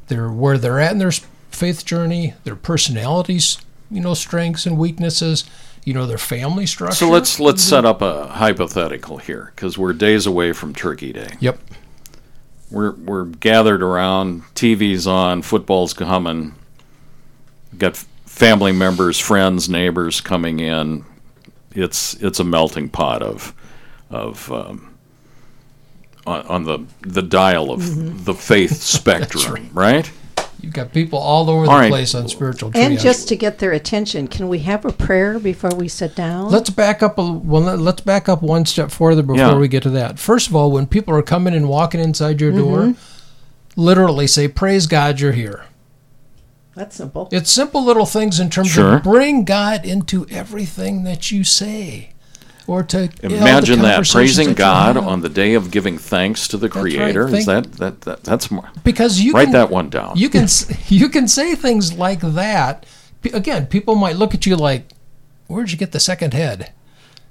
their 0.09 0.31
where 0.31 0.59
they're 0.59 0.81
at 0.81 0.93
in 0.93 0.99
their 0.99 1.13
faith 1.51 1.85
journey, 1.85 2.35
their 2.45 2.57
personalities, 2.57 3.59
you 3.91 4.01
know, 4.01 4.15
strengths 4.15 4.67
and 4.67 4.79
weaknesses, 4.79 5.45
you 5.85 5.95
know, 5.95 6.07
their 6.07 6.19
family 6.19 6.67
structure. 6.67 6.95
So 6.95 7.09
let's 7.09 7.41
let's 7.41 7.63
set 7.63 7.85
up 7.85 8.03
a 8.03 8.27
hypothetical 8.29 9.19
here 9.19 9.53
because 9.55 9.79
we're 9.79 9.93
days 9.93 10.27
away 10.27 10.53
from 10.53 10.75
Turkey 10.75 11.13
Day. 11.13 11.37
Yep. 11.41 11.59
We're 12.71 12.93
we're 12.93 13.25
gathered 13.25 13.83
around, 13.83 14.43
TV's 14.55 15.07
on, 15.07 15.43
football's 15.43 15.95
coming. 15.95 16.55
Got 17.79 17.97
family 18.25 18.73
members, 18.73 19.19
friends, 19.19 19.69
neighbors 19.69 20.21
coming 20.21 20.61
in. 20.61 21.05
It's 21.73 22.15
it's 22.15 22.41
a 22.41 22.45
melting 22.45 22.89
pot 22.89 23.23
of 23.23 23.55
of 24.11 24.51
um, 24.51 24.95
on, 26.27 26.47
on 26.47 26.65
the 26.65 26.79
the 27.03 27.23
dial 27.23 27.71
of 27.71 27.81
Mm-hmm. 27.83 28.25
the 28.25 28.35
faith 28.35 28.77
spectrum, 28.83 29.71
right? 29.73 30.11
You've 30.63 30.73
got 30.73 30.93
people 30.93 31.19
all 31.19 31.51
over 31.51 31.61
All 31.61 31.65
the 31.67 31.81
right. 31.83 31.91
place 31.91 32.15
on 32.15 32.29
spiritual 32.29 32.73
triage. 32.73 32.77
And 32.77 32.99
just 32.99 33.29
to 33.29 33.37
get 33.37 33.59
their 33.59 33.73
attention, 33.73 34.27
can 34.27 34.49
we 34.49 34.61
have 34.61 34.85
a 34.87 34.91
prayer 34.93 35.39
before 35.39 35.71
we 35.77 35.87
sit 35.87 36.17
down? 36.17 36.51
Let's 36.51 36.71
back 36.71 37.03
up 37.03 37.19
a 37.19 37.31
well. 37.31 37.63
let- 37.63 37.79
Let's 37.79 38.01
back 38.01 38.29
up 38.29 38.43
one 38.43 38.65
step 38.65 38.91
further 38.91 39.23
before 39.23 39.37
Yeah. 39.37 39.55
we 39.59 39.69
get 39.69 39.83
to 39.83 39.91
that. 39.91 40.19
First 40.19 40.49
of 40.49 40.57
all, 40.57 40.71
when 40.73 40.87
people 40.87 41.15
are 41.15 41.23
coming 41.23 41.55
and 41.55 41.69
walking 41.69 42.01
inside 42.01 42.41
your 42.41 42.53
door, 42.53 42.79
Mm-hmm. 42.79 43.81
literally 43.81 44.27
say, 44.27 44.49
"Praise 44.49 44.87
God, 44.87 45.21
you're 45.21 45.33
here." 45.33 45.65
That's 46.77 46.95
simple. 46.95 47.29
It's 47.33 47.51
simple 47.51 47.83
little 47.85 48.07
things 48.07 48.39
in 48.39 48.51
terms 48.51 48.69
Sure. 48.71 48.97
of 48.99 49.03
bring 49.03 49.45
God 49.45 49.85
into 49.85 50.27
everything 50.31 51.05
that 51.05 51.31
you 51.33 51.43
say, 51.43 52.11
or 52.67 52.83
to 52.85 53.09
you 53.23 53.29
know, 53.31 53.37
Imagine 53.37 53.81
that 53.81 54.07
praising 54.09 54.49
that 54.49 54.57
God 54.57 54.97
on 54.99 55.23
the 55.23 55.29
day 55.31 55.55
of 55.55 55.71
giving 55.71 55.97
thanks 55.99 56.47
to 56.49 56.57
the 56.59 56.69
right. 56.69 56.81
Creator. 56.83 57.29
Is 57.29 57.33
Think- 57.33 57.47
that, 57.47 57.73
that 57.79 58.01
that 58.03 58.25
that's 58.25 58.51
more, 58.51 58.69
because 58.85 59.21
you 59.21 59.33
write 59.33 59.45
can, 59.47 59.53
that 59.53 59.71
one 59.71 59.89
down? 59.89 60.13
You 60.17 60.29
can 60.29 60.47
you 60.89 61.09
can 61.09 61.27
say 61.29 61.55
things 61.55 61.95
like 61.95 62.21
that. 62.21 62.85
Again, 63.33 63.67
people 63.67 63.95
might 63.97 64.17
look 64.17 64.35
at 64.35 64.45
you 64.47 64.55
like, 64.55 64.91
"Where'd 65.49 65.73
you 65.73 65.79
get 65.79 65.93
the 65.93 65.99
second 66.01 66.35
head?" 66.35 66.73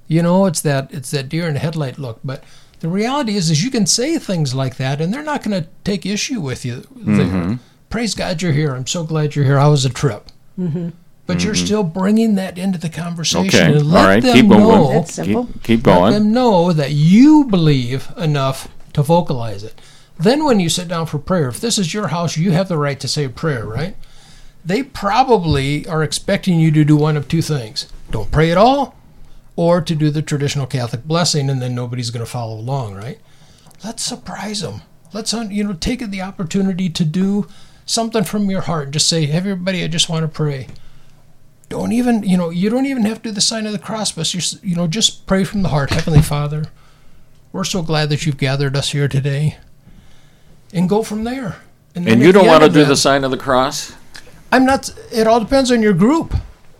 You 0.07 0.21
know, 0.23 0.45
it's 0.47 0.61
that 0.61 0.91
it's 0.91 1.11
that 1.11 1.29
deer 1.29 1.47
in 1.47 1.53
the 1.53 1.59
headlight 1.59 1.97
look. 1.99 2.19
But 2.23 2.43
the 2.79 2.89
reality 2.89 3.35
is, 3.35 3.49
is 3.51 3.63
you 3.63 3.69
can 3.71 3.85
say 3.85 4.17
things 4.17 4.53
like 4.55 4.77
that, 4.77 4.99
and 5.01 5.13
they're 5.13 5.23
not 5.23 5.43
going 5.43 5.61
to 5.63 5.69
take 5.83 6.05
issue 6.05 6.41
with 6.41 6.65
you. 6.65 6.85
there. 6.95 7.25
Mm-hmm. 7.25 7.53
Praise 7.95 8.13
God, 8.13 8.41
you're 8.41 8.51
here. 8.51 8.75
I'm 8.75 8.85
so 8.85 9.05
glad 9.05 9.37
you're 9.37 9.45
here. 9.45 9.57
How 9.57 9.71
was 9.71 9.83
the 9.83 9.89
trip? 9.89 10.29
Mm-hmm. 10.59 10.89
But 11.27 11.45
you're 11.45 11.55
still 11.55 11.83
bringing 11.83 12.35
that 12.35 12.57
into 12.57 12.77
the 12.77 12.89
conversation, 12.89 13.47
Okay, 13.47 13.77
and 13.77 13.89
let 13.89 14.05
right, 14.05 14.21
them 14.21 14.33
keep 14.35 14.49
going. 14.49 14.61
know. 14.61 14.91
That's 14.91 15.13
simple. 15.13 15.45
keep, 15.45 15.63
keep 15.63 15.87
Let 15.87 16.11
them 16.11 16.33
know 16.33 16.73
that 16.73 16.91
you 16.91 17.45
believe 17.45 18.11
enough 18.17 18.67
to 18.91 19.01
vocalize 19.01 19.63
it. 19.63 19.79
Then, 20.19 20.43
when 20.43 20.59
you 20.59 20.67
sit 20.67 20.89
down 20.89 21.05
for 21.05 21.19
prayer, 21.19 21.47
if 21.47 21.61
this 21.61 21.77
is 21.77 21.93
your 21.93 22.09
house, 22.09 22.35
you 22.35 22.51
have 22.51 22.67
the 22.67 22.77
right 22.77 22.99
to 22.99 23.07
say 23.07 23.23
a 23.23 23.29
prayer, 23.29 23.65
right? 23.65 23.95
They 24.65 24.83
probably 24.83 25.87
are 25.87 26.03
expecting 26.03 26.59
you 26.59 26.71
to 26.71 26.83
do 26.83 26.97
one 26.97 27.15
of 27.15 27.29
two 27.29 27.41
things 27.41 27.87
don't 28.11 28.29
pray 28.29 28.51
at 28.51 28.57
all, 28.57 28.97
or 29.55 29.79
to 29.79 29.95
do 29.95 30.09
the 30.09 30.21
traditional 30.21 30.67
Catholic 30.67 31.05
blessing, 31.05 31.49
and 31.49 31.61
then 31.61 31.73
nobody's 31.73 32.09
going 32.09 32.25
to 32.25 32.29
follow 32.29 32.59
along, 32.59 32.95
right? 32.95 33.21
Let's 33.85 34.03
surprise 34.03 34.59
them. 34.59 34.81
Let's, 35.13 35.31
you 35.31 35.63
know, 35.63 35.71
take 35.71 36.05
the 36.05 36.21
opportunity 36.21 36.89
to 36.89 37.05
do 37.05 37.47
something 37.85 38.23
from 38.23 38.49
your 38.49 38.61
heart. 38.61 38.91
Just 38.91 39.07
say, 39.07 39.25
hey, 39.25 39.37
everybody, 39.37 39.83
I 39.83 39.87
just 39.87 40.09
want 40.09 40.23
to 40.23 40.27
pray 40.27 40.67
don't 41.67 41.91
even 41.91 42.21
you 42.21 42.37
know 42.37 42.51
you 42.51 42.69
don't 42.69 42.85
even 42.85 43.05
have 43.05 43.17
to 43.23 43.29
do 43.29 43.31
the 43.31 43.41
sign 43.41 43.65
of 43.65 43.71
the 43.71 43.79
cross 43.79 44.11
but 44.11 44.31
you 44.35 44.59
you 44.61 44.75
know 44.75 44.85
just 44.85 45.25
pray 45.25 45.43
from 45.43 45.63
the 45.63 45.69
heart 45.69 45.89
heavenly 45.89 46.21
father 46.21 46.65
we're 47.51 47.63
so 47.63 47.81
glad 47.81 48.07
that 48.07 48.23
you've 48.23 48.37
gathered 48.37 48.75
us 48.75 48.91
here 48.91 49.07
today 49.07 49.57
and 50.71 50.87
go 50.87 51.01
from 51.01 51.23
there 51.23 51.55
then 51.93 52.07
And 52.07 52.21
you 52.21 52.31
don't 52.31 52.45
want 52.45 52.61
to 52.63 52.69
do 52.69 52.81
that- 52.83 52.89
the 52.89 52.95
sign 52.95 53.23
of 53.23 53.31
the 53.31 53.37
cross? 53.37 53.93
i'm 54.51 54.63
not 54.63 54.93
it 55.11 55.25
all 55.25 55.39
depends 55.39 55.71
on 55.71 55.81
your 55.81 55.93
group 55.93 56.35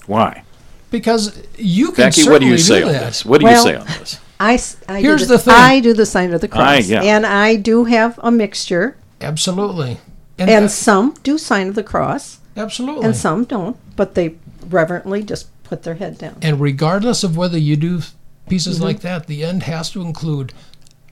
Why? 0.06 0.44
because 0.91 1.36
you 1.58 1.88
can 1.88 2.06
Becky, 2.10 2.30
what 2.30 2.41
do 2.41 2.48
you 2.48 2.58
certainly 2.60 2.60
say 2.60 2.84
on 2.84 2.91
that. 2.94 3.06
this? 3.08 3.26
What 3.26 3.39
do 3.39 3.46
Well, 3.46 3.56
you 3.65 3.72
say 3.72 3.76
on 3.78 3.88
this? 3.88 4.20
I, 4.39 4.54
s- 4.54 4.78
I 4.88 5.02
Here's 5.02 5.22
do 5.22 5.28
the 5.30 5.39
thing. 5.39 5.54
I 5.56 5.80
do 5.80 5.94
the 5.94 6.06
sign 6.06 6.32
of 6.32 6.41
the 6.41 6.48
cross, 6.48 6.63
I- 6.68 6.78
yeah. 6.78 7.02
and 7.02 7.26
I 7.26 7.56
do 7.56 7.86
have 7.86 8.20
a 8.22 8.30
mixture, 8.32 8.98
absolutely 9.20 9.98
and, 10.38 10.50
and 10.50 10.65
that- 10.65 10.69
some 10.69 11.13
do 11.24 11.38
sign 11.38 11.69
of 11.69 11.76
the 11.76 11.84
cross, 11.84 12.39
absolutely. 12.58 13.06
And 13.06 13.15
some 13.15 13.43
don't, 13.45 13.78
but 13.95 14.15
they 14.15 14.36
reverently 14.67 15.24
just 15.24 15.48
put 15.63 15.84
their 15.84 15.95
head 15.95 16.17
down. 16.17 16.36
and 16.41 16.60
regardless 16.60 17.24
of 17.24 17.36
whether 17.36 17.58
you 17.58 17.76
do 17.76 18.02
pieces 18.48 18.76
Mm-hmm. 18.76 18.84
like 18.86 19.00
that 19.02 19.26
the 19.28 19.43
end 19.43 19.63
has 19.63 19.89
to 19.91 20.02
include 20.02 20.54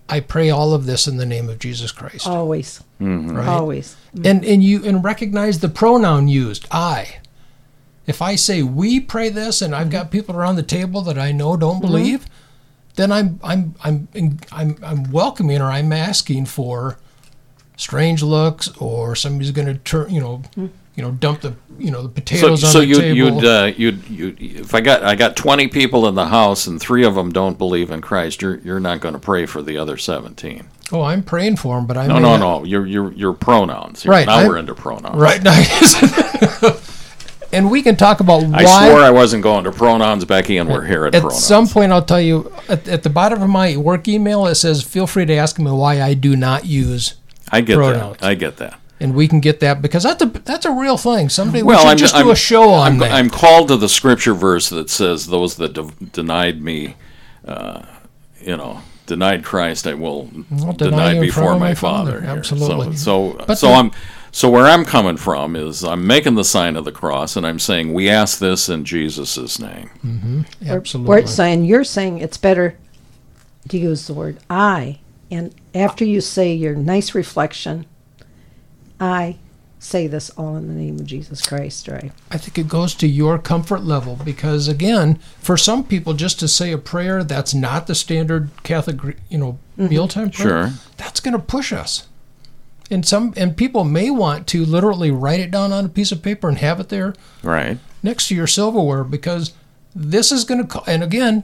i 0.07 0.19
pray 0.19 0.49
all 0.51 0.73
of 0.73 0.85
this 0.85 1.07
in 1.07 1.17
the 1.17 1.25
name 1.25 1.49
of 1.49 1.57
jesus 1.57 1.91
christ. 1.91 2.27
Always, 2.27 2.83
mm-hmm. 3.01 3.35
right? 3.35 3.47
Always. 3.47 3.95
Mm-hmm. 4.15 4.27
and 4.27 4.45
and 4.45 4.63
you 4.63 4.85
and 4.85 5.03
recognize 5.03 5.59
the 5.59 5.69
pronoun 5.69 6.27
used 6.27 6.67
i. 6.71 7.17
If 8.05 8.21
i 8.21 8.35
say 8.35 8.61
we 8.61 8.99
pray 8.99 9.29
this 9.29 9.61
and 9.61 9.73
i've 9.73 9.89
got 9.89 10.05
mm-hmm. 10.05 10.11
people 10.11 10.35
around 10.35 10.55
the 10.57 10.63
table 10.63 11.01
that 11.01 11.17
i 11.17 11.31
know 11.31 11.57
don't 11.57 11.79
believe 11.81 12.25
then 12.95 13.11
i'm 13.11 13.39
i'm 13.43 13.73
i'm 13.83 14.07
i'm 14.51 14.77
i'm 14.83 15.11
welcoming 15.11 15.61
or 15.61 15.71
i'm 15.71 15.91
asking 15.91 16.45
for 16.45 16.97
strange 17.77 18.21
looks 18.23 18.69
or 18.77 19.15
somebody's 19.15 19.51
going 19.51 19.67
to 19.67 19.75
turn 19.75 20.09
you 20.09 20.21
know 20.21 20.41
you 20.95 21.01
know 21.03 21.11
dump 21.11 21.41
the 21.41 21.53
you 21.79 21.89
know 21.89 22.03
the 22.03 22.07
So, 22.09 22.13
potatoes 22.13 22.61
so 22.61 22.67
on 22.67 22.85
the 22.85 22.85
you'd, 22.87 22.99
table 22.99 23.15
you'd, 23.17 23.45
uh, 23.45 23.71
you'd, 23.75 24.07
you 24.09 24.35
if 24.39 24.75
I 24.75 24.81
got, 24.81 25.03
I 25.03 25.15
got 25.15 25.35
20 25.35 25.67
people 25.69 26.07
in 26.07 26.13
the 26.13 26.27
house 26.27 26.67
and 26.67 26.79
three 26.79 27.03
of 27.03 27.15
them 27.15 27.31
don't 27.31 27.57
believe 27.57 27.89
in 27.89 27.99
Christ, 28.01 28.43
you're, 28.43 28.57
you're 28.57 28.79
not 28.79 29.01
going 29.01 29.13
to 29.15 29.19
pray 29.19 29.47
for 29.47 29.63
the 29.63 29.75
other 29.77 29.97
17. 29.97 30.67
oh 30.91 31.01
i'm 31.01 31.23
praying 31.23 31.55
for 31.57 31.77
them 31.77 31.87
but 31.87 31.97
i 31.97 32.05
No, 32.05 32.15
may 32.15 32.19
no, 32.21 32.37
not- 32.37 32.59
no. 32.61 32.65
Your, 32.65 32.85
your, 32.85 33.11
your 33.13 33.33
pronouns. 33.33 34.03
here. 34.03 34.11
Right, 34.11 34.27
Now 34.27 34.35
I'm- 34.37 34.47
we're 34.47 34.57
into 34.57 34.75
pronouns. 34.75 35.17
right 35.17 35.41
now. 35.41 35.59
and 37.51 37.69
we 37.71 37.81
can 37.81 37.95
talk 37.95 38.19
about 38.19 38.43
I 38.43 38.63
why 38.63 38.87
swore 38.87 39.01
I 39.01 39.09
wasn't 39.09 39.41
going 39.43 39.63
to 39.63 39.71
pronouns, 39.71 40.25
Becky, 40.25 40.57
and 40.57 40.69
we're 40.69 40.85
here 40.85 41.05
at, 41.07 41.15
At 41.15 41.21
pronouns. 41.21 41.43
some 41.43 41.67
point, 41.67 41.91
I'll 41.91 42.05
tell 42.05 42.21
you. 42.21 42.51
At, 42.69 42.87
at 42.87 43.03
the 43.03 43.09
bottom 43.09 43.41
of 43.41 43.49
my 43.49 43.77
work 43.77 44.07
email, 44.07 44.45
it 44.47 44.55
says, 44.55 44.81
"Feel 44.83 45.05
free 45.07 45.25
to 45.25 45.33
ask 45.35 45.59
me 45.59 45.69
why 45.71 46.01
I 46.01 46.13
do 46.15 46.35
not 46.35 46.65
use," 46.65 47.15
I 47.53 47.61
get 47.61 47.75
pronouns. 47.77 48.17
that. 48.19 48.27
I 48.27 48.33
get 48.35 48.57
that. 48.57 48.79
and 48.99 49.13
we 49.15 49.27
can 49.27 49.39
get 49.39 49.59
that 49.61 49.81
because 49.81 50.03
that's 50.03 50.21
a 50.21 50.25
that's 50.27 50.65
a 50.65 50.71
real 50.71 50.97
thing. 50.97 51.29
Someday 51.29 51.61
we 51.61 51.67
Well, 51.67 51.79
should 51.81 51.87
I'm 51.89 51.97
just 51.97 52.15
I'm, 52.15 52.25
do 52.25 52.31
a 52.31 52.35
show 52.35 52.69
on 52.69 52.93
I'm, 52.93 52.97
that. 52.99 53.11
I'm 53.11 53.29
called 53.29 53.67
to 53.69 53.77
the 53.77 53.89
scripture 53.89 54.33
verse 54.33 54.69
that 54.69 54.89
says, 54.89 55.27
"Those 55.27 55.55
that 55.57 55.73
de- 55.73 55.91
denied 56.11 56.61
me, 56.61 56.95
uh, 57.47 57.83
you 58.41 58.57
know, 58.57 58.81
denied 59.05 59.43
Christ, 59.43 59.85
I 59.87 59.93
will 59.93 60.25
deny 60.25 60.71
deny 60.73 61.13
you 61.13 61.21
in 61.23 61.31
front 61.31 61.47
before 61.47 61.53
my 61.53 61.59
my 61.69 61.73
Father." 61.75 62.21
Father." 62.21 62.25
Absolutely. 62.39 62.95
So, 62.95 63.37
so, 63.47 63.53
so 63.55 63.67
the- 63.67 63.73
I'm. 63.73 63.91
So 64.35 64.49
where 64.49 64.65
I'm 64.65 64.83
coming 64.83 65.17
from 65.17 65.55
is 65.55 65.83
I'm 65.83 66.07
making 66.07 66.33
the 66.33 66.43
sign 66.43 66.75
of 66.75 66.85
the 66.85 66.91
cross, 66.91 67.35
and 67.35 67.45
I'm 67.45 67.59
saying 67.59 67.93
we 67.93 68.09
ask 68.09 68.39
this 68.39 68.67
in 68.67 68.83
Jesus' 68.83 69.59
name. 69.59 70.45
Or- 70.65 70.77
Absolutely. 70.77 71.13
Or 71.13 71.19
it's 71.19 71.31
saying 71.31 71.65
you're 71.65 71.83
saying 71.83 72.17
it's 72.17 72.37
better 72.37 72.75
to 73.69 73.77
use 73.77 74.07
the 74.07 74.13
word 74.15 74.39
I, 74.49 74.97
and 75.33 75.53
after 75.73 76.05
you 76.05 76.21
say 76.21 76.53
your 76.53 76.75
nice 76.75 77.15
reflection, 77.15 77.85
I 78.99 79.37
say 79.79 80.05
this 80.07 80.29
all 80.31 80.55
in 80.55 80.67
the 80.67 80.73
name 80.73 80.99
of 80.99 81.05
Jesus 81.05 81.45
Christ, 81.45 81.87
right? 81.87 82.11
I 82.31 82.37
think 82.37 82.57
it 82.57 82.67
goes 82.67 82.93
to 82.95 83.07
your 83.07 83.37
comfort 83.39 83.81
level 83.83 84.17
because 84.23 84.67
again, 84.67 85.15
for 85.39 85.57
some 85.57 85.83
people, 85.83 86.13
just 86.13 86.39
to 86.39 86.47
say 86.47 86.71
a 86.71 86.77
prayer 86.77 87.23
that's 87.23 87.53
not 87.53 87.87
the 87.87 87.95
standard 87.95 88.51
Catholic, 88.61 89.17
you 89.29 89.37
know, 89.37 89.59
mm-hmm. 89.77 89.89
mealtime 89.89 90.29
prayer, 90.29 90.69
Sure. 90.69 90.79
that's 90.97 91.19
going 91.19 91.33
to 91.33 91.39
push 91.39 91.73
us. 91.73 92.07
And 92.91 93.05
some 93.05 93.33
and 93.35 93.57
people 93.57 93.83
may 93.83 94.11
want 94.11 94.45
to 94.47 94.63
literally 94.63 95.09
write 95.09 95.39
it 95.39 95.49
down 95.51 95.73
on 95.73 95.85
a 95.85 95.89
piece 95.89 96.11
of 96.11 96.21
paper 96.21 96.47
and 96.47 96.59
have 96.59 96.79
it 96.79 96.89
there 96.89 97.15
Right. 97.41 97.79
next 98.03 98.27
to 98.27 98.35
your 98.35 98.45
silverware 98.47 99.03
because 99.03 99.53
this 99.95 100.31
is 100.31 100.43
going 100.43 100.67
to 100.67 100.81
and 100.83 101.03
again 101.03 101.43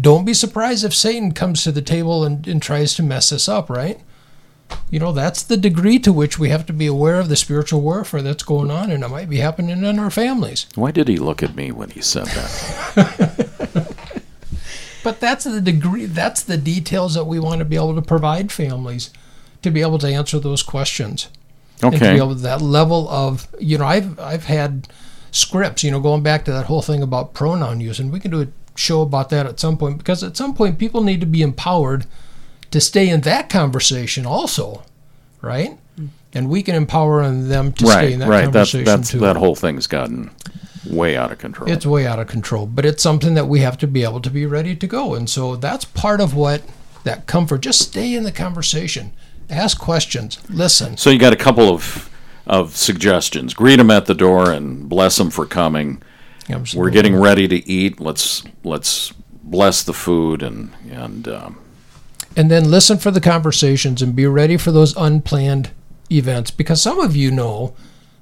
don't 0.00 0.24
be 0.24 0.34
surprised 0.34 0.84
if 0.84 0.94
satan 0.94 1.32
comes 1.32 1.62
to 1.62 1.72
the 1.72 1.82
table 1.82 2.24
and, 2.24 2.46
and 2.48 2.62
tries 2.62 2.94
to 2.94 3.02
mess 3.02 3.32
us 3.32 3.48
up 3.48 3.68
right? 3.68 4.00
You 4.90 4.98
know 4.98 5.12
that's 5.12 5.42
the 5.42 5.56
degree 5.56 5.98
to 6.00 6.12
which 6.12 6.38
we 6.38 6.48
have 6.48 6.66
to 6.66 6.72
be 6.72 6.86
aware 6.86 7.18
of 7.20 7.28
the 7.28 7.36
spiritual 7.36 7.80
warfare 7.80 8.22
that's 8.22 8.42
going 8.42 8.70
on 8.70 8.90
and 8.90 9.04
it 9.04 9.08
might 9.08 9.28
be 9.28 9.38
happening 9.38 9.84
in 9.84 9.98
our 9.98 10.10
families. 10.10 10.66
Why 10.74 10.90
did 10.90 11.08
he 11.08 11.16
look 11.16 11.42
at 11.42 11.54
me 11.54 11.72
when 11.72 11.90
he 11.90 12.00
said 12.00 12.26
that? 12.26 13.94
but 15.04 15.20
that's 15.20 15.44
the 15.44 15.60
degree 15.60 16.06
that's 16.06 16.42
the 16.42 16.56
details 16.56 17.14
that 17.14 17.24
we 17.24 17.38
want 17.38 17.58
to 17.58 17.64
be 17.64 17.76
able 17.76 17.94
to 17.94 18.02
provide 18.02 18.52
families 18.52 19.10
to 19.62 19.70
be 19.70 19.80
able 19.80 19.98
to 19.98 20.08
answer 20.08 20.38
those 20.38 20.62
questions. 20.62 21.28
And 21.82 21.94
to 21.94 22.12
be 22.12 22.18
able 22.18 22.34
to 22.36 22.42
that 22.42 22.62
level 22.62 23.08
of 23.08 23.48
you 23.58 23.76
know 23.78 23.86
I've 23.86 24.18
I've 24.18 24.44
had 24.44 24.88
scripts 25.32 25.82
you 25.82 25.90
know 25.90 26.00
going 26.00 26.22
back 26.22 26.44
to 26.44 26.52
that 26.52 26.66
whole 26.66 26.82
thing 26.82 27.02
about 27.02 27.34
pronoun 27.34 27.80
use 27.80 27.98
and 27.98 28.12
we 28.12 28.20
can 28.20 28.30
do 28.30 28.42
a 28.42 28.48
show 28.74 29.02
about 29.02 29.30
that 29.30 29.46
at 29.46 29.60
some 29.60 29.76
point 29.76 29.98
because 29.98 30.22
at 30.22 30.36
some 30.36 30.54
point 30.54 30.78
people 30.78 31.02
need 31.02 31.20
to 31.20 31.26
be 31.26 31.42
empowered 31.42 32.06
to 32.70 32.80
stay 32.80 33.08
in 33.08 33.20
that 33.22 33.48
conversation 33.48 34.26
also, 34.26 34.82
right? 35.40 35.78
Hmm. 35.96 36.06
And 36.32 36.48
we 36.48 36.62
can 36.62 36.74
empower 36.74 37.22
them 37.30 37.72
to 37.74 37.86
stay 37.86 38.12
in 38.12 38.20
Right, 38.20 38.26
that 38.26 38.28
right. 38.28 38.52
That's 38.52 38.72
conversation 38.72 38.84
that's 38.84 39.10
too. 39.10 39.18
that 39.20 39.36
whole 39.36 39.54
thing's 39.54 39.86
gotten 39.86 40.30
way 40.90 41.16
out 41.16 41.30
of 41.32 41.38
control. 41.38 41.70
It's 41.70 41.86
way 41.86 42.06
out 42.06 42.18
of 42.18 42.26
control, 42.26 42.66
but 42.66 42.84
it's 42.84 43.02
something 43.02 43.34
that 43.34 43.46
we 43.46 43.60
have 43.60 43.78
to 43.78 43.86
be 43.86 44.02
able 44.02 44.20
to 44.20 44.30
be 44.30 44.44
ready 44.46 44.74
to 44.76 44.86
go. 44.86 45.14
And 45.14 45.30
so 45.30 45.56
that's 45.56 45.84
part 45.84 46.20
of 46.20 46.34
what 46.34 46.62
that 47.04 47.26
comfort. 47.26 47.60
Just 47.60 47.80
stay 47.80 48.14
in 48.14 48.24
the 48.24 48.32
conversation, 48.32 49.12
ask 49.48 49.78
questions, 49.78 50.38
listen. 50.50 50.96
So 50.96 51.10
you 51.10 51.18
got 51.18 51.32
a 51.32 51.36
couple 51.36 51.68
of 51.68 52.10
of 52.46 52.76
suggestions. 52.76 53.54
Greet 53.54 53.76
them 53.76 53.90
at 53.90 54.06
the 54.06 54.14
door 54.14 54.50
and 54.50 54.88
bless 54.88 55.16
them 55.16 55.30
for 55.30 55.46
coming. 55.46 56.02
We're 56.74 56.90
getting 56.90 57.16
ready 57.16 57.48
to 57.48 57.68
eat. 57.68 58.00
Let's 58.00 58.42
let's 58.62 59.12
bless 59.42 59.82
the 59.82 59.92
food 59.92 60.42
and 60.42 60.72
and 60.90 61.28
um, 61.28 61.58
and 62.36 62.50
then 62.50 62.70
listen 62.70 62.98
for 62.98 63.10
the 63.10 63.20
conversations 63.20 64.02
and 64.02 64.14
be 64.14 64.26
ready 64.26 64.56
for 64.56 64.72
those 64.72 64.96
unplanned 64.96 65.70
events 66.10 66.50
because 66.50 66.82
some 66.82 67.00
of 67.00 67.16
you 67.16 67.30
know 67.30 67.74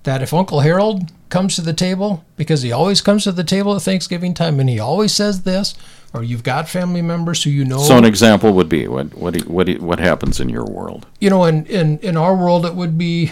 that 0.05 0.23
if 0.23 0.33
Uncle 0.33 0.61
Harold 0.61 1.11
comes 1.29 1.57
to 1.57 1.63
the 1.63 1.73
table 1.73 2.25
because 2.37 2.63
he 2.63 2.71
always 2.73 3.01
comes 3.01 3.25
to 3.25 3.33
the 3.33 3.45
table 3.45 3.75
at 3.75 3.83
Thanksgiving 3.83 4.35
time 4.35 4.61
and 4.61 4.69
he 4.69 4.79
always 4.79 5.13
says 5.13 5.43
this 5.43 5.75
or 6.13 6.23
you've 6.23 6.43
got 6.43 6.69
family 6.69 7.01
members 7.03 7.43
who 7.43 7.51
you 7.51 7.65
know 7.65 7.79
so 7.79 7.97
an 7.97 8.05
example 8.05 8.53
would 8.53 8.69
be 8.69 8.87
what 8.87 9.15
what 9.15 9.41
what 9.47 9.69
what 9.81 9.99
happens 9.99 10.41
in 10.41 10.49
your 10.49 10.65
world? 10.65 11.07
you 11.21 11.31
know, 11.31 11.45
in, 11.45 11.65
in, 11.67 11.99
in 12.01 12.17
our 12.17 12.35
world, 12.35 12.67
it 12.67 12.75
would 12.75 12.99
be, 12.99 13.31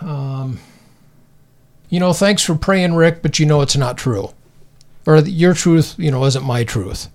um, 0.00 0.58
you 1.88 2.00
know, 2.00 2.12
thanks 2.12 2.42
for 2.42 2.54
praying, 2.54 2.94
Rick, 2.94 3.22
but 3.22 3.38
you 3.38 3.46
know 3.46 3.60
it's 3.60 3.76
not 3.76 3.96
true. 3.96 4.32
Or 5.06 5.18
your 5.18 5.54
truth, 5.54 5.94
you 5.98 6.10
know, 6.10 6.24
isn't 6.24 6.44
my 6.44 6.64
truth. 6.64 7.08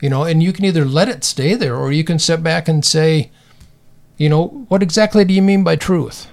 You 0.00 0.10
know, 0.10 0.24
and 0.24 0.42
you 0.42 0.52
can 0.52 0.64
either 0.64 0.84
let 0.84 1.08
it 1.08 1.24
stay 1.24 1.54
there 1.54 1.76
or 1.76 1.92
you 1.92 2.04
can 2.04 2.18
step 2.18 2.42
back 2.42 2.68
and 2.68 2.84
say, 2.84 3.30
you 4.16 4.28
know, 4.28 4.66
what 4.68 4.82
exactly 4.82 5.24
do 5.24 5.32
you 5.32 5.42
mean 5.42 5.64
by 5.64 5.76
truth? 5.76 6.26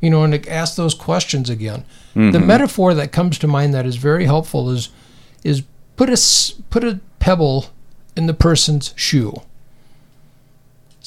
You 0.00 0.10
know, 0.10 0.22
and 0.22 0.46
ask 0.46 0.76
those 0.76 0.94
questions 0.94 1.50
again. 1.50 1.84
The 2.14 2.20
mm-hmm. 2.20 2.46
metaphor 2.46 2.94
that 2.94 3.10
comes 3.10 3.38
to 3.38 3.46
mind 3.46 3.74
that 3.74 3.86
is 3.86 3.96
very 3.96 4.26
helpful 4.26 4.70
is 4.70 4.90
is 5.44 5.62
put 5.96 6.08
a 6.08 6.54
put 6.70 6.84
a 6.84 7.00
pebble 7.18 7.66
in 8.16 8.26
the 8.26 8.34
person's 8.34 8.92
shoe 8.96 9.42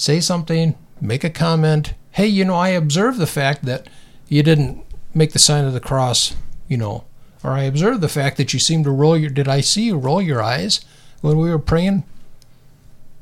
say 0.02 0.20
something, 0.20 0.76
make 1.00 1.24
a 1.24 1.30
comment. 1.30 1.94
Hey, 2.12 2.28
you 2.28 2.44
know, 2.44 2.56
I 2.56 2.70
observe 2.70 3.18
the 3.18 3.28
fact 3.28 3.66
that 3.66 3.88
you 4.32 4.42
didn't 4.42 4.82
make 5.14 5.34
the 5.34 5.40
sign 5.40 5.66
of 5.66 5.74
the 5.74 5.82
cross, 5.82 6.38
you 6.70 6.78
know, 6.78 7.04
or 7.44 7.52
I 7.52 7.64
observed 7.64 8.00
the 8.00 8.08
fact 8.08 8.38
that 8.38 8.54
you 8.54 8.60
seemed 8.60 8.86
to 8.86 8.92
roll 8.92 9.18
your. 9.18 9.30
Did 9.30 9.50
I 9.50 9.60
see 9.60 9.84
you 9.84 9.98
roll 9.98 10.22
your 10.22 10.42
eyes 10.42 10.80
when 11.20 11.38
we 11.38 11.50
were 11.50 11.60
praying? 11.60 12.06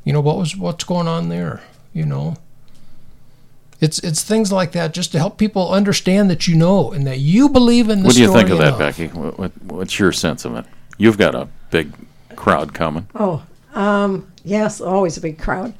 You 0.03 0.13
know, 0.13 0.21
what 0.21 0.37
was 0.37 0.55
what's 0.55 0.83
going 0.83 1.07
on 1.07 1.29
there? 1.29 1.63
You 1.93 2.05
know, 2.05 2.37
it's 3.81 3.97
it's 3.99 4.23
things 4.23 4.51
like 4.51 4.71
that 4.73 4.93
just 4.93 5.11
to 5.13 5.17
help 5.17 5.39
people 5.39 5.71
understand 5.71 6.29
that 6.29 6.47
you 6.47 6.55
know 6.55 6.91
and 6.91 7.07
that 7.07 7.17
you 7.17 7.49
believe 7.49 7.89
in 7.89 8.01
the 8.01 8.05
What 8.05 8.15
do 8.15 8.21
you 8.21 8.31
think 8.31 8.49
of 8.49 8.57
story 8.57 8.69
that, 8.69 8.75
enough. 8.75 8.79
Becky? 8.79 9.07
What, 9.07 9.39
what, 9.39 9.63
what's 9.63 9.97
your 9.97 10.11
sense 10.11 10.45
of 10.45 10.55
it? 10.57 10.65
You've 10.99 11.17
got 11.17 11.33
a 11.33 11.47
big 11.71 11.91
crowd 12.35 12.75
coming. 12.75 13.07
Oh, 13.15 13.43
um, 13.73 14.31
yes, 14.43 14.79
always 14.79 15.17
a 15.17 15.21
big 15.21 15.39
crowd. 15.39 15.73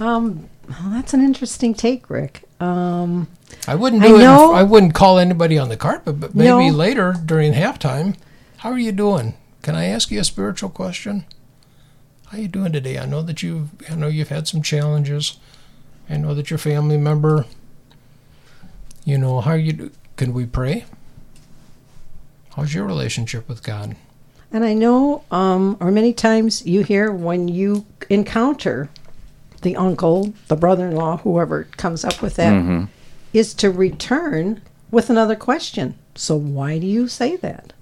Um, 0.00 0.48
well, 0.66 0.92
that's 0.92 1.12
an 1.12 1.20
interesting 1.20 1.74
take, 1.74 2.08
Rick. 2.08 2.44
Um, 2.58 3.28
I 3.68 3.74
wouldn't 3.74 4.02
I 4.02 4.08
do 4.08 4.16
it. 4.16 4.20
know- 4.20 4.52
I 4.52 4.62
wouldn't 4.62 4.94
call 4.94 5.18
anybody 5.18 5.58
on 5.58 5.68
the 5.68 5.76
carpet, 5.76 6.20
but 6.20 6.34
maybe 6.34 6.48
No. 6.48 6.58
later 6.68 7.14
during 7.24 7.52
halftime. 7.52 8.14
How 8.58 8.70
are 8.70 8.78
you 8.78 8.92
doing? 8.92 9.34
Can 9.62 9.74
I 9.74 9.86
ask 9.86 10.10
you 10.10 10.20
a 10.20 10.24
spiritual 10.24 10.70
question? 10.70 11.24
How 12.26 12.38
are 12.38 12.40
you 12.40 12.48
doing 12.48 12.72
today? 12.72 12.98
I 12.98 13.06
know 13.06 13.22
that 13.22 13.42
you've. 13.42 13.68
I 13.90 13.94
know 13.94 14.08
you've 14.08 14.28
had 14.30 14.46
some 14.48 14.62
challenges. 14.62 15.38
I 16.10 16.16
know 16.16 16.34
that 16.34 16.50
your 16.50 16.58
family 16.58 16.96
member. 16.96 17.44
You 19.04 19.18
know 19.18 19.40
how 19.40 19.54
you. 19.54 19.72
do- 19.72 19.90
Can 20.16 20.32
we 20.32 20.46
pray? 20.46 20.84
How's 22.56 22.72
your 22.74 22.84
relationship 22.84 23.48
with 23.48 23.62
God? 23.62 23.96
and 24.52 24.64
I 24.64 24.72
know, 24.72 25.22
um, 25.30 25.76
or 25.80 25.90
many 25.90 26.12
times 26.14 26.64
you 26.64 26.82
hear 26.82 27.12
when 27.12 27.48
you 27.48 27.84
encounter 28.08 28.88
the 29.62 29.76
uncle, 29.76 30.32
the 30.48 30.56
brother-in-law, 30.56 31.18
whoever 31.18 31.64
comes 31.76 32.04
up 32.04 32.22
with 32.22 32.36
that, 32.36 32.86
is 33.36 33.54
to 33.54 33.70
return 33.70 34.62
with 34.90 35.10
another 35.10 35.36
question. 35.36 35.94
So 36.14 36.36
why 36.36 36.78
do 36.78 36.86
you 36.86 37.08
say 37.08 37.36
that? 37.36 37.72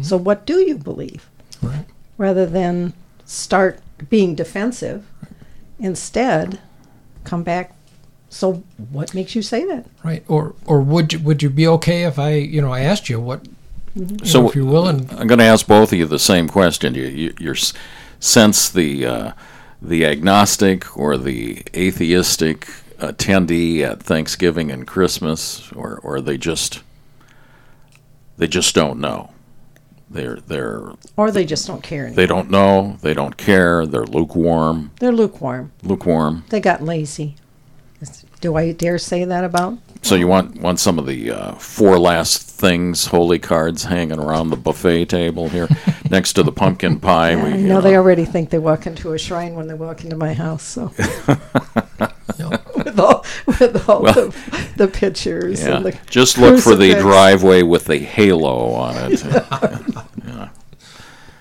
So 0.00 0.16
what 0.16 0.46
do 0.46 0.60
you 0.66 0.78
believe? 0.78 1.28
Right. 1.60 1.84
Rather 2.16 2.46
than 2.46 2.94
start 3.26 3.80
being 4.08 4.34
defensive, 4.34 5.04
instead 5.78 6.58
come 7.24 7.42
back. 7.42 7.74
So 8.30 8.62
what 8.90 9.14
makes 9.14 9.34
you 9.34 9.42
say 9.42 9.64
that? 9.66 9.84
Right. 10.02 10.24
Or 10.26 10.54
or 10.64 10.80
would 10.80 11.12
you 11.12 11.18
would 11.18 11.42
you 11.42 11.50
be 11.50 11.66
okay 11.68 12.04
if 12.04 12.18
I 12.18 12.32
you 12.36 12.62
know 12.62 12.72
I 12.72 12.80
asked 12.80 13.10
you 13.10 13.20
what 13.20 13.46
you 13.94 14.24
So 14.24 14.40
know, 14.40 14.48
if 14.48 14.54
you're 14.54 14.64
willing 14.64 15.06
I'm 15.18 15.26
going 15.26 15.38
to 15.38 15.44
ask 15.44 15.66
both 15.66 15.92
of 15.92 15.98
you 15.98 16.06
the 16.06 16.18
same 16.18 16.48
question. 16.48 16.94
You, 16.94 17.04
you 17.04 17.34
your 17.38 17.54
s- 17.54 17.74
sense 18.20 18.70
the 18.70 19.04
uh, 19.06 19.32
the 19.82 20.06
agnostic 20.06 20.96
or 20.96 21.18
the 21.18 21.62
atheistic 21.76 22.68
attendee 23.12 23.80
at 23.80 24.02
Thanksgiving 24.02 24.70
and 24.70 24.86
Christmas, 24.86 25.70
or 25.72 25.98
or 26.02 26.20
they 26.20 26.36
just 26.38 26.82
they 28.36 28.46
just 28.46 28.74
don't 28.74 28.98
know. 29.00 29.30
They're 30.10 30.36
they're 30.36 30.92
Or 31.16 31.30
they 31.30 31.44
just 31.44 31.66
don't 31.66 31.82
care 31.82 32.02
anymore. 32.06 32.16
they 32.16 32.26
don't 32.26 32.50
know. 32.50 32.98
They 33.02 33.14
don't 33.14 33.36
care. 33.36 33.86
They're 33.86 34.04
lukewarm. 34.04 34.90
They're 35.00 35.12
lukewarm. 35.12 35.72
Lukewarm. 35.82 36.44
They 36.50 36.60
got 36.60 36.82
lazy. 36.82 37.36
Do 38.42 38.56
I 38.56 38.72
dare 38.72 38.98
say 38.98 39.24
that 39.24 39.44
about? 39.44 39.78
So 40.02 40.14
you 40.14 40.26
want 40.28 40.60
want 40.60 40.78
some 40.78 40.98
of 40.98 41.06
the 41.06 41.30
uh, 41.30 41.52
four 41.54 41.98
last 41.98 42.42
things 42.42 43.06
holy 43.06 43.38
cards 43.38 43.84
hanging 43.84 44.18
around 44.18 44.50
the 44.50 44.56
buffet 44.56 45.06
table 45.06 45.48
here 45.48 45.68
next 46.10 46.34
to 46.34 46.42
the 46.42 46.52
pumpkin 46.52 47.00
pie. 47.00 47.30
I 47.30 47.54
you 47.56 47.66
know 47.66 47.80
they 47.80 47.96
already 47.96 48.26
think 48.26 48.50
they 48.50 48.58
walk 48.58 48.86
into 48.86 49.14
a 49.14 49.18
shrine 49.18 49.54
when 49.54 49.66
they 49.66 49.74
walk 49.74 50.04
into 50.04 50.16
my 50.16 50.34
house. 50.34 50.62
So 50.62 50.92
with 52.94 53.00
all 53.00 53.24
with 53.46 53.88
all 53.88 54.02
the, 54.02 54.72
the 54.76 54.88
pictures 54.88 55.62
Yeah, 55.62 55.76
and 55.76 55.86
the 55.86 55.98
just 56.08 56.38
look 56.38 56.60
for 56.60 56.74
the 56.76 56.94
driveway 56.94 57.62
with 57.62 57.86
the 57.86 57.98
halo 57.98 58.72
on 58.72 59.12
it. 59.12 59.24
yeah. 60.24 60.48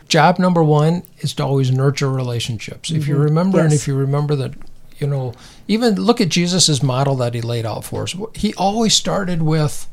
job 0.07 0.39
number 0.39 0.63
one 0.63 1.03
is 1.19 1.33
to 1.35 1.43
always 1.43 1.71
nurture 1.71 2.11
relationships. 2.11 2.91
If 2.91 3.07
you 3.07 3.15
mm-hmm. 3.15 3.23
remember, 3.23 3.59
and 3.59 3.73
if 3.73 3.87
you 3.87 3.95
remember 3.95 4.35
that, 4.35 4.53
you 4.99 5.07
know, 5.07 5.33
even 5.67 5.95
look 5.95 6.21
at 6.21 6.29
Jesus' 6.29 6.81
model 6.81 7.15
that 7.17 7.33
he 7.33 7.41
laid 7.41 7.65
out 7.65 7.83
for 7.83 8.03
us. 8.03 8.15
He 8.35 8.53
always 8.55 8.93
started 8.93 9.41
with, 9.41 9.87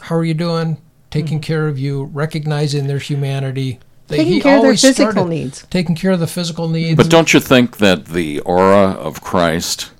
"How 0.00 0.16
are 0.16 0.24
you 0.24 0.34
doing? 0.34 0.78
Taking 1.10 1.38
mm-hmm. 1.38 1.42
care 1.42 1.68
of 1.68 1.78
you, 1.78 2.04
recognizing 2.04 2.86
their 2.86 2.98
humanity." 2.98 3.80
Taking 4.08 4.40
care 4.42 4.56
of 4.58 4.62
their 4.62 4.76
physical 4.76 5.26
needs. 5.26 5.66
Taking 5.70 5.94
care 5.94 6.10
of 6.12 6.20
the 6.20 6.26
physical 6.26 6.68
needs. 6.68 6.96
but 6.96 7.08
don't 7.08 7.32
you 7.32 7.40
think 7.40 7.78
that 7.78 8.06
the 8.06 8.40
aura 8.40 8.90
of 8.90 9.22
Christ 9.22 9.90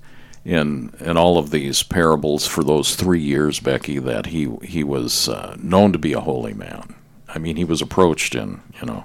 in 0.44 0.92
in 1.00 1.16
all 1.16 1.38
of 1.38 1.50
these 1.50 1.83
parables 1.83 2.46
for 2.46 2.64
those 2.64 2.96
three 2.96 3.20
years, 3.20 3.61
Becky, 3.61 3.98
that 3.98 4.26
he 4.26 4.50
he 4.62 4.83
was 4.83 5.28
uh, 5.28 5.57
known 5.61 5.92
to 5.92 5.98
be 5.98 6.12
a 6.12 6.20
holy 6.20 6.55
man. 6.55 6.94
I 7.28 7.38
mean, 7.38 7.57
he 7.57 7.64
was 7.64 7.81
approached 7.81 8.35
in 8.35 8.61
you 8.81 8.87
know, 8.87 9.05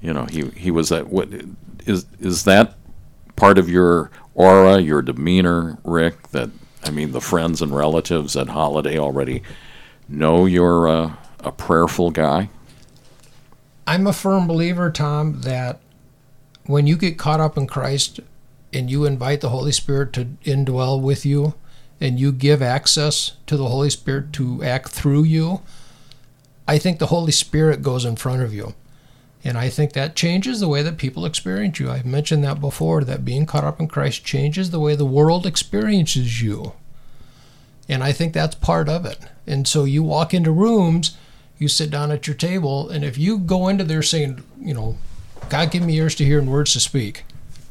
you 0.00 0.12
know, 0.12 0.24
he 0.26 0.48
he 0.50 0.70
was 0.70 0.90
that. 0.90 1.08
What 1.08 1.28
is 1.86 2.06
is 2.20 2.44
that 2.44 2.76
part 3.34 3.58
of 3.58 3.68
your 3.68 4.10
aura, 4.34 4.78
your 4.80 5.02
demeanor, 5.02 5.78
Rick? 5.84 6.28
That 6.28 6.50
I 6.84 6.90
mean, 6.90 7.12
the 7.12 7.20
friends 7.20 7.60
and 7.60 7.74
relatives 7.74 8.36
at 8.36 8.48
Holiday 8.48 8.98
already 8.98 9.42
know 10.08 10.46
you're 10.46 10.86
a, 10.86 11.18
a 11.40 11.50
prayerful 11.50 12.12
guy. 12.12 12.48
I'm 13.88 14.06
a 14.06 14.12
firm 14.12 14.46
believer, 14.46 14.90
Tom, 14.90 15.40
that 15.42 15.80
when 16.66 16.86
you 16.86 16.96
get 16.96 17.18
caught 17.18 17.40
up 17.40 17.56
in 17.56 17.66
Christ 17.66 18.20
and 18.76 18.90
you 18.90 19.06
invite 19.06 19.40
the 19.40 19.48
Holy 19.48 19.72
Spirit 19.72 20.12
to 20.12 20.26
indwell 20.44 21.00
with 21.00 21.24
you 21.24 21.54
and 21.98 22.20
you 22.20 22.30
give 22.30 22.60
access 22.60 23.32
to 23.46 23.56
the 23.56 23.68
Holy 23.68 23.88
Spirit 23.88 24.34
to 24.34 24.62
act 24.62 24.90
through 24.90 25.22
you, 25.22 25.62
I 26.68 26.76
think 26.76 26.98
the 26.98 27.06
Holy 27.06 27.32
Spirit 27.32 27.80
goes 27.80 28.04
in 28.04 28.16
front 28.16 28.42
of 28.42 28.52
you. 28.52 28.74
And 29.42 29.56
I 29.56 29.70
think 29.70 29.92
that 29.92 30.14
changes 30.14 30.60
the 30.60 30.68
way 30.68 30.82
that 30.82 30.98
people 30.98 31.24
experience 31.24 31.80
you. 31.80 31.90
I've 31.90 32.04
mentioned 32.04 32.44
that 32.44 32.60
before, 32.60 33.02
that 33.04 33.24
being 33.24 33.46
caught 33.46 33.64
up 33.64 33.80
in 33.80 33.88
Christ 33.88 34.24
changes 34.24 34.70
the 34.70 34.80
way 34.80 34.94
the 34.94 35.06
world 35.06 35.46
experiences 35.46 36.42
you. 36.42 36.72
And 37.88 38.04
I 38.04 38.12
think 38.12 38.34
that's 38.34 38.56
part 38.56 38.88
of 38.88 39.06
it. 39.06 39.20
And 39.46 39.66
so 39.66 39.84
you 39.84 40.02
walk 40.02 40.34
into 40.34 40.50
rooms, 40.50 41.16
you 41.58 41.68
sit 41.68 41.90
down 41.90 42.10
at 42.10 42.26
your 42.26 42.36
table, 42.36 42.90
and 42.90 43.04
if 43.04 43.16
you 43.16 43.38
go 43.38 43.68
into 43.68 43.84
there 43.84 44.02
saying, 44.02 44.42
you 44.60 44.74
know, 44.74 44.98
God 45.48 45.70
give 45.70 45.84
me 45.84 45.96
ears 45.96 46.16
to 46.16 46.24
hear 46.24 46.40
and 46.40 46.50
words 46.50 46.72
to 46.72 46.80
speak, 46.80 47.24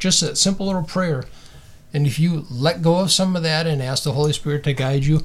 just 0.05 0.21
that 0.21 0.37
simple 0.37 0.67
little 0.67 0.83
prayer. 0.83 1.23
And 1.91 2.05
if 2.05 2.19
you 2.19 2.45
let 2.51 2.83
go 2.83 2.99
of 2.99 3.11
some 3.11 3.35
of 3.35 3.41
that 3.41 3.65
and 3.65 3.81
ask 3.81 4.03
the 4.03 4.11
Holy 4.11 4.33
Spirit 4.33 4.63
to 4.65 4.73
guide 4.73 5.03
you, 5.03 5.21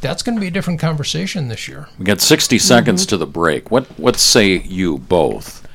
that's 0.00 0.22
going 0.22 0.34
to 0.36 0.40
be 0.40 0.46
a 0.46 0.50
different 0.50 0.80
conversation 0.80 1.48
this 1.48 1.68
year. 1.68 1.86
We 1.98 2.06
got 2.06 2.22
60 2.22 2.58
seconds 2.58 3.04
to 3.06 3.18
the 3.18 3.26
break. 3.26 3.70
What 3.70 3.86
what 3.98 4.16
say 4.16 4.56
you 4.56 4.98
both 4.98 5.68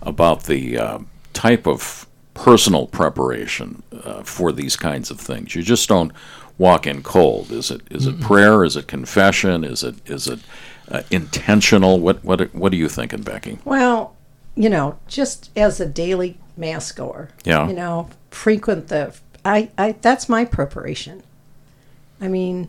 about 0.00 0.44
the 0.44 0.78
uh, 0.78 0.98
type 1.32 1.66
of 1.66 2.06
personal 2.32 2.86
preparation 2.86 3.82
uh, 4.04 4.22
for 4.22 4.52
these 4.52 4.76
kinds 4.76 5.10
of 5.10 5.18
things? 5.18 5.56
You 5.56 5.64
just 5.64 5.88
don't 5.88 6.12
walk 6.58 6.86
in 6.86 7.02
cold. 7.02 7.50
Is 7.50 7.72
it 7.72 7.80
is 7.90 8.06
it 8.06 8.20
prayer? 8.20 8.62
Is 8.62 8.76
it 8.76 8.86
confession? 8.86 9.64
Is 9.64 9.82
it 9.82 9.96
is 10.08 10.28
it 10.28 10.38
uh, 10.88 11.02
intentional? 11.10 11.98
What 11.98 12.24
what 12.24 12.54
what 12.54 12.72
are 12.72 12.76
you 12.76 12.88
thinking, 12.88 13.22
Becky? 13.22 13.58
Well, 13.64 14.14
you 14.54 14.68
know, 14.68 14.96
just 15.08 15.50
as 15.56 15.80
a 15.80 15.86
daily 15.86 16.38
mass 16.56 16.90
goer, 16.92 17.30
Yeah. 17.44 17.68
you 17.68 17.74
know, 17.74 18.08
frequent 18.30 18.88
the. 18.88 19.14
I, 19.44 19.70
I 19.78 19.92
that's 20.00 20.28
my 20.28 20.44
preparation. 20.44 21.22
I 22.20 22.28
mean, 22.28 22.68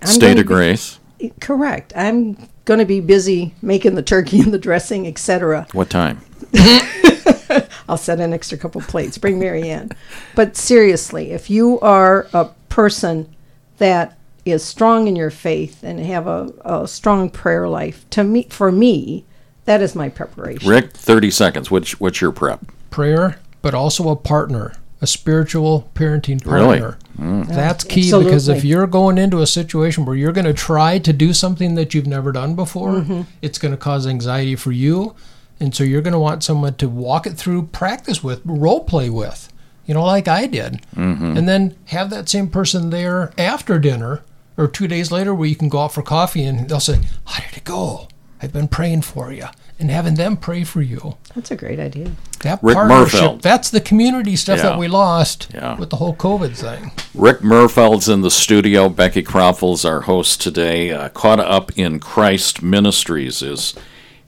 I'm 0.00 0.08
State 0.08 0.38
of 0.38 0.46
be- 0.46 0.54
grace. 0.54 0.98
Correct. 1.40 1.92
I'm 1.96 2.36
going 2.64 2.78
to 2.80 2.84
be 2.86 3.00
busy 3.00 3.54
making 3.62 3.94
the 3.94 4.02
turkey 4.02 4.40
and 4.40 4.52
the 4.52 4.58
dressing, 4.58 5.06
etc. 5.06 5.66
What 5.72 5.88
time? 5.90 6.20
I'll 7.88 7.96
set 7.96 8.20
an 8.20 8.32
extra 8.32 8.56
couple 8.58 8.80
plates. 8.82 9.18
Bring 9.18 9.38
Mary 9.38 9.68
in. 9.68 9.90
But 10.34 10.56
seriously, 10.56 11.30
if 11.32 11.50
you 11.50 11.78
are 11.80 12.26
a 12.32 12.46
person 12.68 13.34
that 13.78 14.16
is 14.44 14.64
strong 14.64 15.06
in 15.08 15.14
your 15.16 15.30
faith 15.30 15.82
and 15.84 16.00
have 16.00 16.26
a, 16.26 16.52
a 16.64 16.88
strong 16.88 17.30
prayer 17.30 17.68
life, 17.68 18.08
to 18.10 18.24
me, 18.24 18.46
for 18.50 18.72
me, 18.72 19.24
that 19.64 19.80
is 19.82 19.94
my 19.94 20.08
preparation. 20.08 20.68
Rick, 20.68 20.92
thirty 20.92 21.30
seconds. 21.30 21.70
What's 21.70 22.00
what's 22.00 22.20
your 22.20 22.32
prep? 22.32 22.64
Prayer, 22.92 23.40
but 23.60 23.74
also 23.74 24.08
a 24.08 24.16
partner, 24.16 24.74
a 25.00 25.06
spiritual 25.06 25.90
parenting 25.94 26.42
partner. 26.42 26.66
Really? 26.66 26.80
partner. 26.80 26.98
Mm. 27.18 27.48
That's 27.48 27.84
key 27.84 28.10
because 28.10 28.48
if 28.48 28.64
you're 28.64 28.86
going 28.86 29.18
into 29.18 29.40
a 29.42 29.46
situation 29.46 30.04
where 30.04 30.16
you're 30.16 30.32
going 30.32 30.44
to 30.44 30.52
try 30.52 30.98
to 30.98 31.12
do 31.12 31.32
something 31.32 31.74
that 31.74 31.94
you've 31.94 32.06
never 32.06 32.32
done 32.32 32.54
before, 32.54 32.94
mm-hmm. 32.94 33.22
it's 33.42 33.58
going 33.58 33.72
to 33.72 33.78
cause 33.78 34.06
anxiety 34.06 34.56
for 34.56 34.72
you. 34.72 35.14
And 35.60 35.74
so 35.74 35.84
you're 35.84 36.02
going 36.02 36.12
to 36.12 36.18
want 36.18 36.42
someone 36.42 36.74
to 36.76 36.88
walk 36.88 37.26
it 37.26 37.34
through, 37.34 37.66
practice 37.66 38.22
with, 38.22 38.40
role 38.44 38.84
play 38.84 39.10
with, 39.10 39.52
you 39.86 39.94
know, 39.94 40.04
like 40.04 40.26
I 40.26 40.46
did. 40.46 40.80
Mm-hmm. 40.96 41.36
And 41.36 41.48
then 41.48 41.76
have 41.86 42.10
that 42.10 42.28
same 42.28 42.48
person 42.48 42.90
there 42.90 43.32
after 43.38 43.78
dinner 43.78 44.22
or 44.56 44.68
two 44.68 44.88
days 44.88 45.12
later 45.12 45.34
where 45.34 45.48
you 45.48 45.56
can 45.56 45.68
go 45.68 45.80
out 45.80 45.92
for 45.92 46.02
coffee 46.02 46.44
and 46.44 46.68
they'll 46.68 46.80
say, 46.80 47.00
How 47.26 47.44
did 47.44 47.56
it 47.56 47.64
go? 47.64 48.08
I've 48.40 48.52
been 48.52 48.68
praying 48.68 49.02
for 49.02 49.32
you. 49.32 49.46
And 49.82 49.90
having 49.90 50.14
them 50.14 50.36
pray 50.36 50.62
for 50.62 50.80
you. 50.80 51.16
That's 51.34 51.50
a 51.50 51.56
great 51.56 51.80
idea. 51.80 52.12
That 52.44 52.60
Rick 52.62 52.76
partnership, 52.76 53.20
Merfeld. 53.20 53.42
that's 53.42 53.68
the 53.68 53.80
community 53.80 54.36
stuff 54.36 54.58
Yeah. 54.58 54.62
that 54.70 54.78
we 54.78 54.86
lost 54.86 55.48
Yeah. 55.52 55.76
with 55.76 55.90
the 55.90 55.96
whole 55.96 56.14
COVID 56.14 56.54
thing. 56.56 56.92
Rick 57.14 57.40
Merfeld's 57.40 58.08
in 58.08 58.20
the 58.20 58.30
studio. 58.30 58.88
Becky 58.88 59.24
Krapfl's 59.24 59.84
our 59.84 60.02
host 60.02 60.40
today. 60.40 60.92
Uh, 60.92 61.08
Caught 61.08 61.40
up 61.40 61.72
in 61.76 61.98
Christ 61.98 62.62
Ministries 62.62 63.42
is 63.42 63.74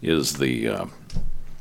is 0.02 0.34
the 0.34 0.68
uh, 0.68 0.84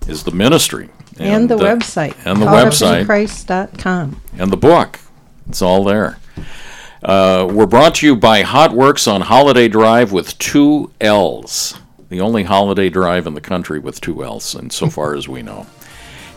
is 0.07 0.23
the 0.23 0.31
ministry 0.31 0.89
And, 1.19 1.47
the 1.47 1.55
uh, 1.57 1.59
website. 1.59 2.15
and 2.25 2.41
the 2.41 2.47
Caught 2.47 2.55
up 2.57 2.63
in 2.65 2.69
website 2.71 3.05
Christ.com. 3.05 4.21
and 4.39 4.51
the 4.51 4.57
book. 4.57 4.99
It's 5.47 5.61
all 5.61 5.83
there. 5.83 6.17
Uh, 7.03 7.47
we're 7.51 7.67
brought 7.67 7.93
to 7.95 8.07
you 8.07 8.15
by 8.15 8.41
Hot 8.41 8.73
Works 8.73 9.07
on 9.07 9.21
Holiday 9.21 9.67
Drive 9.67 10.11
with 10.11 10.35
two 10.39 10.89
L's. 10.99 11.75
The 12.14 12.22
only 12.22 12.43
holiday 12.43 12.89
drive 12.89 13.26
in 13.26 13.34
the 13.34 13.41
country 13.41 13.80
with 13.80 13.99
two 13.99 14.24
L's, 14.24 14.53
and 14.53 14.72
so 14.72 14.88
far 14.88 15.16
as 15.16 15.28
we 15.28 15.41
know. 15.41 15.66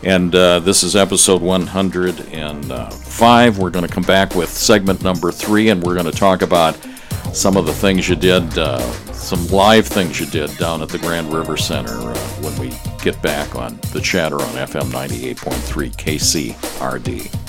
And 0.01 0.33
uh, 0.33 0.57
this 0.57 0.81
is 0.81 0.95
episode 0.95 1.39
105. 1.39 3.59
We're 3.59 3.69
going 3.69 3.87
to 3.87 3.93
come 3.93 4.01
back 4.01 4.33
with 4.33 4.49
segment 4.49 5.03
number 5.03 5.31
three, 5.31 5.69
and 5.69 5.83
we're 5.83 5.93
going 5.93 6.11
to 6.11 6.11
talk 6.11 6.41
about 6.41 6.75
some 7.31 7.57
of 7.57 7.67
the 7.67 7.73
things 7.73 8.09
you 8.09 8.15
did, 8.15 8.57
uh, 8.57 8.79
some 9.13 9.45
live 9.49 9.85
things 9.85 10.19
you 10.19 10.25
did 10.25 10.49
down 10.57 10.81
at 10.81 10.89
the 10.89 10.97
Grand 10.97 11.31
River 11.31 11.57
Center 11.57 11.91
uh, 11.91 12.17
when 12.41 12.57
we 12.57 12.75
get 13.03 13.21
back 13.21 13.55
on 13.55 13.79
the 13.93 14.01
chatter 14.01 14.37
on 14.37 14.55
FM 14.55 14.89
98.3 14.89 15.95
KCRD. 15.95 17.46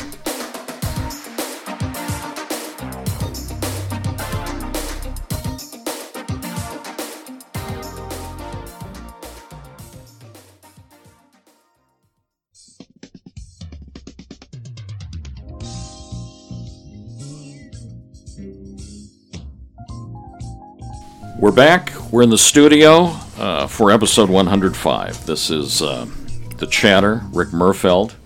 We're 21.39 21.53
back. 21.53 21.93
We're 22.11 22.25
in 22.25 22.31
the 22.31 22.37
studio 22.37 23.15
uh, 23.39 23.69
for 23.69 23.93
episode 23.93 24.29
105. 24.29 25.25
This 25.25 25.51
is 25.51 25.81
uh, 25.81 26.09
the 26.57 26.67
chatter. 26.67 27.23
Rick 27.33 27.53
Merfeld 27.53 28.17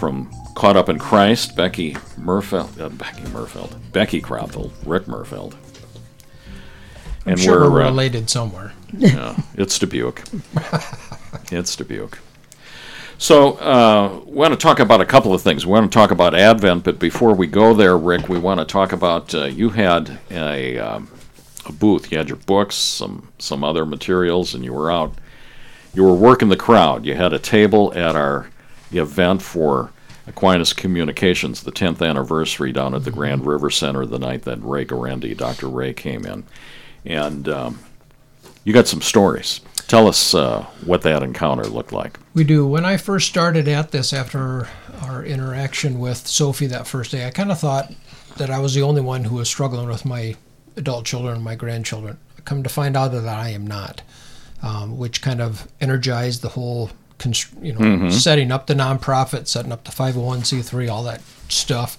from 0.00 0.28
Caught 0.56 0.76
Up 0.76 0.88
in 0.88 0.98
Christ. 0.98 1.54
Becky 1.54 1.92
Merfeld. 2.18 2.80
Uh, 2.80 2.88
Becky 2.88 3.22
Merfeld. 3.28 3.76
Becky 3.92 4.20
Krapfl. 4.20 4.72
Rick 4.84 5.06
Merfeld. 5.06 5.54
I'm 7.24 7.36
sure 7.36 7.70
we're 7.70 7.82
uh, 7.82 7.84
related 7.84 8.28
somewhere. 8.28 8.72
yeah, 8.92 9.36
it's 9.54 9.78
Dubuque. 9.78 10.20
it's 11.52 11.76
Dubuque. 11.76 12.18
So, 13.16 13.52
uh, 13.58 14.22
we 14.26 14.34
want 14.34 14.52
to 14.52 14.58
talk 14.58 14.80
about 14.80 15.00
a 15.00 15.06
couple 15.06 15.32
of 15.32 15.40
things. 15.40 15.64
We 15.64 15.70
want 15.70 15.88
to 15.90 15.96
talk 15.96 16.10
about 16.10 16.34
Advent, 16.34 16.82
but 16.82 16.98
before 16.98 17.32
we 17.32 17.46
go 17.46 17.74
there, 17.74 17.96
Rick, 17.96 18.28
we 18.28 18.40
want 18.40 18.58
to 18.58 18.66
talk 18.66 18.92
about 18.92 19.32
uh, 19.36 19.44
you 19.44 19.70
had 19.70 20.18
a, 20.32 20.78
um, 20.78 21.08
a 21.66 21.72
booth. 21.72 22.10
You 22.10 22.18
had 22.18 22.28
your 22.28 22.38
books, 22.38 22.74
some 22.74 23.28
some 23.38 23.64
other 23.64 23.84
materials, 23.86 24.54
and 24.54 24.64
you 24.64 24.72
were 24.72 24.90
out. 24.90 25.14
You 25.94 26.04
were 26.04 26.14
working 26.14 26.48
the 26.48 26.56
crowd. 26.56 27.04
You 27.06 27.14
had 27.14 27.32
a 27.32 27.38
table 27.38 27.92
at 27.94 28.16
our 28.16 28.48
event 28.92 29.42
for 29.42 29.90
Aquinas 30.26 30.72
Communications, 30.72 31.62
the 31.62 31.72
10th 31.72 32.06
anniversary 32.06 32.72
down 32.72 32.94
at 32.94 33.04
the 33.04 33.10
Grand 33.10 33.46
River 33.46 33.70
Center 33.70 34.06
the 34.06 34.18
night 34.18 34.42
that 34.42 34.62
Ray 34.62 34.84
Guarendi, 34.84 35.36
Dr. 35.36 35.68
Ray, 35.68 35.92
came 35.92 36.24
in. 36.24 36.44
And 37.04 37.48
um, 37.48 37.78
you 38.64 38.72
got 38.72 38.88
some 38.88 39.02
stories. 39.02 39.60
Tell 39.86 40.08
us 40.08 40.34
uh, 40.34 40.62
what 40.84 41.02
that 41.02 41.22
encounter 41.22 41.64
looked 41.64 41.92
like. 41.92 42.18
We 42.32 42.44
do. 42.44 42.66
When 42.66 42.86
I 42.86 42.96
first 42.96 43.28
started 43.28 43.68
at 43.68 43.90
this 43.90 44.12
after 44.12 44.68
our 45.02 45.24
interaction 45.24 45.98
with 45.98 46.26
Sophie 46.26 46.66
that 46.68 46.86
first 46.86 47.10
day, 47.10 47.26
I 47.26 47.30
kind 47.30 47.52
of 47.52 47.60
thought 47.60 47.92
that 48.36 48.50
I 48.50 48.58
was 48.58 48.74
the 48.74 48.82
only 48.82 49.02
one 49.02 49.24
who 49.24 49.36
was 49.36 49.48
struggling 49.48 49.86
with 49.88 50.06
my 50.06 50.36
adult 50.76 51.04
children 51.04 51.34
and 51.36 51.44
my 51.44 51.54
grandchildren. 51.54 52.18
Come 52.44 52.62
to 52.62 52.68
find 52.68 52.96
out 52.96 53.12
that 53.12 53.26
I 53.28 53.48
am 53.50 53.66
not, 53.66 54.02
um, 54.62 54.98
which 54.98 55.22
kind 55.22 55.40
of 55.40 55.66
energized 55.80 56.42
the 56.42 56.50
whole, 56.50 56.90
const- 57.18 57.54
you 57.62 57.72
know, 57.72 58.10
setting 58.10 58.52
up 58.52 58.66
the 58.66 58.74
nonprofit, 58.74 59.46
setting 59.46 59.72
up 59.72 59.84
the 59.84 59.90
501c3, 59.92 60.90
all 60.90 61.02
that 61.04 61.22
stuff. 61.48 61.96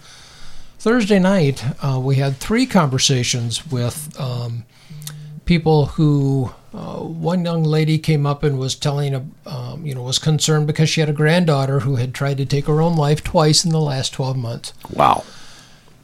Thursday 0.78 1.18
night, 1.20 1.64
uh, 1.84 2.00
we 2.00 2.18
had 2.18 2.38
three 2.38 2.68
conversations 2.68 3.66
with 3.72 4.16
um, 4.20 4.66
people 5.46 5.88
who 5.88 6.52
uh, 6.76 6.98
one 7.00 7.44
young 7.46 7.64
lady 7.64 7.98
came 7.98 8.26
up 8.28 8.44
and 8.44 8.60
was 8.60 8.76
telling 8.76 9.16
a 9.16 9.26
um, 9.48 9.86
you 9.86 9.96
know 9.96 10.04
was 10.04 10.20
concerned 10.20 10.68
because 10.68 10.90
she 10.90 11.00
had 11.00 11.10
a 11.10 11.14
granddaughter 11.14 11.80
who 11.80 11.96
had 11.96 12.14
tried 12.14 12.38
to 12.38 12.46
take 12.46 12.66
her 12.68 12.82
own 12.82 12.96
life 12.98 13.24
twice 13.24 13.64
in 13.66 13.72
the 13.72 13.80
last 13.80 14.12
12 14.14 14.36
months 14.38 14.74
Wow. 14.92 15.24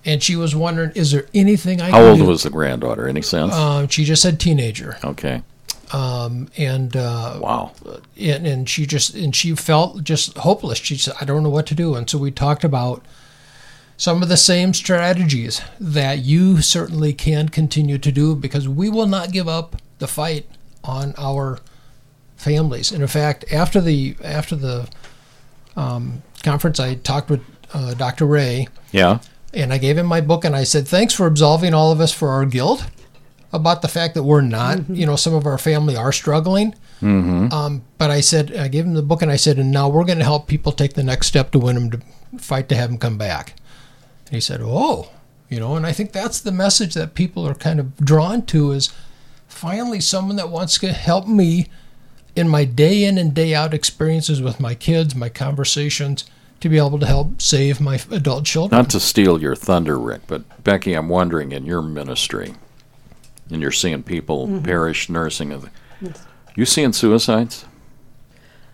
And 0.05 0.21
she 0.23 0.35
was 0.35 0.55
wondering 0.55 0.91
is 0.95 1.11
there 1.11 1.25
anything 1.33 1.79
i 1.81 1.89
How 1.91 2.01
old 2.03 2.17
do? 2.19 2.25
was 2.25 2.43
the 2.43 2.49
granddaughter? 2.49 3.07
Any 3.07 3.21
sense? 3.21 3.53
um, 3.53 3.87
she 3.87 4.03
just 4.03 4.21
said 4.21 4.39
teenager 4.39 4.97
okay. 5.03 5.43
um, 5.93 6.49
and 6.57 6.95
uh, 6.95 7.37
Wow. 7.41 7.71
and, 8.19 8.47
and 8.47 8.69
she 8.69 8.85
just 8.85 9.13
and 9.15 9.35
she 9.35 9.55
felt 9.55 10.03
just 10.03 10.37
hopeless 10.39 10.77
she 10.79 10.97
said 10.97 11.13
i 11.21 11.25
don't 11.25 11.43
know 11.43 11.49
what 11.49 11.67
to 11.67 11.75
do 11.75 11.95
and 11.95 12.09
so 12.09 12.17
we 12.17 12.31
talked 12.31 12.63
about 12.63 13.03
some 13.97 14.23
of 14.23 14.29
the 14.29 14.37
same 14.37 14.73
strategies 14.73 15.61
that 15.79 16.19
you 16.19 16.59
certainly 16.61 17.13
can 17.13 17.49
continue 17.49 17.99
to 17.99 18.11
do 18.11 18.35
because 18.35 18.67
we 18.67 18.89
will 18.89 19.05
not 19.05 19.31
give 19.31 19.47
up 19.47 19.75
the 19.99 20.07
fight 20.07 20.47
on 20.83 21.13
our 21.19 21.59
families 22.35 22.91
and 22.91 23.03
in 23.03 23.07
fact 23.07 23.45
after 23.51 23.79
the 23.79 24.15
after 24.23 24.55
the 24.55 24.89
um, 25.75 26.23
conference 26.41 26.79
i 26.79 26.95
talked 26.95 27.29
with 27.29 27.41
uh, 27.73 27.93
dr 27.93 28.25
ray 28.25 28.67
Yeah. 28.91 29.19
And 29.53 29.73
I 29.73 29.77
gave 29.77 29.97
him 29.97 30.05
my 30.05 30.21
book 30.21 30.45
and 30.45 30.55
I 30.55 30.63
said, 30.63 30.87
thanks 30.87 31.13
for 31.13 31.27
absolving 31.27 31.73
all 31.73 31.91
of 31.91 31.99
us 31.99 32.13
for 32.13 32.29
our 32.29 32.45
guilt 32.45 32.85
about 33.53 33.81
the 33.81 33.87
fact 33.87 34.13
that 34.15 34.23
we're 34.23 34.41
not, 34.41 34.89
you 34.89 35.05
know, 35.05 35.15
some 35.15 35.33
of 35.33 35.45
our 35.45 35.57
family 35.57 35.95
are 35.95 36.13
struggling. 36.13 36.73
Mm-hmm. 37.01 37.51
Um, 37.51 37.83
but 37.97 38.09
I 38.09 38.21
said, 38.21 38.55
I 38.55 38.67
gave 38.67 38.85
him 38.85 38.93
the 38.93 39.01
book 39.01 39.21
and 39.21 39.31
I 39.31 39.35
said, 39.35 39.57
and 39.57 39.71
now 39.71 39.89
we're 39.89 40.05
going 40.05 40.19
to 40.19 40.23
help 40.23 40.47
people 40.47 40.71
take 40.71 40.93
the 40.93 41.03
next 41.03 41.27
step 41.27 41.51
to 41.51 41.59
win 41.59 41.75
them 41.75 41.91
to 41.91 42.01
fight 42.37 42.69
to 42.69 42.75
have 42.75 42.89
them 42.89 42.97
come 42.97 43.17
back. 43.17 43.55
And 44.27 44.35
he 44.35 44.41
said, 44.41 44.61
oh, 44.63 45.11
you 45.49 45.59
know, 45.59 45.75
and 45.75 45.85
I 45.85 45.91
think 45.91 46.13
that's 46.13 46.39
the 46.39 46.51
message 46.51 46.93
that 46.93 47.13
people 47.13 47.45
are 47.45 47.53
kind 47.53 47.79
of 47.79 47.97
drawn 47.97 48.45
to 48.47 48.71
is 48.71 48.93
finally 49.49 49.99
someone 49.99 50.37
that 50.37 50.49
wants 50.49 50.77
to 50.79 50.93
help 50.93 51.27
me 51.27 51.67
in 52.37 52.47
my 52.47 52.63
day 52.63 53.03
in 53.03 53.17
and 53.17 53.33
day 53.33 53.53
out 53.53 53.73
experiences 53.73 54.41
with 54.41 54.61
my 54.61 54.73
kids, 54.73 55.13
my 55.13 55.27
conversations, 55.27 56.23
to 56.61 56.69
be 56.69 56.77
able 56.77 56.99
to 56.99 57.05
help 57.05 57.41
save 57.41 57.81
my 57.81 57.99
adult 58.11 58.45
children. 58.45 58.77
Not 58.77 58.89
to 58.91 58.99
steal 58.99 59.41
your 59.41 59.55
thunder, 59.55 59.99
Rick, 59.99 60.21
but 60.27 60.63
Becky, 60.63 60.93
I'm 60.93 61.09
wondering 61.09 61.51
in 61.51 61.65
your 61.65 61.81
ministry, 61.81 62.53
and 63.49 63.61
you're 63.61 63.71
seeing 63.71 64.03
people 64.03 64.47
Mm-hmm. 64.47 64.63
parish 64.65 65.09
nursing. 65.09 65.51
Of, 65.51 65.69
you 66.55 66.65
seeing 66.65 66.93
suicides? 66.93 67.65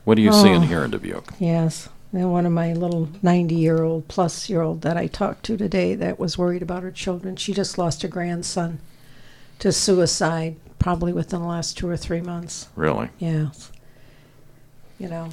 What 0.04 0.18
are 0.18 0.22
you 0.22 0.32
seeing 0.34 0.64
Oh. 0.64 0.68
here 0.68 0.84
in 0.86 0.92
Dubuque? 0.92 1.34
Yes. 1.40 1.90
And 2.14 2.32
one 2.32 2.46
of 2.46 2.52
my 2.54 2.74
little 2.74 3.10
90 3.22 3.56
year 3.56 3.84
old 3.84 4.08
plus 4.08 4.50
year 4.50 4.62
old 4.62 4.82
that 4.82 4.96
I 4.98 5.08
talked 5.08 5.44
to 5.46 5.58
today 5.58 5.94
that 5.96 6.18
was 6.20 6.38
worried 6.38 6.62
about 6.62 6.84
her 6.84 6.92
children, 6.92 7.36
she 7.36 7.54
just 7.54 7.78
lost 7.78 8.02
her 8.02 8.08
grandson 8.08 8.80
to 9.60 9.72
suicide 9.72 10.56
probably 10.80 11.12
within 11.12 11.42
the 11.42 11.48
last 11.48 11.78
two 11.78 11.88
or 11.90 11.98
three 11.98 12.22
months. 12.22 12.70
Really? 12.76 13.10
Yeah. 13.20 13.50
You 15.00 15.10
know. 15.10 15.30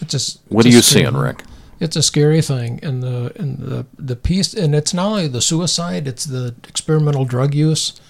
It's 0.00 0.12
just, 0.12 0.40
what 0.48 0.64
are 0.64 0.68
you 0.68 0.80
seeing, 0.82 1.14
Rick? 1.14 1.42
It's 1.78 1.96
a 1.96 2.02
scary 2.02 2.40
thing, 2.40 2.80
and 2.82 3.02
the 3.02 3.32
and 3.36 3.58
the 3.58 3.86
the 3.98 4.16
piece, 4.16 4.54
and 4.54 4.74
it's 4.74 4.94
not 4.94 5.06
only 5.06 5.28
the 5.28 5.42
suicide; 5.42 6.08
it's 6.08 6.24
the 6.24 6.54
experimental 6.68 7.24
drug 7.24 7.54
use. 7.54 8.00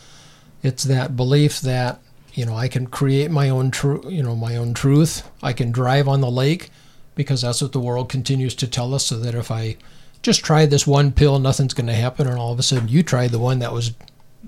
It's 0.63 0.85
that 0.85 1.17
belief 1.17 1.61
that 1.63 2.01
you 2.33 2.47
know 2.47 2.55
I 2.55 2.69
can 2.69 2.87
create 2.87 3.31
my 3.31 3.49
own 3.49 3.71
truth, 3.73 4.05
you 4.09 4.23
know, 4.23 4.37
my 4.37 4.57
own 4.57 4.73
truth. 4.73 5.29
I 5.43 5.53
can 5.53 5.73
drive 5.73 6.07
on 6.07 6.21
the 6.21 6.31
lake 6.31 6.71
because 7.17 7.43
that's 7.43 7.61
what 7.61 7.73
the 7.73 7.81
world 7.81 8.09
continues 8.09 8.55
to 8.57 8.69
tell 8.69 8.95
us. 8.95 9.07
So 9.07 9.19
that 9.19 9.35
if 9.35 9.51
I 9.51 9.77
just 10.23 10.45
try 10.45 10.67
this 10.67 10.87
one 10.87 11.11
pill, 11.11 11.41
nothing's 11.41 11.75
going 11.75 11.89
to 11.89 11.95
happen, 11.95 12.29
and 12.29 12.39
all 12.39 12.53
of 12.53 12.59
a 12.61 12.63
sudden 12.63 12.89
you 12.89 13.03
try 13.03 13.27
the 13.27 13.39
one 13.39 13.59
that 13.59 13.73
was, 13.73 13.95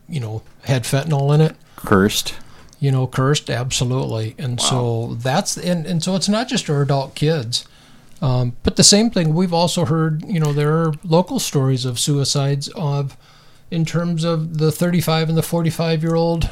you 0.08 0.20
know, 0.20 0.42
had 0.62 0.84
fentanyl 0.84 1.34
in 1.34 1.40
it, 1.40 1.56
cursed. 1.76 2.34
You 2.78 2.92
know, 2.92 3.08
cursed, 3.08 3.50
absolutely. 3.50 4.36
And 4.38 4.60
wow. 4.60 4.64
so 4.64 5.14
that's 5.16 5.56
and 5.56 5.86
and 5.86 6.04
so 6.04 6.14
it's 6.14 6.28
not 6.28 6.46
just 6.46 6.70
our 6.70 6.82
adult 6.82 7.16
kids. 7.16 7.66
Um, 8.20 8.56
but 8.62 8.76
the 8.76 8.84
same 8.84 9.10
thing, 9.10 9.34
we've 9.34 9.52
also 9.52 9.84
heard, 9.84 10.24
you 10.26 10.40
know, 10.40 10.52
there 10.52 10.72
are 10.72 10.92
local 11.04 11.38
stories 11.38 11.84
of 11.84 11.98
suicides 11.98 12.68
of, 12.68 13.16
in 13.70 13.84
terms 13.84 14.24
of 14.24 14.58
the 14.58 14.72
35 14.72 15.28
and 15.28 15.38
the 15.38 15.42
45 15.42 16.02
year 16.02 16.14
old 16.14 16.50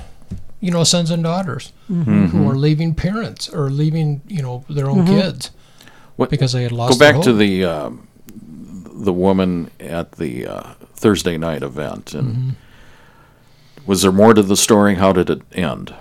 you 0.61 0.71
know, 0.71 0.85
sons 0.85 1.11
and 1.11 1.23
daughters 1.23 1.73
mm-hmm. 1.91 2.27
who 2.27 2.51
are 2.51 2.57
leaving 2.57 2.95
parents 2.95 3.49
or 3.49 3.69
leaving, 3.69 4.23
you 4.27 4.43
know, 4.43 4.65
their 4.69 4.89
own 4.89 5.05
mm-hmm. 5.05 5.21
kids 5.21 5.51
what, 6.17 6.31
because 6.31 6.53
they 6.53 6.63
had 6.63 6.73
lost. 6.73 6.99
Go 6.99 7.13
back 7.13 7.23
to 7.23 7.33
the 7.33 7.65
uh, 7.65 7.91
the 8.29 9.13
woman 9.13 9.71
at 9.79 10.13
the 10.13 10.47
uh, 10.47 10.73
Thursday 10.95 11.37
night 11.39 11.63
event, 11.63 12.15
and 12.15 12.35
mm-hmm. 12.35 12.51
was 13.87 14.03
there 14.03 14.13
more 14.13 14.35
to 14.35 14.43
the 14.43 14.57
story? 14.57 14.95
How 14.97 15.13
did 15.13 15.31
it 15.31 15.43
end? 15.53 15.95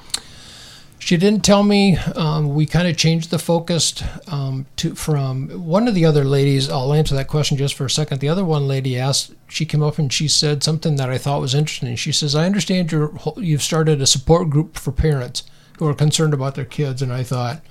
She 1.06 1.18
didn't 1.18 1.42
tell 1.42 1.62
me. 1.62 1.98
Um, 1.98 2.56
we 2.56 2.66
kind 2.66 2.88
of 2.88 2.98
changed 2.98 3.30
the 3.30 3.38
focus 3.38 4.04
um, 4.28 4.66
to 4.78 4.96
from 4.96 5.50
one 5.50 5.88
of 5.88 5.94
the 5.94 6.04
other 6.04 6.24
ladies. 6.24 6.68
I'll 6.68 6.94
answer 6.94 7.14
that 7.14 7.28
question 7.28 7.58
just 7.58 7.76
for 7.76 7.86
a 7.86 7.92
second. 7.92 8.22
The 8.22 8.30
other 8.30 8.44
one 8.44 8.68
lady 8.68 8.98
asked. 8.98 9.32
She 9.48 9.68
came 9.68 9.84
up 9.84 10.00
and 10.00 10.12
she 10.12 10.28
said 10.28 10.64
something 10.64 10.96
that 10.96 11.12
I 11.12 11.20
thought 11.20 11.42
was 11.42 11.54
interesting. 11.54 11.96
She 11.96 12.12
says, 12.12 12.34
"I 12.36 12.48
understand 12.48 12.92
you 12.92 13.20
you've 13.38 13.62
started 13.62 14.02
a 14.02 14.08
support 14.08 14.50
group 14.50 14.80
for 14.80 14.92
parents 14.92 15.44
who 15.78 15.88
are 15.88 15.94
concerned 15.94 16.34
about 16.34 16.56
their 16.56 16.66
kids." 16.66 17.04
And 17.04 17.14
I 17.14 17.22
thought, 17.22 17.62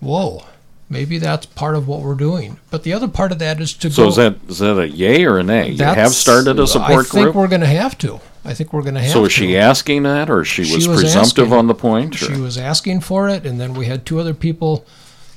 "Whoa." 0.00 0.42
Maybe 0.90 1.18
that's 1.18 1.46
part 1.46 1.76
of 1.76 1.86
what 1.86 2.00
we're 2.00 2.16
doing, 2.16 2.58
but 2.72 2.82
the 2.82 2.92
other 2.92 3.08
part 3.08 3.30
of 3.30 3.38
that 3.38 3.60
is 3.60 3.72
to 3.74 3.90
so 3.90 4.02
go. 4.02 4.08
is 4.08 4.16
that 4.16 4.36
is 4.48 4.58
that 4.58 4.76
a 4.76 4.88
yay 4.88 5.24
or 5.24 5.38
a 5.38 5.44
nay? 5.44 5.70
You 5.70 5.84
have 5.84 6.10
started 6.10 6.58
a 6.58 6.66
support 6.66 7.08
group. 7.08 7.14
I 7.14 7.24
think 7.26 7.36
we're 7.36 7.46
going 7.46 7.60
to 7.60 7.68
have 7.68 7.96
to. 7.98 8.20
I 8.44 8.54
think 8.54 8.72
we're 8.72 8.82
going 8.82 8.94
to 8.94 9.00
have. 9.00 9.10
So 9.10 9.22
was 9.22 9.32
to. 9.32 9.40
she 9.40 9.56
asking 9.56 10.02
that, 10.02 10.28
or 10.28 10.44
she, 10.44 10.64
she 10.64 10.74
was, 10.74 10.88
was, 10.88 11.00
presumptive 11.00 11.46
asking, 11.46 11.58
on 11.58 11.66
the 11.66 11.74
point? 11.74 12.14
Or? 12.22 12.26
She 12.26 12.40
was 12.40 12.58
asking 12.58 13.00
for 13.00 13.28
it, 13.28 13.46
and 13.46 13.58
then 13.58 13.74
we 13.74 13.86
had 13.86 14.04
two 14.04 14.20
other 14.20 14.34
people 14.34 14.84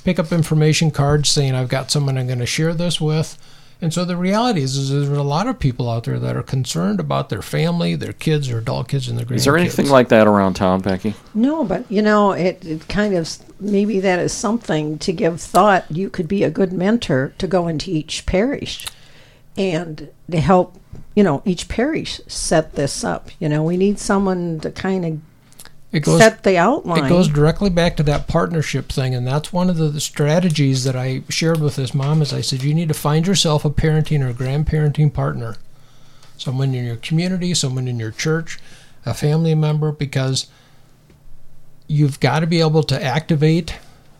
pick 0.04 0.20
up 0.20 0.32
information 0.32 0.92
cards 0.92 1.30
saying, 1.30 1.56
"I've 1.56 1.70
got 1.70 1.90
someone 1.90 2.18
I'm 2.18 2.28
going 2.28 2.40
to 2.40 2.46
share 2.46 2.74
this 2.74 3.00
with." 3.00 3.38
And 3.80 3.94
so 3.94 4.06
the 4.06 4.18
reality 4.18 4.62
is, 4.62 4.76
is 4.76 4.90
there's 4.90 5.10
a 5.10 5.22
lot 5.22 5.46
of 5.46 5.60
people 5.60 5.88
out 5.88 6.06
there 6.06 6.18
that 6.18 6.36
are 6.36 6.44
concerned 6.44 7.00
about 7.00 7.30
their 7.30 7.44
family, 7.44 7.96
their 7.96 8.14
kids, 8.14 8.48
their 8.48 8.58
adult 8.58 8.88
kids, 8.88 9.08
and 9.08 9.20
their 9.20 9.26
grandkids. 9.26 9.36
Is 9.36 9.46
there 9.46 9.58
anything 9.58 9.88
like 9.88 10.10
that 10.10 10.26
around 10.26 10.56
town, 10.56 10.82
Becky? 10.82 11.14
No, 11.36 11.64
but 11.64 11.90
you 11.92 12.02
know, 12.02 12.32
it, 12.32 12.66
it 12.66 12.88
kind 12.88 13.14
of 13.14 13.30
maybe 13.60 14.00
that 14.00 14.20
is 14.20 14.34
something 14.34 14.98
to 15.00 15.14
give 15.14 15.40
thought. 15.40 15.86
You 15.92 16.10
could 16.10 16.28
be 16.28 16.44
a 16.44 16.50
good 16.50 16.74
mentor 16.74 17.34
to 17.38 17.48
go 17.48 17.68
into 17.68 17.92
each 17.92 18.26
parish 18.26 18.88
and 19.56 20.10
to 20.32 20.40
help 20.40 20.80
you 21.18 21.24
know, 21.24 21.42
each 21.46 21.68
parish 21.68 22.22
set 22.28 22.74
this 22.74 23.04
up. 23.04 23.32
You 23.40 23.50
know, 23.50 23.64
we 23.64 23.76
need 23.76 23.98
someone 23.98 24.60
to 24.60 24.70
kind 24.70 25.04
of 25.04 25.20
it 25.92 26.02
goes, 26.02 26.20
set 26.20 26.44
the 26.44 26.58
outline. 26.60 27.06
It 27.06 27.10
goes 27.10 27.28
directly 27.28 27.72
back 27.72 27.98
to 27.98 28.04
that 28.04 28.28
partnership 28.28 28.90
thing, 28.90 29.16
and 29.16 29.26
that's 29.26 29.52
one 29.52 29.68
of 29.68 29.78
the, 29.78 29.88
the, 29.88 30.00
strategies 30.00 30.84
that 30.84 30.96
I 30.96 31.24
shared 31.28 31.60
with 31.60 31.76
this 31.76 31.96
mom. 31.96 32.22
Is 32.22 32.34
I 32.34 32.42
said 32.42 32.62
you 32.62 32.76
need 32.76 32.90
to 32.90 32.94
find 32.94 33.26
yourself 33.26 33.66
a 33.66 33.72
parenting 33.72 34.22
or 34.24 34.32
grandparenting 34.32 35.12
partner, 35.12 35.56
someone 36.38 36.76
in 36.76 36.86
your 36.86 36.98
community, 36.98 37.56
someone 37.56 37.88
in 37.88 38.00
your 38.00 38.12
church, 38.12 38.60
a 39.04 39.16
family 39.16 39.56
member, 39.56 39.92
because 39.92 40.46
you've 41.88 42.20
got 42.20 42.42
to 42.42 42.46
be 42.46 42.60
able 42.60 42.84
to 42.84 43.04
activate. 43.04 43.74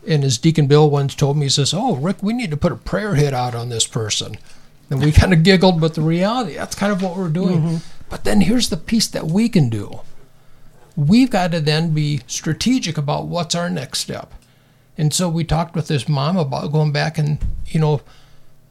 And 0.04 0.24
as 0.24 0.36
Deacon 0.36 0.66
Bill 0.66 0.90
once 0.90 1.14
told 1.14 1.36
me, 1.36 1.46
he 1.46 1.50
says, 1.50 1.72
"Oh, 1.72 1.94
Rick, 1.94 2.24
we 2.24 2.32
need 2.32 2.50
to 2.50 2.56
put 2.56 2.72
a 2.72 2.76
prayer 2.76 3.14
hit 3.14 3.32
out 3.32 3.54
on 3.54 3.68
this 3.68 3.86
person." 3.86 4.36
And 4.90 5.02
we 5.02 5.12
kind 5.12 5.32
of 5.32 5.42
giggled, 5.42 5.80
but 5.80 5.94
the 5.94 6.00
reality, 6.00 6.54
that's 6.54 6.74
kind 6.74 6.92
of 6.92 7.02
what 7.02 7.16
we're 7.16 7.28
doing. 7.28 7.60
Mm-hmm. 7.60 7.76
But 8.08 8.24
then 8.24 8.40
here's 8.40 8.70
the 8.70 8.76
piece 8.76 9.06
that 9.08 9.26
we 9.26 9.48
can 9.48 9.68
do. 9.68 10.00
We've 10.96 11.30
got 11.30 11.52
to 11.52 11.60
then 11.60 11.92
be 11.92 12.22
strategic 12.26 12.96
about 12.96 13.26
what's 13.26 13.54
our 13.54 13.68
next 13.68 14.00
step. 14.00 14.32
And 14.96 15.12
so 15.12 15.28
we 15.28 15.44
talked 15.44 15.76
with 15.76 15.88
this 15.88 16.08
mom 16.08 16.36
about 16.36 16.72
going 16.72 16.90
back 16.90 17.18
and, 17.18 17.38
you 17.66 17.78
know, 17.78 18.00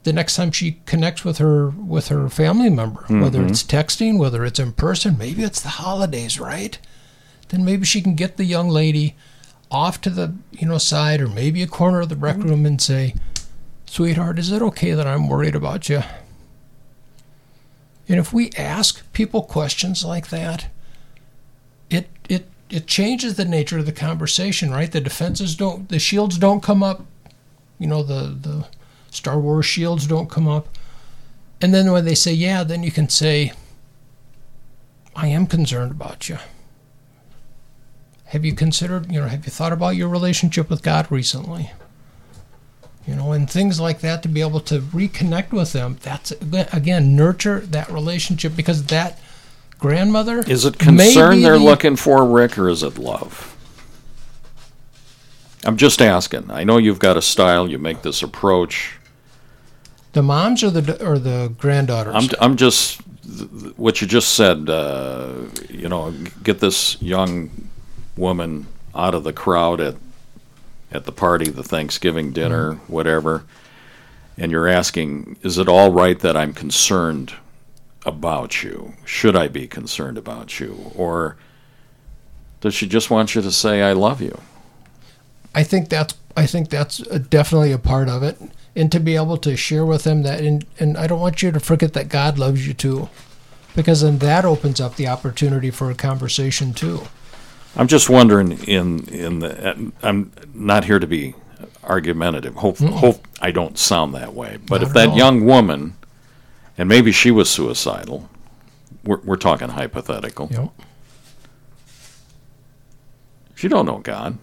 the 0.04 0.14
next 0.14 0.36
time 0.36 0.52
she 0.52 0.80
connects 0.86 1.24
with 1.24 1.38
her 1.38 1.70
with 1.70 2.08
her 2.08 2.30
family 2.30 2.70
member, 2.70 3.02
mm-hmm. 3.02 3.22
whether 3.22 3.46
it's 3.46 3.64
texting, 3.64 4.18
whether 4.18 4.44
it's 4.46 4.60
in 4.60 4.72
person, 4.74 5.18
maybe 5.18 5.44
it's 5.44 5.62
the 5.62 5.70
holidays, 5.70 6.40
right? 6.40 6.78
Then 7.50 7.64
maybe 7.64 7.86
she 7.86 8.02
can 8.02 8.16
get 8.16 8.38
the 8.38 8.46
young 8.46 8.70
lady 8.70 9.16
off 9.70 10.02
to 10.02 10.10
the, 10.10 10.34
you 10.52 10.68
know, 10.68 10.78
side 10.78 11.22
or 11.22 11.28
maybe 11.28 11.62
a 11.62 11.68
corner 11.68 12.02
of 12.02 12.10
the 12.10 12.16
rec 12.16 12.38
room 12.38 12.66
and 12.66 12.82
say, 12.82 13.16
Sweetheart, 13.88 14.38
is 14.38 14.52
it 14.52 14.62
okay 14.62 14.92
that 14.92 15.08
I'm 15.08 15.28
worried 15.28 15.56
about 15.56 15.90
you? 15.90 16.04
And 18.08 18.20
if 18.20 18.32
we 18.32 18.52
ask 18.52 19.12
people 19.14 19.42
questions 19.42 20.06
like 20.06 20.30
that, 20.30 20.68
it 21.90 22.10
it 22.30 22.48
it 22.70 22.86
changes 22.86 23.36
the 23.36 23.46
nature 23.46 23.80
of 23.80 23.86
the 23.86 23.92
conversation, 23.92 24.72
right? 24.72 24.92
The 24.92 25.02
defenses 25.02 25.56
don't 25.56 25.90
the 25.90 26.00
shields 26.00 26.38
don't 26.38 26.62
come 26.62 26.84
up. 26.84 27.06
You 27.80 27.88
know, 27.88 28.04
the 28.04 28.38
the 28.40 28.68
Star 29.10 29.40
Wars 29.40 29.66
shields 29.66 30.06
don't 30.06 30.30
come 30.30 30.48
up. 30.48 30.68
And 31.62 31.74
then 31.74 31.92
when 31.92 32.06
they 32.06 32.16
say 32.16 32.34
yeah, 32.34 32.64
then 32.64 32.84
you 32.84 32.92
can 32.92 33.10
say 33.10 33.54
I 35.16 35.28
am 35.28 35.48
concerned 35.48 35.92
about 35.92 36.30
you. 36.30 36.38
Have 38.26 38.44
you 38.44 38.54
considered, 38.54 39.12
you 39.12 39.22
know, 39.22 39.28
have 39.28 39.46
you 39.46 39.52
thought 39.52 39.72
about 39.72 39.96
your 39.96 40.10
relationship 40.10 40.70
with 40.70 40.84
God 40.84 41.10
recently? 41.10 41.72
You 43.08 43.16
know, 43.16 43.32
and 43.32 43.50
things 43.50 43.80
like 43.80 44.02
that 44.02 44.22
to 44.24 44.30
be 44.30 44.42
able 44.42 44.60
to 44.60 44.80
reconnect 44.80 45.52
with 45.52 45.72
them. 45.72 45.98
That's 46.04 46.32
again 46.32 47.16
nurture 47.16 47.62
that 47.62 47.90
relationship 47.90 48.56
because 48.56 48.84
that 48.88 49.18
grandmother 49.80 50.40
is 50.40 50.66
it 50.66 50.78
concern 50.78 51.42
they're 51.42 51.58
the, 51.58 51.64
looking 51.64 51.96
for, 51.96 52.26
Rick, 52.26 52.58
or 52.58 52.68
is 52.68 52.84
it 52.84 52.98
love? 52.98 53.56
I'm 55.64 55.78
just 55.78 56.02
asking. 56.02 56.52
I 56.52 56.66
know 56.66 56.78
you've 56.78 57.00
got 57.00 57.18
a 57.18 57.22
style. 57.22 57.70
You 57.70 57.80
make 57.80 58.02
this 58.02 58.22
approach. 58.22 58.98
The 60.12 60.22
moms 60.22 60.64
or 60.64 60.70
the 60.70 61.06
or 61.06 61.18
the 61.18 61.54
granddaughters. 61.58 62.14
I'm 62.14 62.30
I'm 62.42 62.58
just 62.58 63.00
what 63.78 64.02
you 64.02 64.08
just 64.08 64.34
said. 64.34 64.70
Uh, 64.70 65.34
you 65.70 65.88
know, 65.88 66.12
get 66.44 66.60
this 66.60 67.02
young 67.02 67.70
woman 68.18 68.68
out 68.94 69.14
of 69.14 69.24
the 69.24 69.34
crowd 69.34 69.80
at 69.80 69.96
at 70.92 71.06
the 71.06 71.12
party, 71.12 71.50
the 71.50 71.64
Thanksgiving 71.64 72.32
dinner, 72.32 72.74
mm-hmm. 72.74 72.92
whatever, 72.92 73.44
and 74.38 74.52
you're 74.52 74.68
asking, 74.68 75.38
is 75.42 75.58
it 75.58 75.68
all 75.68 75.92
right 75.92 76.20
that 76.20 76.38
I'm 76.38 76.54
concerned 76.54 77.34
about 78.06 78.64
you? 78.64 78.94
Should 79.04 79.36
I 79.36 79.48
be 79.48 79.68
concerned 79.68 80.18
about 80.18 80.60
you? 80.60 80.92
Or 80.96 81.38
does 82.62 82.74
she 82.74 82.88
just 82.88 83.10
want 83.10 83.36
you 83.36 83.42
to 83.42 83.52
say, 83.52 83.82
I 83.82 83.94
love 83.94 84.22
you? 84.22 84.40
I 85.54 85.64
think 85.64 85.90
that's 85.90 86.16
I 86.38 86.46
think 86.46 86.70
that's 86.70 87.00
definitely 87.00 87.72
a 87.72 87.80
part 87.80 88.10
of 88.10 88.22
it, 88.22 88.40
and 88.76 88.92
to 88.92 89.00
be 89.00 89.16
able 89.16 89.38
to 89.38 89.58
share 89.58 89.84
with 89.84 90.04
them 90.04 90.22
that, 90.22 90.40
and, 90.40 90.64
and 90.80 90.96
I 90.96 91.08
don't 91.08 91.20
want 91.20 91.42
you 91.42 91.52
to 91.52 91.60
forget 91.60 91.94
that 91.94 92.10
God 92.10 92.38
loves 92.38 92.68
you 92.68 92.76
too, 92.76 93.10
because 93.76 94.02
then 94.02 94.20
that 94.20 94.46
opens 94.46 94.80
up 94.80 94.98
the 94.98 95.08
opportunity 95.08 95.72
for 95.72 95.90
a 95.90 95.96
conversation 95.96 96.76
too. 96.76 97.08
I'm 97.78 97.88
just 97.88 98.10
wondering 98.10 98.52
in 98.64 99.08
in 99.08 99.40
the 99.40 99.92
I'm 100.02 100.32
not 100.54 100.86
here 100.86 101.00
to 101.00 101.08
be 101.08 101.36
argumentative. 101.84 102.56
Hope 102.56 102.78
mm 102.78 102.90
hope 102.90 103.28
I 103.40 103.52
don't 103.52 103.78
sound 103.78 104.16
that 104.16 104.34
way. 104.34 104.58
But 104.58 104.82
not 104.82 104.88
if 104.88 104.94
that 104.96 105.10
all. 105.10 105.18
young 105.18 105.46
woman 105.46 105.96
and 106.78 106.90
maybe 106.90 107.12
she 107.12 107.32
was 107.32 107.50
suicidal. 107.50 108.30
We're 109.04 109.20
we're 109.20 109.38
talking 109.38 109.70
hypothetical. 109.70 110.50
Yep. 110.52 110.72
She 113.56 113.68
don't 113.68 113.86
know 113.86 114.00
God. 114.00 114.38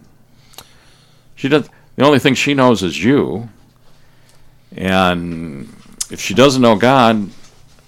She 1.35 1.49
does 1.49 1.69
the 1.95 2.05
only 2.05 2.19
thing 2.19 2.35
she 2.35 2.53
knows 2.53 2.83
is 2.83 3.03
you. 3.03 3.49
And 4.75 5.73
if 6.09 6.19
she 6.19 6.33
doesn't 6.33 6.61
know 6.61 6.75
God, 6.75 7.29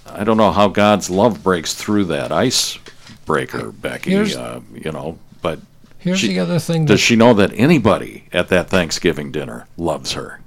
I 0.06 0.24
don't 0.24 0.38
know 0.38 0.52
how 0.52 0.68
God's 0.68 1.10
love 1.10 1.44
breaks 1.44 1.74
through 1.74 2.06
that 2.06 2.32
ice 2.32 2.80
breaker, 3.26 3.72
Becky. 3.72 4.16
Uh, 4.16 4.62
you 4.74 4.92
know, 4.92 5.20
but 5.48 5.60
here's 5.98 6.20
she, 6.20 6.28
the 6.28 6.40
other 6.40 6.60
thing. 6.60 6.86
Does 6.86 7.00
she 7.00 7.16
know 7.16 7.34
that 7.34 7.52
anybody 7.54 8.26
at 8.34 8.50
that 8.50 8.70
Thanksgiving 8.70 9.32
dinner 9.32 9.68
loves 9.78 10.14
her? 10.14 10.42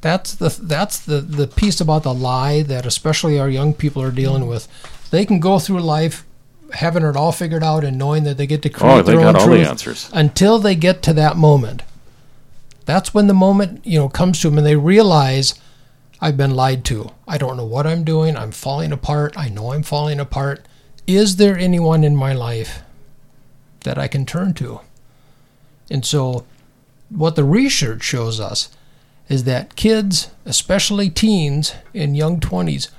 That's 0.00 0.34
the 0.34 0.48
that's 0.60 0.98
the 0.98 1.20
the 1.20 1.46
piece 1.46 1.80
about 1.80 2.02
the 2.02 2.12
lie 2.12 2.62
that 2.62 2.84
especially 2.84 3.38
our 3.38 3.48
young 3.48 3.72
people 3.74 4.02
are 4.02 4.10
dealing 4.10 4.48
with. 4.48 4.66
They 5.10 5.24
can 5.24 5.38
go 5.38 5.60
through 5.60 5.80
life 5.80 6.24
having 6.72 7.04
it 7.04 7.16
all 7.16 7.32
figured 7.32 7.62
out 7.62 7.84
and 7.84 7.98
knowing 7.98 8.24
that 8.24 8.36
they 8.38 8.46
get 8.46 8.62
to 8.62 8.70
oh, 8.70 8.72
create 8.72 8.92
Oh, 8.92 9.02
they 9.02 9.12
their 9.12 9.20
own 9.20 9.32
got 9.34 9.40
all 9.40 9.46
truth 9.46 9.64
the 9.64 9.70
answers. 9.70 10.10
until 10.12 10.58
they 10.58 10.74
get 10.74 11.02
to 11.02 11.12
that 11.12 11.36
moment. 11.36 11.82
That's 12.84 13.14
when 13.14 13.28
the 13.28 13.34
moment, 13.34 13.86
you 13.86 13.98
know, 13.98 14.08
comes 14.08 14.40
to 14.40 14.48
them 14.48 14.58
and 14.58 14.66
they 14.66 14.74
realize 14.74 15.54
I've 16.20 16.36
been 16.36 16.56
lied 16.56 16.84
to. 16.86 17.12
I 17.28 17.38
don't 17.38 17.56
know 17.56 17.64
what 17.64 17.86
I'm 17.86 18.02
doing. 18.02 18.36
I'm 18.36 18.50
falling 18.50 18.90
apart. 18.90 19.38
I 19.38 19.48
know 19.50 19.72
I'm 19.72 19.84
falling 19.84 20.18
apart. 20.18 20.66
Is 21.06 21.36
there 21.36 21.56
anyone 21.56 22.02
in 22.02 22.16
my 22.16 22.32
life 22.32 22.82
that 23.84 23.98
I 23.98 24.08
can 24.08 24.26
turn 24.26 24.54
to? 24.54 24.80
And 25.90 26.04
so 26.04 26.46
what 27.08 27.36
the 27.36 27.44
research 27.44 28.02
shows 28.02 28.40
us 28.40 28.70
is 29.28 29.44
that 29.44 29.76
kids, 29.76 30.30
especially 30.44 31.10
teens 31.10 31.74
and 31.94 32.16
young 32.16 32.40
20s, 32.40 32.90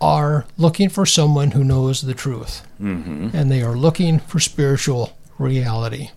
are 0.00 0.46
looking 0.58 0.88
for 0.88 1.06
someone 1.06 1.52
who 1.52 1.64
knows 1.64 2.02
the 2.02 2.14
truth. 2.14 2.66
Mm-hmm. 2.80 3.30
And 3.34 3.50
they 3.50 3.62
are 3.62 3.76
looking 3.76 4.18
for 4.18 4.40
spiritual 4.40 5.16
reality. 5.38 6.10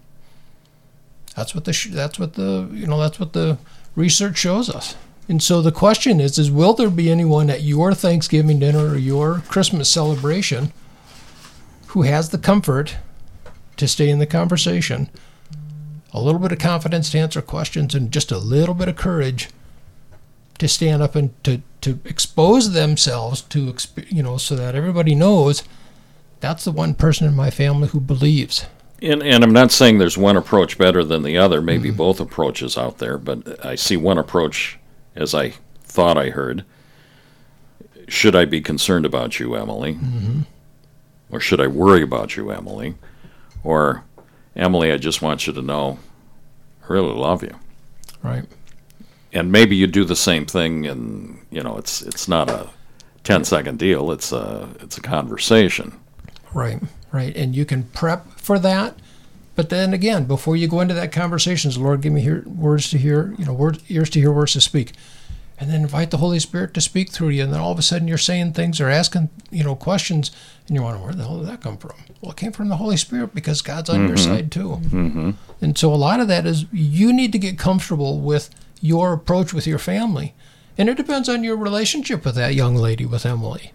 That's 1.36 1.55
what 1.55 1.65
the 1.65 1.89
that's 1.91 2.20
what 2.20 2.34
the 2.34 2.70
you 2.74 2.86
know 2.86 2.99
that's 2.99 3.20
what 3.20 3.34
the 3.34 3.57
research 3.95 4.38
shows 4.38 4.70
us. 4.70 4.95
And 5.30 5.41
so 5.41 5.61
the 5.61 5.72
question 5.72 6.20
is 6.20 6.38
is 6.38 6.51
will 6.51 6.74
there 6.74 6.89
be 6.89 7.09
anyone 7.09 7.49
at 7.49 7.61
your 7.61 7.93
Thanksgiving 7.93 8.59
dinner 8.59 8.89
or 8.89 8.97
your 8.97 9.43
Christmas 9.47 9.89
celebration 9.89 10.74
who 11.88 12.01
has 12.01 12.30
the 12.30 12.38
comfort 12.38 12.97
to 13.80 13.88
stay 13.88 14.09
in 14.09 14.19
the 14.19 14.25
conversation, 14.25 15.09
a 16.13 16.21
little 16.21 16.39
bit 16.39 16.51
of 16.51 16.59
confidence 16.59 17.09
to 17.09 17.19
answer 17.19 17.41
questions 17.41 17.95
and 17.95 18.11
just 18.11 18.32
a 18.32 18.38
little 18.38 18.75
bit 18.75 18.88
of 18.88 18.95
courage 18.95 19.49
to 20.59 20.67
stand 20.67 21.01
up 21.01 21.15
and 21.15 21.43
to 21.43 21.61
to 21.82 21.99
expose 22.03 22.73
themselves 22.73 23.41
to 23.41 23.73
you 24.09 24.21
know 24.21 24.38
so 24.38 24.55
that 24.55 24.75
everybody 24.75 25.15
knows 25.15 25.63
that's 26.41 26.65
the 26.65 26.71
one 26.71 26.93
person 26.93 27.27
in 27.27 27.36
my 27.36 27.49
family 27.49 27.88
who 27.89 27.99
believes. 27.99 28.65
And, 29.01 29.23
and 29.23 29.43
I'm 29.43 29.53
not 29.53 29.71
saying 29.71 29.97
there's 29.97 30.17
one 30.17 30.38
approach 30.38 30.77
better 30.77 31.03
than 31.03 31.23
the 31.23 31.38
other. 31.38 31.57
Mm-hmm. 31.57 31.65
Maybe 31.65 31.91
both 31.91 32.19
approaches 32.19 32.77
out 32.77 32.97
there, 32.97 33.17
but 33.17 33.65
I 33.65 33.75
see 33.75 33.97
one 33.97 34.17
approach 34.17 34.77
as 35.15 35.34
I 35.34 35.53
thought 35.84 36.17
I 36.17 36.30
heard. 36.30 36.65
Should 38.07 38.36
I 38.36 38.45
be 38.45 38.61
concerned 38.61 39.05
about 39.05 39.39
you, 39.39 39.55
Emily? 39.55 39.95
Mm-hmm. 39.95 40.41
Or 41.30 41.39
should 41.39 41.61
I 41.61 41.67
worry 41.67 42.01
about 42.01 42.36
you, 42.36 42.51
Emily? 42.51 42.95
Or, 43.64 44.03
Emily, 44.55 44.91
I 44.91 44.97
just 44.97 45.22
want 45.22 45.47
you 45.47 45.53
to 45.53 45.62
know 45.62 45.99
I 46.84 46.93
really 46.93 47.14
love 47.14 47.43
you. 47.43 47.55
Right. 48.24 48.45
And 49.32 49.51
maybe 49.51 49.76
you 49.76 49.88
do 49.88 50.03
the 50.03 50.16
same 50.16 50.45
thing, 50.45 50.88
and 50.88 51.45
you 51.51 51.62
know 51.62 51.78
it's 51.78 52.01
it's 52.01 52.28
not 52.28 52.49
a 52.49 52.70
10 53.24 53.43
second 53.43 53.78
deal. 53.78 54.12
It's 54.12 54.32
a 54.32 54.70
it's 54.80 54.97
a 54.97 55.01
conversation. 55.01 55.99
Right, 56.53 56.82
right. 57.12 57.36
And 57.36 57.55
you 57.55 57.64
can 57.64 57.84
prep 57.84 58.28
for 58.39 58.57
that. 58.60 58.95
But 59.55 59.70
then 59.70 59.93
again, 59.93 60.26
before 60.26 60.55
you 60.55 60.68
go 60.68 60.80
into 60.80 60.93
that 60.93 61.12
conversation, 61.12 61.72
Lord 61.82 62.01
give 62.01 62.14
me 62.14 62.22
hear, 62.22 62.43
words 62.47 62.89
to 62.91 62.97
hear, 62.97 63.36
you 63.38 63.45
know, 63.45 63.53
words, 63.53 63.84
ears 63.89 64.10
to 64.12 64.20
hear, 64.20 64.32
words 64.32 64.53
to 64.53 64.62
speak. 64.62 64.93
And 65.60 65.70
then 65.70 65.82
invite 65.82 66.12
the 66.12 66.18
Holy 66.18 66.39
Spirit 66.39 66.74
to 66.76 66.82
speak 66.82 67.10
through 67.10 67.30
you. 67.30 67.43
And 67.43 67.53
then 67.53 67.60
all 67.60 67.72
of 67.72 67.80
a 67.80 67.82
sudden 67.82 68.07
you're 68.07 68.18
saying 68.18 68.53
things 68.53 68.80
or 68.80 68.88
asking, 68.89 69.30
you 69.51 69.64
know, 69.64 69.76
questions. 69.76 70.32
And 70.68 70.76
you're 70.76 70.84
wondering, 70.84 71.03
where 71.03 71.14
the 71.14 71.24
hell 71.24 71.39
did 71.39 71.47
that 71.47 71.62
come 71.62 71.78
from? 71.78 71.95
Well, 72.22 72.32
it 72.32 72.38
came 72.38 72.53
from 72.53 72.70
the 72.70 72.78
Holy 72.78 72.95
Spirit 72.95 73.36
because 73.36 73.62
God's 73.62 73.89
on 73.89 74.07
your 74.07 74.18
side 74.18 74.51
too. 74.51 74.80
Mm-hmm. 74.82 75.32
And 75.62 75.78
so 75.78 75.93
a 75.93 75.95
lot 75.95 76.22
of 76.22 76.30
that 76.30 76.45
is 76.45 76.66
you 76.72 77.12
need 77.12 77.34
to 77.34 77.39
get 77.39 77.60
comfortable 77.60 78.20
with 78.20 78.49
your 78.82 79.14
approach 79.14 79.53
with 79.53 79.68
your 79.68 79.80
family. 79.80 80.34
And 80.78 80.88
it 80.88 80.95
depends 80.95 81.28
on 81.28 81.43
your 81.43 81.57
relationship 81.57 82.24
with 82.24 82.36
that 82.36 82.55
young 82.55 82.76
lady, 82.76 83.05
with 83.05 83.26
Emily. 83.26 83.74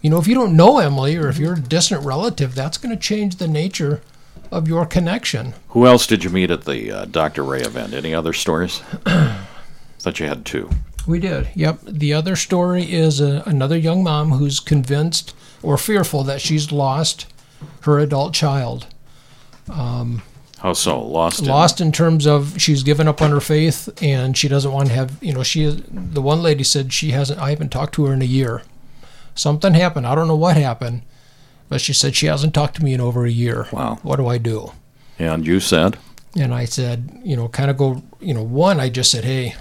You 0.00 0.10
know, 0.10 0.18
if 0.18 0.26
you 0.26 0.34
don't 0.34 0.56
know 0.56 0.78
Emily 0.78 1.16
or 1.16 1.28
if 1.28 1.38
you're 1.38 1.54
a 1.54 1.60
distant 1.60 2.04
relative, 2.04 2.56
that's 2.56 2.78
going 2.78 2.94
to 2.94 3.00
change 3.00 3.36
the 3.36 3.46
nature 3.46 4.02
of 4.50 4.66
your 4.66 4.84
connection. 4.84 5.54
Who 5.68 5.86
else 5.86 6.06
did 6.06 6.24
you 6.24 6.30
meet 6.30 6.50
at 6.50 6.64
the 6.64 6.90
uh, 6.90 7.04
Dr. 7.04 7.44
Ray 7.44 7.62
event? 7.62 7.94
Any 7.94 8.12
other 8.12 8.32
stories? 8.32 8.82
I 9.06 9.44
Thought 10.00 10.18
you 10.18 10.26
had 10.26 10.44
two. 10.44 10.68
We 11.06 11.18
did. 11.18 11.48
Yep. 11.54 11.80
The 11.84 12.12
other 12.12 12.36
story 12.36 12.90
is 12.92 13.20
a, 13.20 13.42
another 13.46 13.76
young 13.76 14.02
mom 14.04 14.30
who's 14.32 14.60
convinced 14.60 15.34
or 15.62 15.76
fearful 15.76 16.22
that 16.24 16.40
she's 16.40 16.70
lost 16.72 17.26
her 17.82 17.98
adult 17.98 18.34
child. 18.34 18.86
Um, 19.68 20.22
How 20.58 20.72
so? 20.72 21.00
Lost. 21.00 21.40
in- 21.40 21.46
lost 21.46 21.80
in 21.80 21.92
terms 21.92 22.26
of 22.26 22.60
she's 22.60 22.82
given 22.82 23.06
up 23.08 23.22
on 23.22 23.30
her 23.30 23.40
faith 23.40 23.88
and 24.02 24.36
she 24.36 24.48
doesn't 24.48 24.72
want 24.72 24.88
to 24.88 24.94
have 24.94 25.22
you 25.22 25.32
know 25.32 25.42
she 25.42 25.66
the 25.66 26.22
one 26.22 26.42
lady 26.42 26.64
said 26.64 26.92
she 26.92 27.10
hasn't 27.12 27.38
i 27.40 27.50
haven't 27.50 27.70
talked 27.70 27.94
to 27.94 28.04
her 28.06 28.12
in 28.12 28.22
a 28.22 28.26
year 28.26 28.62
something 29.34 29.74
happened 29.74 30.06
i 30.06 30.14
don't 30.14 30.26
know 30.28 30.36
what 30.36 30.56
happened 30.56 31.02
but 31.68 31.80
she 31.80 31.92
said 31.92 32.14
she 32.16 32.26
hasn't 32.26 32.52
talked 32.54 32.74
to 32.76 32.84
me 32.84 32.92
in 32.92 33.00
over 33.00 33.24
a 33.24 33.30
year 33.30 33.66
Wow. 33.72 33.98
what 34.02 34.16
do 34.16 34.26
i 34.26 34.38
do 34.38 34.72
And 35.18 35.46
you 35.46 35.60
said, 35.60 35.96
and 36.36 36.52
i 36.54 36.64
said 36.64 37.20
you 37.24 37.36
know 37.36 37.48
kind 37.48 37.70
of 37.70 37.76
go 37.76 38.02
you 38.20 38.34
know 38.34 38.42
one 38.42 38.80
i 38.80 38.88
just 38.88 39.10
said 39.12 39.24
hey 39.24 39.54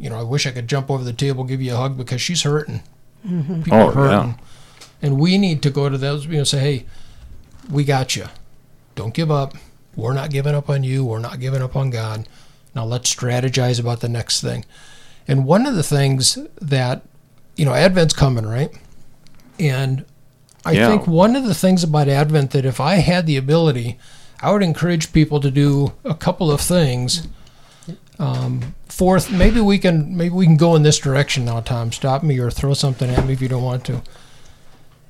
you 0.00 0.08
know 0.10 0.18
i 0.18 0.22
wish 0.22 0.46
i 0.46 0.50
could 0.50 0.66
jump 0.66 0.90
over 0.90 1.04
the 1.04 1.12
table 1.12 1.44
give 1.44 1.60
you 1.62 1.74
a 1.74 1.76
hug 1.76 1.96
because 1.96 2.20
she's 2.20 2.42
hurting. 2.42 2.82
People 3.22 3.74
Oh, 3.74 3.88
are 3.88 3.92
hurting. 3.92 4.40
and 5.02 5.18
we 5.20 5.36
need 5.38 5.62
to 5.62 5.70
go 5.70 5.88
to 5.90 5.98
those 5.98 6.26
you 6.26 6.38
know 6.38 6.44
say 6.44 6.58
hey 6.60 6.86
we 7.70 7.84
got 7.84 8.16
you. 8.16 8.24
Don't 8.96 9.14
give 9.14 9.30
up. 9.30 9.54
We're 9.94 10.14
not 10.14 10.30
giving 10.30 10.54
up 10.56 10.68
on 10.68 10.82
you. 10.82 11.04
We're 11.04 11.20
not 11.20 11.38
giving 11.38 11.62
up 11.62 11.76
on 11.76 11.90
god. 11.90 12.26
Now 12.74 12.84
let's 12.84 13.14
strategize 13.14 13.78
about 13.78 14.00
the 14.00 14.08
next 14.08 14.40
thing. 14.40 14.64
And 15.28 15.44
one 15.44 15.66
of 15.66 15.74
the 15.76 15.82
things 15.82 16.36
that 16.60 17.02
you 17.56 17.64
know 17.66 17.74
advent's 17.74 18.14
coming 18.14 18.46
right? 18.46 18.70
And 19.58 20.04
i 20.64 20.72
Yeah. 20.72 20.88
think 20.88 21.06
one 21.06 21.36
of 21.36 21.44
the 21.44 21.54
things 21.54 21.84
about 21.84 22.08
advent 22.08 22.50
that 22.52 22.64
if 22.64 22.80
i 22.80 22.96
had 22.96 23.26
the 23.26 23.36
ability 23.36 23.98
i 24.42 24.50
would 24.52 24.62
encourage 24.62 25.12
people 25.12 25.40
to 25.40 25.50
do 25.50 25.92
a 26.04 26.14
couple 26.14 26.50
of 26.50 26.60
things 26.60 27.26
um, 28.18 28.74
fourth 29.00 29.30
maybe 29.32 29.60
we 29.60 29.78
can 29.78 30.14
maybe 30.16 30.34
we 30.34 30.44
can 30.44 30.56
go 30.56 30.76
in 30.76 30.82
this 30.82 30.98
direction 30.98 31.44
now 31.46 31.60
tom 31.60 31.90
stop 31.90 32.22
me 32.22 32.38
or 32.38 32.50
throw 32.50 32.74
something 32.74 33.08
at 33.10 33.26
me 33.26 33.32
if 33.32 33.40
you 33.40 33.48
don't 33.48 33.62
want 33.62 33.84
to 33.84 34.02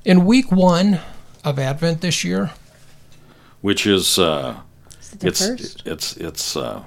in 0.05 0.25
week 0.25 0.51
one 0.51 0.99
of 1.43 1.59
advent 1.59 2.01
this 2.01 2.23
year 2.23 2.51
which 3.61 3.85
is, 3.85 4.17
uh, 4.17 4.59
Is 4.99 5.13
it 5.13 5.19
the 5.19 5.27
it's, 5.27 5.47
first? 5.47 5.83
it's, 5.85 6.17
it's, 6.17 6.57
uh, 6.57 6.83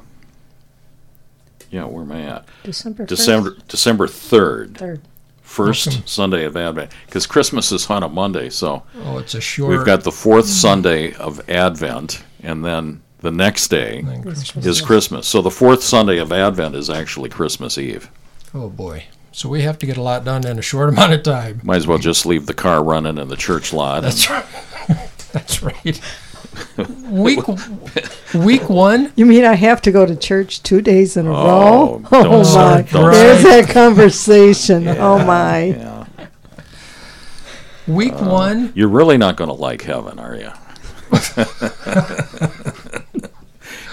yeah, 1.70 1.84
where 1.84 2.02
am 2.02 2.12
I 2.12 2.22
at? 2.22 2.48
December 2.64 3.04
1st? 3.04 3.08
December, 3.08 3.56
December 3.68 4.06
3rd, 4.06 4.76
Third. 4.76 5.00
first 5.42 5.88
Okay. 5.88 6.02
Sunday 6.04 6.44
of 6.44 6.56
Advent. 6.56 6.90
Because 7.06 7.26
Christmas 7.26 7.72
is 7.72 7.88
on 7.88 8.02
a 8.02 8.08
Monday, 8.08 8.50
so 8.50 8.82
oh 9.02 9.18
it's 9.18 9.34
a 9.34 9.40
short 9.40 9.70
we've 9.70 9.86
got 9.86 10.02
the 10.02 10.12
fourth 10.12 10.46
Sunday 10.46 11.14
of 11.14 11.48
Advent, 11.48 12.22
and 12.42 12.64
then 12.64 13.02
the 13.24 13.32
next 13.32 13.68
day 13.68 14.04
Christmas. 14.22 14.64
is 14.66 14.80
Christmas. 14.80 15.26
So 15.26 15.42
the 15.42 15.50
fourth 15.50 15.82
Sunday 15.82 16.18
of 16.18 16.30
Advent 16.30 16.76
is 16.76 16.88
actually 16.88 17.28
Christmas 17.30 17.76
Eve. 17.78 18.08
oh 18.54 18.68
boy 18.68 19.06
so 19.32 19.48
we 19.48 19.62
have 19.62 19.78
to 19.80 19.86
get 19.86 19.96
a 19.96 20.02
lot 20.02 20.24
done 20.24 20.46
in 20.46 20.58
a 20.60 20.62
short 20.62 20.88
amount 20.92 21.12
of 21.12 21.22
time 21.24 21.60
Might 21.64 21.76
as 21.78 21.86
well 21.88 21.98
just 21.98 22.24
leave 22.24 22.46
the 22.46 22.54
car 22.54 22.84
running 22.84 23.18
in 23.18 23.26
the 23.28 23.36
church 23.36 23.72
lot. 23.72 24.02
That's 24.02 24.30
right. 24.30 24.44
That's 25.32 25.62
right. 25.62 26.00
Week 27.08 27.40
week 28.32 28.68
one. 28.70 29.12
You 29.16 29.26
mean 29.26 29.44
I 29.44 29.54
have 29.54 29.82
to 29.82 29.90
go 29.90 30.06
to 30.06 30.14
church 30.14 30.62
two 30.62 30.80
days 30.80 31.16
in 31.16 31.26
a 31.26 31.30
Oh, 31.32 31.34
row? 31.34 32.02
Oh, 32.12 32.22
don't 32.22 32.26
Oh 32.32 32.38
my! 32.38 32.42
start- 32.44 32.90
don't 32.90 33.10
There's 33.10 33.40
start. 33.40 33.66
that 33.66 33.74
conversation. 33.74 34.86
Oh 34.86 35.18
my! 35.24 35.64
Yeah. 35.64 36.06
Week 37.88 38.12
uh, 38.12 38.26
one. 38.26 38.72
You're 38.76 38.86
really 38.88 39.18
not 39.18 39.34
going 39.34 39.48
to 39.48 39.54
like 39.54 39.82
heaven, 39.82 40.20
are 40.20 40.36
you? 40.36 40.52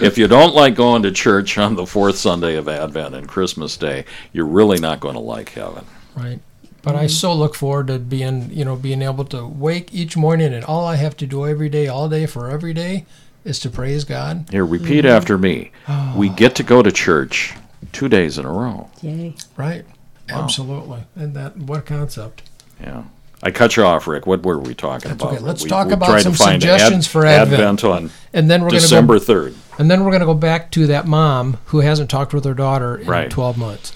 If 0.02 0.18
you 0.18 0.28
don't 0.28 0.54
like 0.54 0.74
going 0.74 1.02
to 1.02 1.12
church 1.12 1.58
on 1.58 1.76
the 1.76 1.86
fourth 1.86 2.16
Sunday 2.16 2.56
of 2.56 2.68
Advent 2.68 3.14
and 3.14 3.28
Christmas 3.28 3.76
Day, 3.76 4.04
you're 4.32 4.46
really 4.46 4.78
not 4.78 5.00
going 5.00 5.14
to 5.14 5.20
like 5.20 5.50
heaven. 5.50 5.84
Right. 6.16 6.40
But 6.82 6.96
I 6.96 7.06
so 7.06 7.32
look 7.32 7.54
forward 7.54 7.86
to 7.86 7.98
being, 7.98 8.50
you 8.52 8.64
know, 8.64 8.74
being 8.74 9.02
able 9.02 9.24
to 9.26 9.46
wake 9.46 9.94
each 9.94 10.16
morning 10.16 10.52
and 10.52 10.64
all 10.64 10.84
I 10.84 10.96
have 10.96 11.16
to 11.18 11.26
do 11.26 11.46
every 11.46 11.68
day, 11.68 11.86
all 11.86 12.08
day 12.08 12.26
for 12.26 12.50
every 12.50 12.74
day, 12.74 13.06
is 13.44 13.60
to 13.60 13.70
praise 13.70 14.04
God. 14.04 14.46
Here, 14.50 14.66
repeat 14.66 15.04
after 15.04 15.38
me. 15.38 15.70
We 16.16 16.28
oh. 16.28 16.34
get 16.34 16.56
to 16.56 16.64
go 16.64 16.82
to 16.82 16.90
church 16.90 17.54
two 17.92 18.08
days 18.08 18.36
in 18.36 18.44
a 18.44 18.52
row. 18.52 18.90
Yay! 19.00 19.34
Right. 19.56 19.84
Absolutely. 20.28 21.04
And 21.14 21.34
that 21.34 21.56
what 21.56 21.86
concept? 21.86 22.50
Yeah. 22.80 23.04
I 23.42 23.50
cut 23.50 23.76
you 23.76 23.84
off, 23.84 24.06
Rick. 24.06 24.26
What 24.26 24.44
were 24.44 24.58
we 24.58 24.74
talking 24.74 25.10
That's 25.10 25.22
about? 25.22 25.34
okay. 25.34 25.42
Let's 25.42 25.64
We- 25.64 25.68
talk 25.68 25.88
we 25.88 25.94
about 25.94 26.22
some 26.22 26.32
find 26.32 26.62
suggestions 26.62 27.06
for 27.06 27.26
Advent. 27.26 27.60
Advent 27.60 27.84
on 27.84 28.10
And 28.32 28.48
then 28.48 28.62
we're 28.62 28.70
going 28.70 28.82
to 28.82 28.88
go 28.88 28.88
December 28.88 29.18
3rd. 29.18 29.54
And 29.78 29.90
then 29.90 30.04
we're 30.04 30.10
going 30.10 30.20
to 30.20 30.26
go 30.26 30.34
back 30.34 30.70
to 30.72 30.86
that 30.86 31.06
mom 31.06 31.58
who 31.66 31.80
hasn't 31.80 32.10
talked 32.10 32.34
with 32.34 32.44
her 32.44 32.54
daughter 32.54 32.96
in 32.96 33.06
Right. 33.06 33.30
12 33.30 33.56
months. 33.56 33.92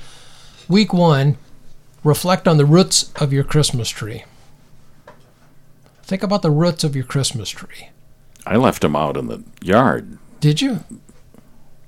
Week 0.68 0.93
one, 0.93 1.37
reflect 2.03 2.49
on 2.49 2.57
the 2.57 2.64
roots 2.66 3.12
of 3.16 3.33
your 3.33 3.45
Christmas 3.45 3.89
tree. 3.89 4.24
Think 6.03 6.22
about 6.22 6.43
the 6.43 6.51
roots 6.51 6.85
of 6.85 6.95
your 6.95 7.05
Christmas 7.05 7.51
tree. 7.51 7.91
I 8.47 8.57
left 8.57 8.85
him 8.85 8.95
out 8.95 9.16
in 9.16 9.27
the 9.27 9.43
yard 9.61 10.18
Did 10.41 10.61
you? 10.62 10.81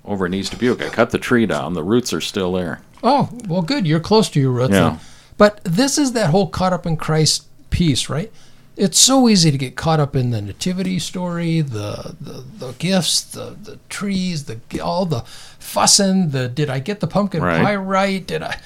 over 0.04 0.26
in 0.26 0.34
East 0.34 0.52
Dubuque. 0.52 0.82
I 0.82 0.88
cut 0.88 1.10
the 1.10 1.18
tree 1.18 1.46
down. 1.46 1.74
The 1.74 1.84
roots 1.84 2.12
are 2.12 2.20
still 2.20 2.52
there. 2.52 2.80
Oh, 3.02 3.28
well, 3.46 3.62
good. 3.62 3.86
You're 3.86 4.00
close 4.00 4.28
to 4.30 4.40
your 4.40 4.50
roots. 4.50 4.72
Yeah. 4.72 4.90
then. 4.90 5.00
But 5.36 5.60
this 5.64 5.98
is 5.98 6.12
that 6.12 6.30
whole 6.30 6.48
caught 6.48 6.72
up 6.72 6.84
in 6.84 6.96
Christ 6.96 7.44
piece, 7.70 8.08
right? 8.08 8.32
It's 8.78 8.98
so 9.00 9.28
easy 9.28 9.50
to 9.50 9.58
get 9.58 9.74
caught 9.74 9.98
up 9.98 10.14
in 10.14 10.30
the 10.30 10.40
nativity 10.40 10.98
story, 11.00 11.60
the 11.60 12.14
the, 12.20 12.44
the 12.58 12.72
gifts, 12.78 13.22
the, 13.22 13.56
the 13.60 13.78
trees, 13.88 14.44
the 14.44 14.60
all 14.80 15.04
the 15.04 15.22
fussing, 15.58 16.30
the 16.30 16.48
did 16.48 16.70
I 16.70 16.78
get 16.78 17.00
the 17.00 17.08
pumpkin 17.08 17.42
Right. 17.42 17.60
pie 17.62 17.74
right? 17.76 18.24
Did 18.24 18.42
I 18.42 18.60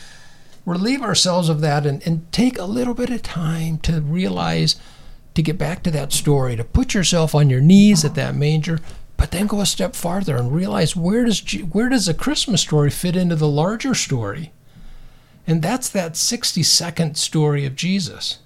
relieve 0.66 1.02
ourselves 1.02 1.48
of 1.48 1.60
that 1.62 1.86
and, 1.86 2.06
and 2.06 2.30
take 2.30 2.58
a 2.58 2.64
little 2.64 2.94
bit 2.94 3.10
of 3.10 3.22
time 3.22 3.78
to 3.78 4.00
realize 4.00 4.76
to 5.34 5.42
get 5.42 5.56
back 5.56 5.82
to 5.82 5.90
that 5.90 6.12
story, 6.12 6.56
to 6.56 6.62
put 6.64 6.92
yourself 6.94 7.34
on 7.34 7.48
your 7.48 7.62
knees 7.62 8.04
at 8.04 8.14
that 8.14 8.34
manger, 8.36 8.80
but 9.16 9.30
then 9.30 9.46
go 9.46 9.62
a 9.62 9.66
step 9.66 9.94
farther 9.96 10.36
and 10.36 10.52
realize 10.52 10.94
where 10.94 11.24
does 11.24 11.40
where 11.72 11.88
does 11.88 12.04
the 12.04 12.12
Christmas 12.14 12.60
story 12.60 12.90
fit 12.90 13.16
into 13.16 13.34
the 13.36 13.48
larger 13.48 13.94
story? 13.94 14.52
And 15.46 15.62
that's 15.62 15.88
that 15.88 16.16
60 16.18 16.62
second 16.62 17.16
story 17.16 17.64
of 17.64 17.74
Jesus, 17.76 18.38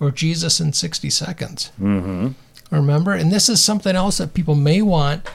or 0.00 0.10
Jesus 0.10 0.58
in 0.58 0.72
60 0.72 1.10
seconds. 1.10 1.70
Mm-hmm. 1.80 2.30
Remember? 2.74 3.12
And 3.12 3.30
this 3.30 3.48
is 3.48 3.62
something 3.62 3.94
else 3.94 4.18
that 4.18 4.34
people 4.34 4.54
may 4.54 4.80
want 4.80 5.28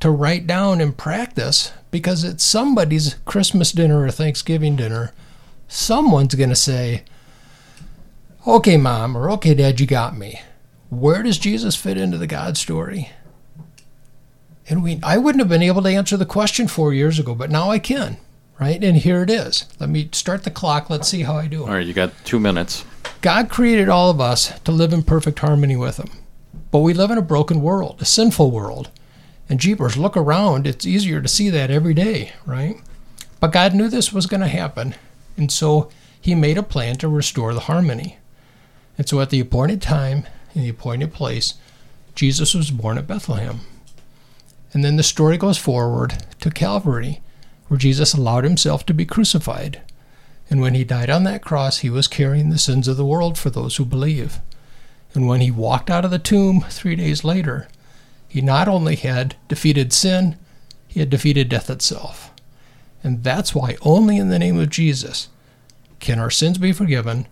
to 0.00 0.10
write 0.10 0.46
down 0.46 0.80
and 0.80 0.96
practice 0.96 1.72
because 1.90 2.24
it's 2.24 2.44
somebody's 2.44 3.14
Christmas 3.24 3.72
dinner 3.72 4.04
or 4.04 4.10
Thanksgiving 4.10 4.76
dinner. 4.76 5.12
Someone's 5.68 6.34
going 6.34 6.50
to 6.50 6.56
say, 6.56 7.04
Okay, 8.46 8.76
mom, 8.76 9.16
or 9.16 9.30
okay, 9.32 9.54
dad, 9.54 9.78
you 9.78 9.86
got 9.86 10.16
me. 10.16 10.40
Where 10.90 11.22
does 11.22 11.38
Jesus 11.38 11.76
fit 11.76 11.96
into 11.96 12.18
the 12.18 12.26
God 12.26 12.56
story? 12.56 13.10
And 14.68 14.82
we, 14.82 14.98
I 15.02 15.16
wouldn't 15.16 15.40
have 15.40 15.48
been 15.48 15.62
able 15.62 15.82
to 15.82 15.88
answer 15.88 16.16
the 16.16 16.26
question 16.26 16.66
four 16.66 16.92
years 16.92 17.18
ago, 17.18 17.34
but 17.34 17.50
now 17.50 17.70
I 17.70 17.78
can, 17.78 18.16
right? 18.58 18.82
And 18.82 18.96
here 18.96 19.22
it 19.22 19.30
is. 19.30 19.66
Let 19.78 19.90
me 19.90 20.08
start 20.12 20.42
the 20.42 20.50
clock. 20.50 20.90
Let's 20.90 21.08
see 21.08 21.22
how 21.22 21.36
I 21.36 21.46
do. 21.46 21.62
All 21.62 21.70
right, 21.70 21.86
you 21.86 21.94
got 21.94 22.12
two 22.24 22.40
minutes. 22.40 22.84
God 23.22 23.48
created 23.48 23.88
all 23.88 24.10
of 24.10 24.20
us 24.20 24.58
to 24.60 24.72
live 24.72 24.92
in 24.92 25.04
perfect 25.04 25.38
harmony 25.38 25.76
with 25.76 25.96
Him. 25.96 26.10
But 26.72 26.80
we 26.80 26.92
live 26.92 27.12
in 27.12 27.18
a 27.18 27.22
broken 27.22 27.62
world, 27.62 28.02
a 28.02 28.04
sinful 28.04 28.50
world. 28.50 28.90
And 29.48 29.60
jeepers, 29.60 29.96
look 29.96 30.16
around. 30.16 30.66
It's 30.66 30.84
easier 30.84 31.22
to 31.22 31.28
see 31.28 31.48
that 31.50 31.70
every 31.70 31.94
day, 31.94 32.32
right? 32.44 32.76
But 33.38 33.52
God 33.52 33.74
knew 33.74 33.88
this 33.88 34.12
was 34.12 34.26
going 34.26 34.40
to 34.40 34.48
happen. 34.48 34.96
And 35.36 35.52
so 35.52 35.88
He 36.20 36.34
made 36.34 36.58
a 36.58 36.64
plan 36.64 36.96
to 36.96 37.08
restore 37.08 37.54
the 37.54 37.60
harmony. 37.60 38.18
And 38.98 39.08
so 39.08 39.20
at 39.20 39.30
the 39.30 39.40
appointed 39.40 39.80
time, 39.80 40.26
in 40.54 40.62
the 40.62 40.68
appointed 40.68 41.12
place, 41.12 41.54
Jesus 42.16 42.54
was 42.54 42.72
born 42.72 42.98
at 42.98 43.06
Bethlehem. 43.06 43.60
And 44.72 44.84
then 44.84 44.96
the 44.96 45.04
story 45.04 45.38
goes 45.38 45.58
forward 45.58 46.24
to 46.40 46.50
Calvary, 46.50 47.20
where 47.68 47.78
Jesus 47.78 48.14
allowed 48.14 48.42
himself 48.42 48.84
to 48.86 48.94
be 48.94 49.06
crucified. 49.06 49.80
And 50.52 50.60
when 50.60 50.74
he 50.74 50.84
died 50.84 51.08
on 51.08 51.24
that 51.24 51.40
cross, 51.40 51.78
he 51.78 51.88
was 51.88 52.06
carrying 52.06 52.50
the 52.50 52.58
sins 52.58 52.86
of 52.86 52.98
the 52.98 53.06
world 53.06 53.38
for 53.38 53.48
those 53.48 53.76
who 53.76 53.86
believe. 53.86 54.38
And 55.14 55.26
when 55.26 55.40
he 55.40 55.50
walked 55.50 55.88
out 55.88 56.04
of 56.04 56.10
the 56.10 56.18
tomb 56.18 56.66
three 56.68 56.94
days 56.94 57.24
later, 57.24 57.68
he 58.28 58.42
not 58.42 58.68
only 58.68 58.96
had 58.96 59.34
defeated 59.48 59.94
sin, 59.94 60.36
he 60.86 61.00
had 61.00 61.08
defeated 61.08 61.48
death 61.48 61.70
itself. 61.70 62.30
And 63.02 63.24
that's 63.24 63.54
why 63.54 63.78
only 63.80 64.18
in 64.18 64.28
the 64.28 64.38
name 64.38 64.58
of 64.58 64.68
Jesus 64.68 65.30
can 66.00 66.18
our 66.18 66.30
sins 66.30 66.58
be 66.58 66.74
forgiven, 66.74 67.26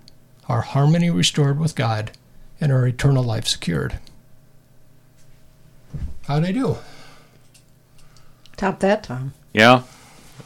our 0.49 0.63
harmony 0.63 1.11
restored 1.11 1.61
with 1.61 1.77
God, 1.77 2.13
and 2.59 2.73
our 2.73 2.87
eternal 2.87 3.23
life 3.23 3.47
secured. 3.47 3.99
How'd 6.27 6.47
I 6.47 6.53
do? 6.53 6.79
Top 8.57 8.81
that, 8.81 9.03
Tom. 9.03 9.35
Yeah, 9.53 9.83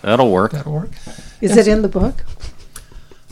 that'll 0.02 0.32
work. 0.32 0.50
That'll 0.50 0.72
work. 0.72 0.90
Is 1.40 1.56
it 1.56 1.68
in 1.68 1.82
the 1.82 1.88
book? 1.88 2.24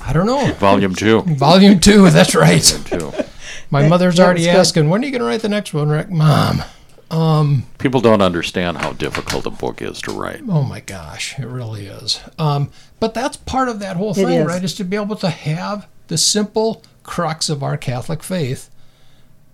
I 0.04 0.12
don't 0.12 0.26
know. 0.26 0.52
Volume 0.54 0.94
two. 0.94 1.22
Volume 1.26 1.80
two, 1.80 2.10
that's 2.10 2.34
right. 2.34 2.62
Volume 2.62 3.12
two. 3.12 3.24
My 3.70 3.82
That- 3.82 3.88
mother's 3.88 4.16
that 4.16 4.24
already 4.24 4.40
was 4.40 4.46
good. 4.48 4.56
asking, 4.56 4.88
when 4.90 5.02
are 5.02 5.06
you 5.06 5.12
going 5.12 5.20
to 5.20 5.26
write 5.26 5.40
the 5.42 5.48
next 5.48 5.72
one, 5.72 5.88
Rick? 5.88 6.10
Mom. 6.10 6.62
Um, 7.10 7.64
People 7.78 8.00
don't 8.00 8.22
understand 8.22 8.78
how 8.78 8.92
difficult 8.94 9.44
a 9.46 9.50
book 9.50 9.82
is 9.82 10.00
to 10.02 10.12
write. 10.12 10.40
oh 10.48 10.62
my 10.62 10.80
gosh, 10.80 11.38
it 11.38 11.46
really 11.46 11.86
is. 11.86 12.20
Um, 12.38 12.70
but 13.00 13.12
that's 13.12 13.36
part 13.36 13.68
of 13.68 13.80
that 13.80 13.96
whole 13.98 14.14
thing, 14.14 14.28
is. 14.40 14.46
right? 14.46 14.64
Is 14.64 14.74
to 14.76 14.84
be 14.84 14.96
able 14.96 15.16
to 15.16 15.28
have 15.28 15.86
the 16.08 16.16
simple 16.16 16.82
crux 17.02 17.48
of 17.50 17.62
our 17.62 17.76
Catholic 17.76 18.22
faith 18.22 18.70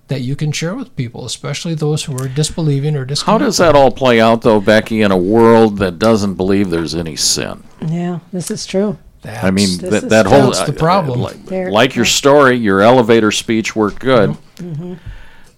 that 0.06 0.20
you 0.20 0.36
can 0.36 0.52
share 0.52 0.74
with 0.76 0.94
people, 0.96 1.24
especially 1.26 1.74
those 1.74 2.04
who 2.04 2.16
are 2.16 2.28
disbelieving 2.28 2.96
or 2.96 3.06
How 3.26 3.38
does 3.38 3.58
that 3.58 3.74
all 3.74 3.90
play 3.90 4.20
out, 4.20 4.42
though, 4.42 4.60
Becky, 4.60 5.02
in 5.02 5.10
a 5.10 5.16
world 5.18 5.78
that 5.78 5.98
doesn't 5.98 6.34
believe 6.34 6.70
there's 6.70 6.94
any 6.94 7.16
sin? 7.16 7.64
Yeah, 7.84 8.20
this 8.32 8.50
is 8.52 8.66
true. 8.66 8.98
That's, 9.22 9.44
I 9.44 9.50
mean, 9.50 9.68
This 9.78 9.90
that, 9.90 10.02
is- 10.04 10.10
that 10.10 10.26
whole 10.26 10.50
That's 10.52 10.62
the 10.62 10.74
uh, 10.74 10.78
problem. 10.78 11.20
like, 11.20 11.50
like 11.50 11.96
your 11.96 12.04
story, 12.04 12.56
your 12.56 12.80
elevator 12.80 13.30
speech 13.32 13.74
worked 13.74 13.98
good. 14.00 14.30
Mm-hmm. 14.56 14.94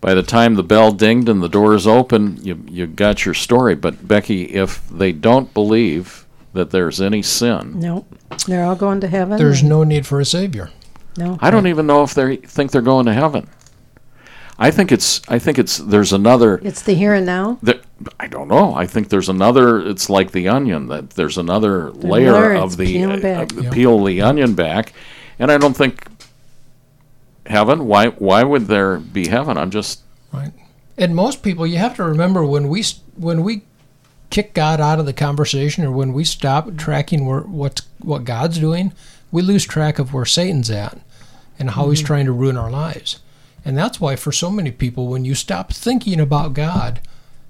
By 0.01 0.15
the 0.15 0.23
time 0.23 0.55
the 0.55 0.63
bell 0.63 0.93
dinged 0.93 1.29
and 1.29 1.43
the 1.43 1.49
doors 1.49 1.87
open, 1.87 2.39
you 2.43 2.65
you 2.69 2.87
got 2.87 3.27
your 3.27 3.35
story. 3.35 3.75
But 3.75 4.09
Becky, 4.09 4.45
if 4.45 4.87
they 4.89 5.13
don't 5.13 5.53
believe 5.53 6.25
that 6.55 6.71
there's 6.71 7.03
any 7.03 7.21
sin, 7.23 7.79
No, 7.81 8.07
they're 8.47 8.65
all 8.65 8.77
going 8.77 9.01
to 9.03 9.09
heaven. 9.09 9.37
there's 9.37 9.63
no 9.63 9.85
need 9.85 10.07
for 10.07 10.19
a 10.21 10.25
savior. 10.25 10.71
no. 11.19 11.39
I 11.43 11.51
don't 11.51 11.67
even 11.67 11.87
know 11.87 12.03
if 12.03 12.15
they 12.15 12.37
think 12.37 12.71
they're 12.71 12.81
going 12.81 13.05
to 13.07 13.13
heaven. 13.13 13.47
I 14.63 14.71
think 14.71 14.93
it's 14.93 15.23
I 15.27 15.39
think 15.39 15.59
it's 15.59 15.79
there's 15.79 16.13
another 16.13 16.61
It's 16.63 16.83
the 16.83 16.93
here 16.93 17.15
and 17.15 17.25
now. 17.25 17.59
There, 17.63 17.81
I 18.21 18.27
don't 18.29 18.47
know. 18.47 18.75
I 18.75 18.87
think 18.87 19.09
there's 19.09 19.31
another. 19.31 19.81
It's 19.81 20.11
like 20.11 20.33
the 20.33 20.49
onion 20.49 20.89
that 20.89 21.11
there's 21.11 21.39
another 21.39 21.91
layer 21.91 22.33
layer, 22.33 22.53
of 22.53 22.65
it's 22.67 22.77
the 22.77 22.87
peeled 22.87 23.13
uh, 23.13 23.23
back. 23.23 23.51
of 23.51 23.57
the 23.57 23.63
Yeah. 23.65 23.71
peel 23.71 24.05
the 24.05 24.21
onion 24.21 24.55
back, 24.55 24.93
and 25.39 25.51
I 25.51 25.57
don't 25.57 25.75
think 25.75 26.07
heaven. 27.47 27.87
Why 27.87 28.09
why 28.09 28.43
would 28.43 28.67
there 28.67 28.99
be 28.99 29.29
heaven? 29.29 29.57
I'm 29.57 29.71
just 29.71 30.03
Right. 30.33 30.53
And 30.99 31.17
most 31.17 31.43
people, 31.43 31.67
you 31.67 31.79
have 31.79 31.97
to 31.97 32.05
remember 32.05 32.45
when 32.45 32.69
we 32.69 32.85
when 33.17 33.43
we 33.43 33.63
kick 34.29 34.53
God 34.53 34.81
out 34.81 35.01
of 35.01 35.07
the 35.07 35.15
conversation, 35.15 35.85
or 35.85 35.91
when 35.91 36.13
we 36.13 36.25
stop 36.25 36.77
tracking 36.77 37.25
where, 37.25 37.41
what 37.41 37.81
what 37.99 38.25
God's 38.25 38.59
doing, 38.59 38.93
we 39.33 39.41
lose 39.41 39.65
track 39.65 39.99
of 39.99 40.13
where 40.13 40.27
Satan's 40.27 40.71
at 40.71 40.99
and 41.59 41.71
how 41.71 41.89
he's 41.89 42.01
mm-hmm. 42.01 42.07
trying 42.07 42.27
to 42.27 42.33
ruin 42.33 42.59
our 42.59 42.71
lives. 42.71 43.21
And 43.65 43.77
that's 43.77 44.01
why, 44.01 44.17
for 44.17 44.33
so 44.33 44.51
many 44.51 44.71
people, 44.71 45.09
when 45.09 45.25
you 45.25 45.35
stop 45.35 45.73
thinking 45.73 46.19
about 46.21 46.55
God, 46.55 47.01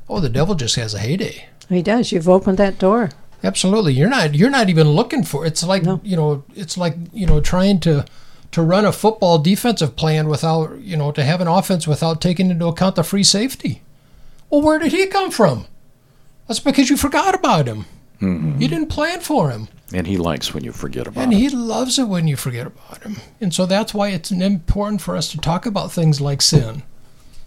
oh, 0.09 0.21
the 0.21 0.29
devil 0.29 0.55
just 0.55 0.77
has 0.77 0.95
a 0.95 0.99
heyday. 0.99 1.47
He 1.69 1.83
does. 1.83 2.11
You've 2.13 2.29
opened 2.29 2.59
that 2.59 2.79
door. 2.79 3.11
Absolutely, 3.43 3.95
you're 3.95 4.09
not 4.09 4.35
you're 4.35 4.51
not 4.51 4.69
even 4.69 4.89
looking 4.91 5.23
for. 5.25 5.47
It's 5.47 5.63
like 5.65 5.83
No. 5.85 6.01
you 6.05 6.17
know, 6.17 6.45
it's 6.55 6.77
like 6.77 6.95
you 7.13 7.27
know, 7.27 7.41
trying 7.41 7.81
to 7.81 8.05
to 8.51 8.63
run 8.63 8.85
a 8.85 8.93
football 8.93 9.39
defensive 9.39 9.97
plan 9.97 10.29
without 10.29 10.79
you 10.81 10.97
know 10.97 11.11
to 11.13 11.25
have 11.25 11.41
an 11.41 11.49
offense 11.49 11.87
without 11.87 12.21
taking 12.21 12.51
into 12.51 12.67
account 12.67 12.97
the 12.97 13.03
free 13.05 13.23
safety. 13.23 13.83
Well, 14.51 14.61
where 14.63 14.79
did 14.79 14.93
he 14.93 15.07
come 15.07 15.31
from? 15.31 15.67
That's 16.49 16.61
because 16.61 16.91
you 16.91 16.97
forgot 16.97 17.35
about 17.35 17.67
him. 17.69 17.87
Mm-hmm. 18.21 18.61
You 18.61 18.69
didn't 18.69 18.89
plan 18.89 19.21
for 19.21 19.51
him, 19.51 19.69
and 19.95 20.07
he 20.07 20.17
likes 20.19 20.53
when 20.53 20.63
you 20.63 20.73
forget 20.73 21.07
about 21.07 21.25
him. 21.25 21.31
and 21.31 21.33
he 21.41 21.49
loves 21.49 21.99
it 21.99 22.09
when 22.09 22.29
you 22.29 22.37
forget 22.37 22.67
about 22.67 23.03
him. 23.03 23.17
And 23.41 23.53
so 23.55 23.65
that's 23.67 23.95
why 23.95 24.09
it's 24.09 24.31
important 24.31 25.01
for 25.01 25.17
us 25.17 25.31
to 25.31 25.39
talk 25.39 25.65
about 25.67 25.91
things 25.91 26.21
like 26.21 26.43
sin 26.43 26.83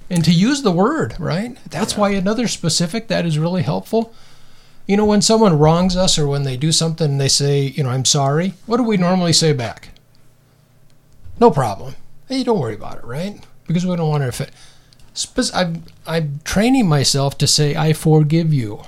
and 0.09 0.25
to 0.25 0.31
use 0.31 0.61
the 0.63 0.71
word, 0.71 1.15
right? 1.19 1.57
That's 1.69 1.95
why 1.95 2.09
another 2.11 2.47
specific 2.47 3.07
that 3.07 3.25
is 3.25 3.37
really 3.37 3.61
helpful. 3.61 4.13
You 4.87 4.97
know, 4.97 5.05
when 5.05 5.21
someone 5.21 5.57
wrongs 5.57 5.95
us 5.95 6.17
or 6.17 6.27
when 6.27 6.43
they 6.43 6.57
do 6.57 6.71
something 6.71 7.11
and 7.11 7.21
they 7.21 7.29
say, 7.29 7.61
you 7.61 7.83
know, 7.83 7.89
I'm 7.89 8.03
sorry, 8.05 8.53
what 8.65 8.77
do 8.77 8.83
we 8.83 8.97
normally 8.97 9.31
say 9.33 9.53
back? 9.53 9.89
No 11.39 11.51
problem. 11.51 11.95
Hey, 12.27 12.43
don't 12.43 12.59
worry 12.59 12.75
about 12.75 12.97
it, 12.97 13.05
right? 13.05 13.45
Because 13.67 13.85
we 13.85 13.95
don't 13.95 14.09
want 14.09 14.23
to 14.23 14.29
offend. 14.29 14.51
I'm, 15.53 15.83
I'm 16.05 16.39
training 16.43 16.87
myself 16.87 17.37
to 17.37 17.47
say, 17.47 17.75
I 17.75 17.93
forgive 17.93 18.53
you. 18.53 18.81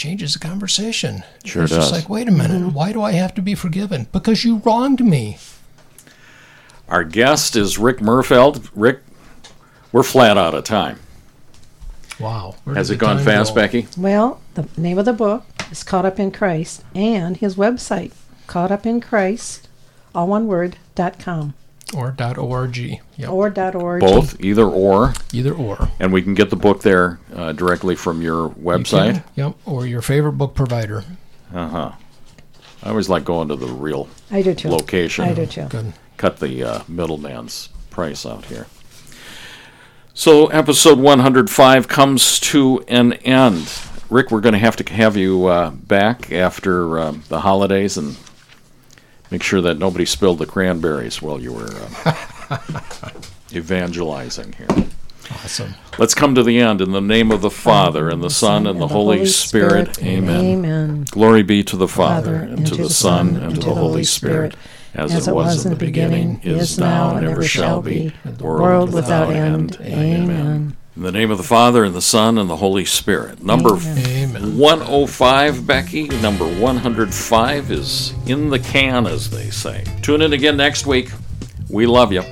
That 0.00 0.06
changes 0.06 0.32
the 0.32 0.38
conversation. 0.38 1.24
Sure 1.44 1.64
it's 1.64 1.72
does. 1.72 1.90
just 1.90 1.92
like, 1.92 2.08
wait 2.08 2.26
a 2.26 2.30
minute, 2.30 2.62
mm-hmm. 2.62 2.72
why 2.72 2.90
do 2.90 3.02
I 3.02 3.12
have 3.12 3.34
to 3.34 3.42
be 3.42 3.54
forgiven? 3.54 4.06
Because 4.12 4.46
you 4.46 4.62
wronged 4.64 5.04
me. 5.04 5.36
Our 6.88 7.04
guest 7.04 7.54
is 7.54 7.78
Rick 7.78 8.00
Merfeld. 8.00 8.70
Rick, 8.74 9.00
we're 9.92 10.02
flat 10.02 10.38
out 10.38 10.54
of 10.54 10.64
time. 10.64 11.00
Wow. 12.18 12.54
Has 12.64 12.90
it 12.90 12.96
gone 12.96 13.18
fast, 13.18 13.54
go? 13.54 13.60
Becky? 13.60 13.88
Well, 13.94 14.40
the 14.54 14.66
name 14.78 14.98
of 14.98 15.04
the 15.04 15.12
book 15.12 15.44
is 15.70 15.82
Caught 15.82 16.06
Up 16.06 16.18
in 16.18 16.30
Christ, 16.30 16.82
and 16.94 17.36
his 17.36 17.56
website, 17.56 18.12
Caught 18.46 18.72
Up 18.72 18.86
in 18.86 19.02
Christ, 19.02 19.68
all 20.14 20.28
one 20.28 20.46
word, 20.46 20.78
dot 20.94 21.18
com 21.18 21.52
Or 21.94 22.12
dot 22.12 22.38
.org. 22.38 22.76
Yep. 22.76 23.00
or 23.30 23.52
org. 23.74 24.00
Both, 24.00 24.40
either 24.40 24.64
or, 24.64 25.12
Either 25.32 25.52
or. 25.52 25.88
and 25.98 26.12
we 26.12 26.22
can 26.22 26.34
get 26.34 26.48
the 26.50 26.56
book 26.56 26.82
there 26.82 27.18
uh, 27.34 27.52
directly 27.52 27.96
from 27.96 28.22
your 28.22 28.50
website. 28.50 29.14
can, 29.14 29.24
Yep. 29.34 29.56
Or 29.66 29.86
your 29.86 30.00
favorite 30.02 30.32
book 30.34 30.54
provider. 30.54 31.04
Uh 31.52 31.68
huh. 31.68 31.92
I 32.82 32.90
always 32.90 33.08
like 33.08 33.24
going 33.24 33.48
to 33.48 33.56
the 33.56 33.66
real 33.66 34.08
I 34.30 34.40
do 34.42 34.54
too. 34.54 34.68
location. 34.70 35.24
I 35.24 35.34
do 35.34 35.46
too. 35.46 35.64
Good. 35.68 35.92
cut 36.16 36.38
the 36.38 36.62
uh, 36.62 36.82
middleman's 36.88 37.68
price 37.90 38.24
out 38.24 38.44
here. 38.46 38.66
So, 40.14 40.46
episode 40.48 40.98
105 40.98 41.88
comes 41.88 42.38
to 42.40 42.84
an 42.88 43.14
end. 43.14 43.72
Rick, 44.10 44.30
we're 44.30 44.40
going 44.40 44.52
to 44.54 44.58
have 44.58 44.76
to 44.76 44.92
have 44.92 45.16
you 45.16 45.46
uh, 45.46 45.70
back 45.70 46.30
after 46.32 46.98
um, 46.98 47.22
the 47.28 47.40
holidays 47.40 47.96
and 47.96 48.16
make 49.30 49.42
sure 49.42 49.60
that 49.60 49.78
nobody 49.78 50.04
spilled 50.04 50.38
the 50.38 50.46
cranberries 50.46 51.22
while 51.22 51.40
you 51.40 51.52
were 51.52 51.70
uh, 52.04 52.60
evangelizing 53.52 54.52
here. 54.52 54.86
Awesome. 55.32 55.74
Let's 55.98 56.14
come 56.14 56.34
to 56.34 56.42
the 56.42 56.58
end 56.58 56.80
in 56.80 56.92
the 56.92 57.00
name 57.00 57.30
of 57.30 57.40
the 57.40 57.50
Father 57.50 58.08
and 58.08 58.22
the 58.22 58.30
Son 58.30 58.66
and 58.66 58.80
the 58.80 58.88
Holy 58.88 59.26
Spirit. 59.26 60.02
Amen. 60.02 60.44
Amen. 60.44 61.06
Glory 61.10 61.42
be 61.42 61.62
to 61.64 61.76
the 61.76 61.88
Father 61.88 62.34
and 62.34 62.66
to 62.66 62.74
the 62.74 62.90
Son 62.90 63.36
and 63.36 63.54
to 63.54 63.60
the 63.60 63.74
Holy 63.74 64.04
Spirit, 64.04 64.56
as 64.94 65.28
it 65.28 65.32
was 65.32 65.64
in 65.64 65.70
the 65.70 65.78
beginning, 65.78 66.40
is 66.42 66.78
now, 66.78 67.16
and 67.16 67.26
ever 67.26 67.44
shall 67.44 67.80
be, 67.80 68.12
world 68.40 68.92
without 68.92 69.32
end. 69.32 69.78
Amen. 69.80 70.76
In 70.96 71.02
the 71.02 71.12
name 71.12 71.30
of 71.30 71.38
the 71.38 71.44
Father 71.44 71.84
and 71.84 71.94
the 71.94 72.02
Son 72.02 72.36
and 72.36 72.50
the 72.50 72.56
Holy 72.56 72.84
Spirit. 72.84 73.42
Number 73.42 73.76
Amen. 73.76 74.58
105, 74.58 75.66
Becky. 75.66 76.08
Number 76.20 76.44
105 76.60 77.70
is 77.70 78.12
in 78.26 78.50
the 78.50 78.58
can, 78.58 79.06
as 79.06 79.30
they 79.30 79.50
say. 79.50 79.84
Tune 80.02 80.20
in 80.20 80.32
again 80.32 80.56
next 80.56 80.86
week. 80.86 81.10
We 81.68 81.86
love 81.86 82.12
you. 82.12 82.24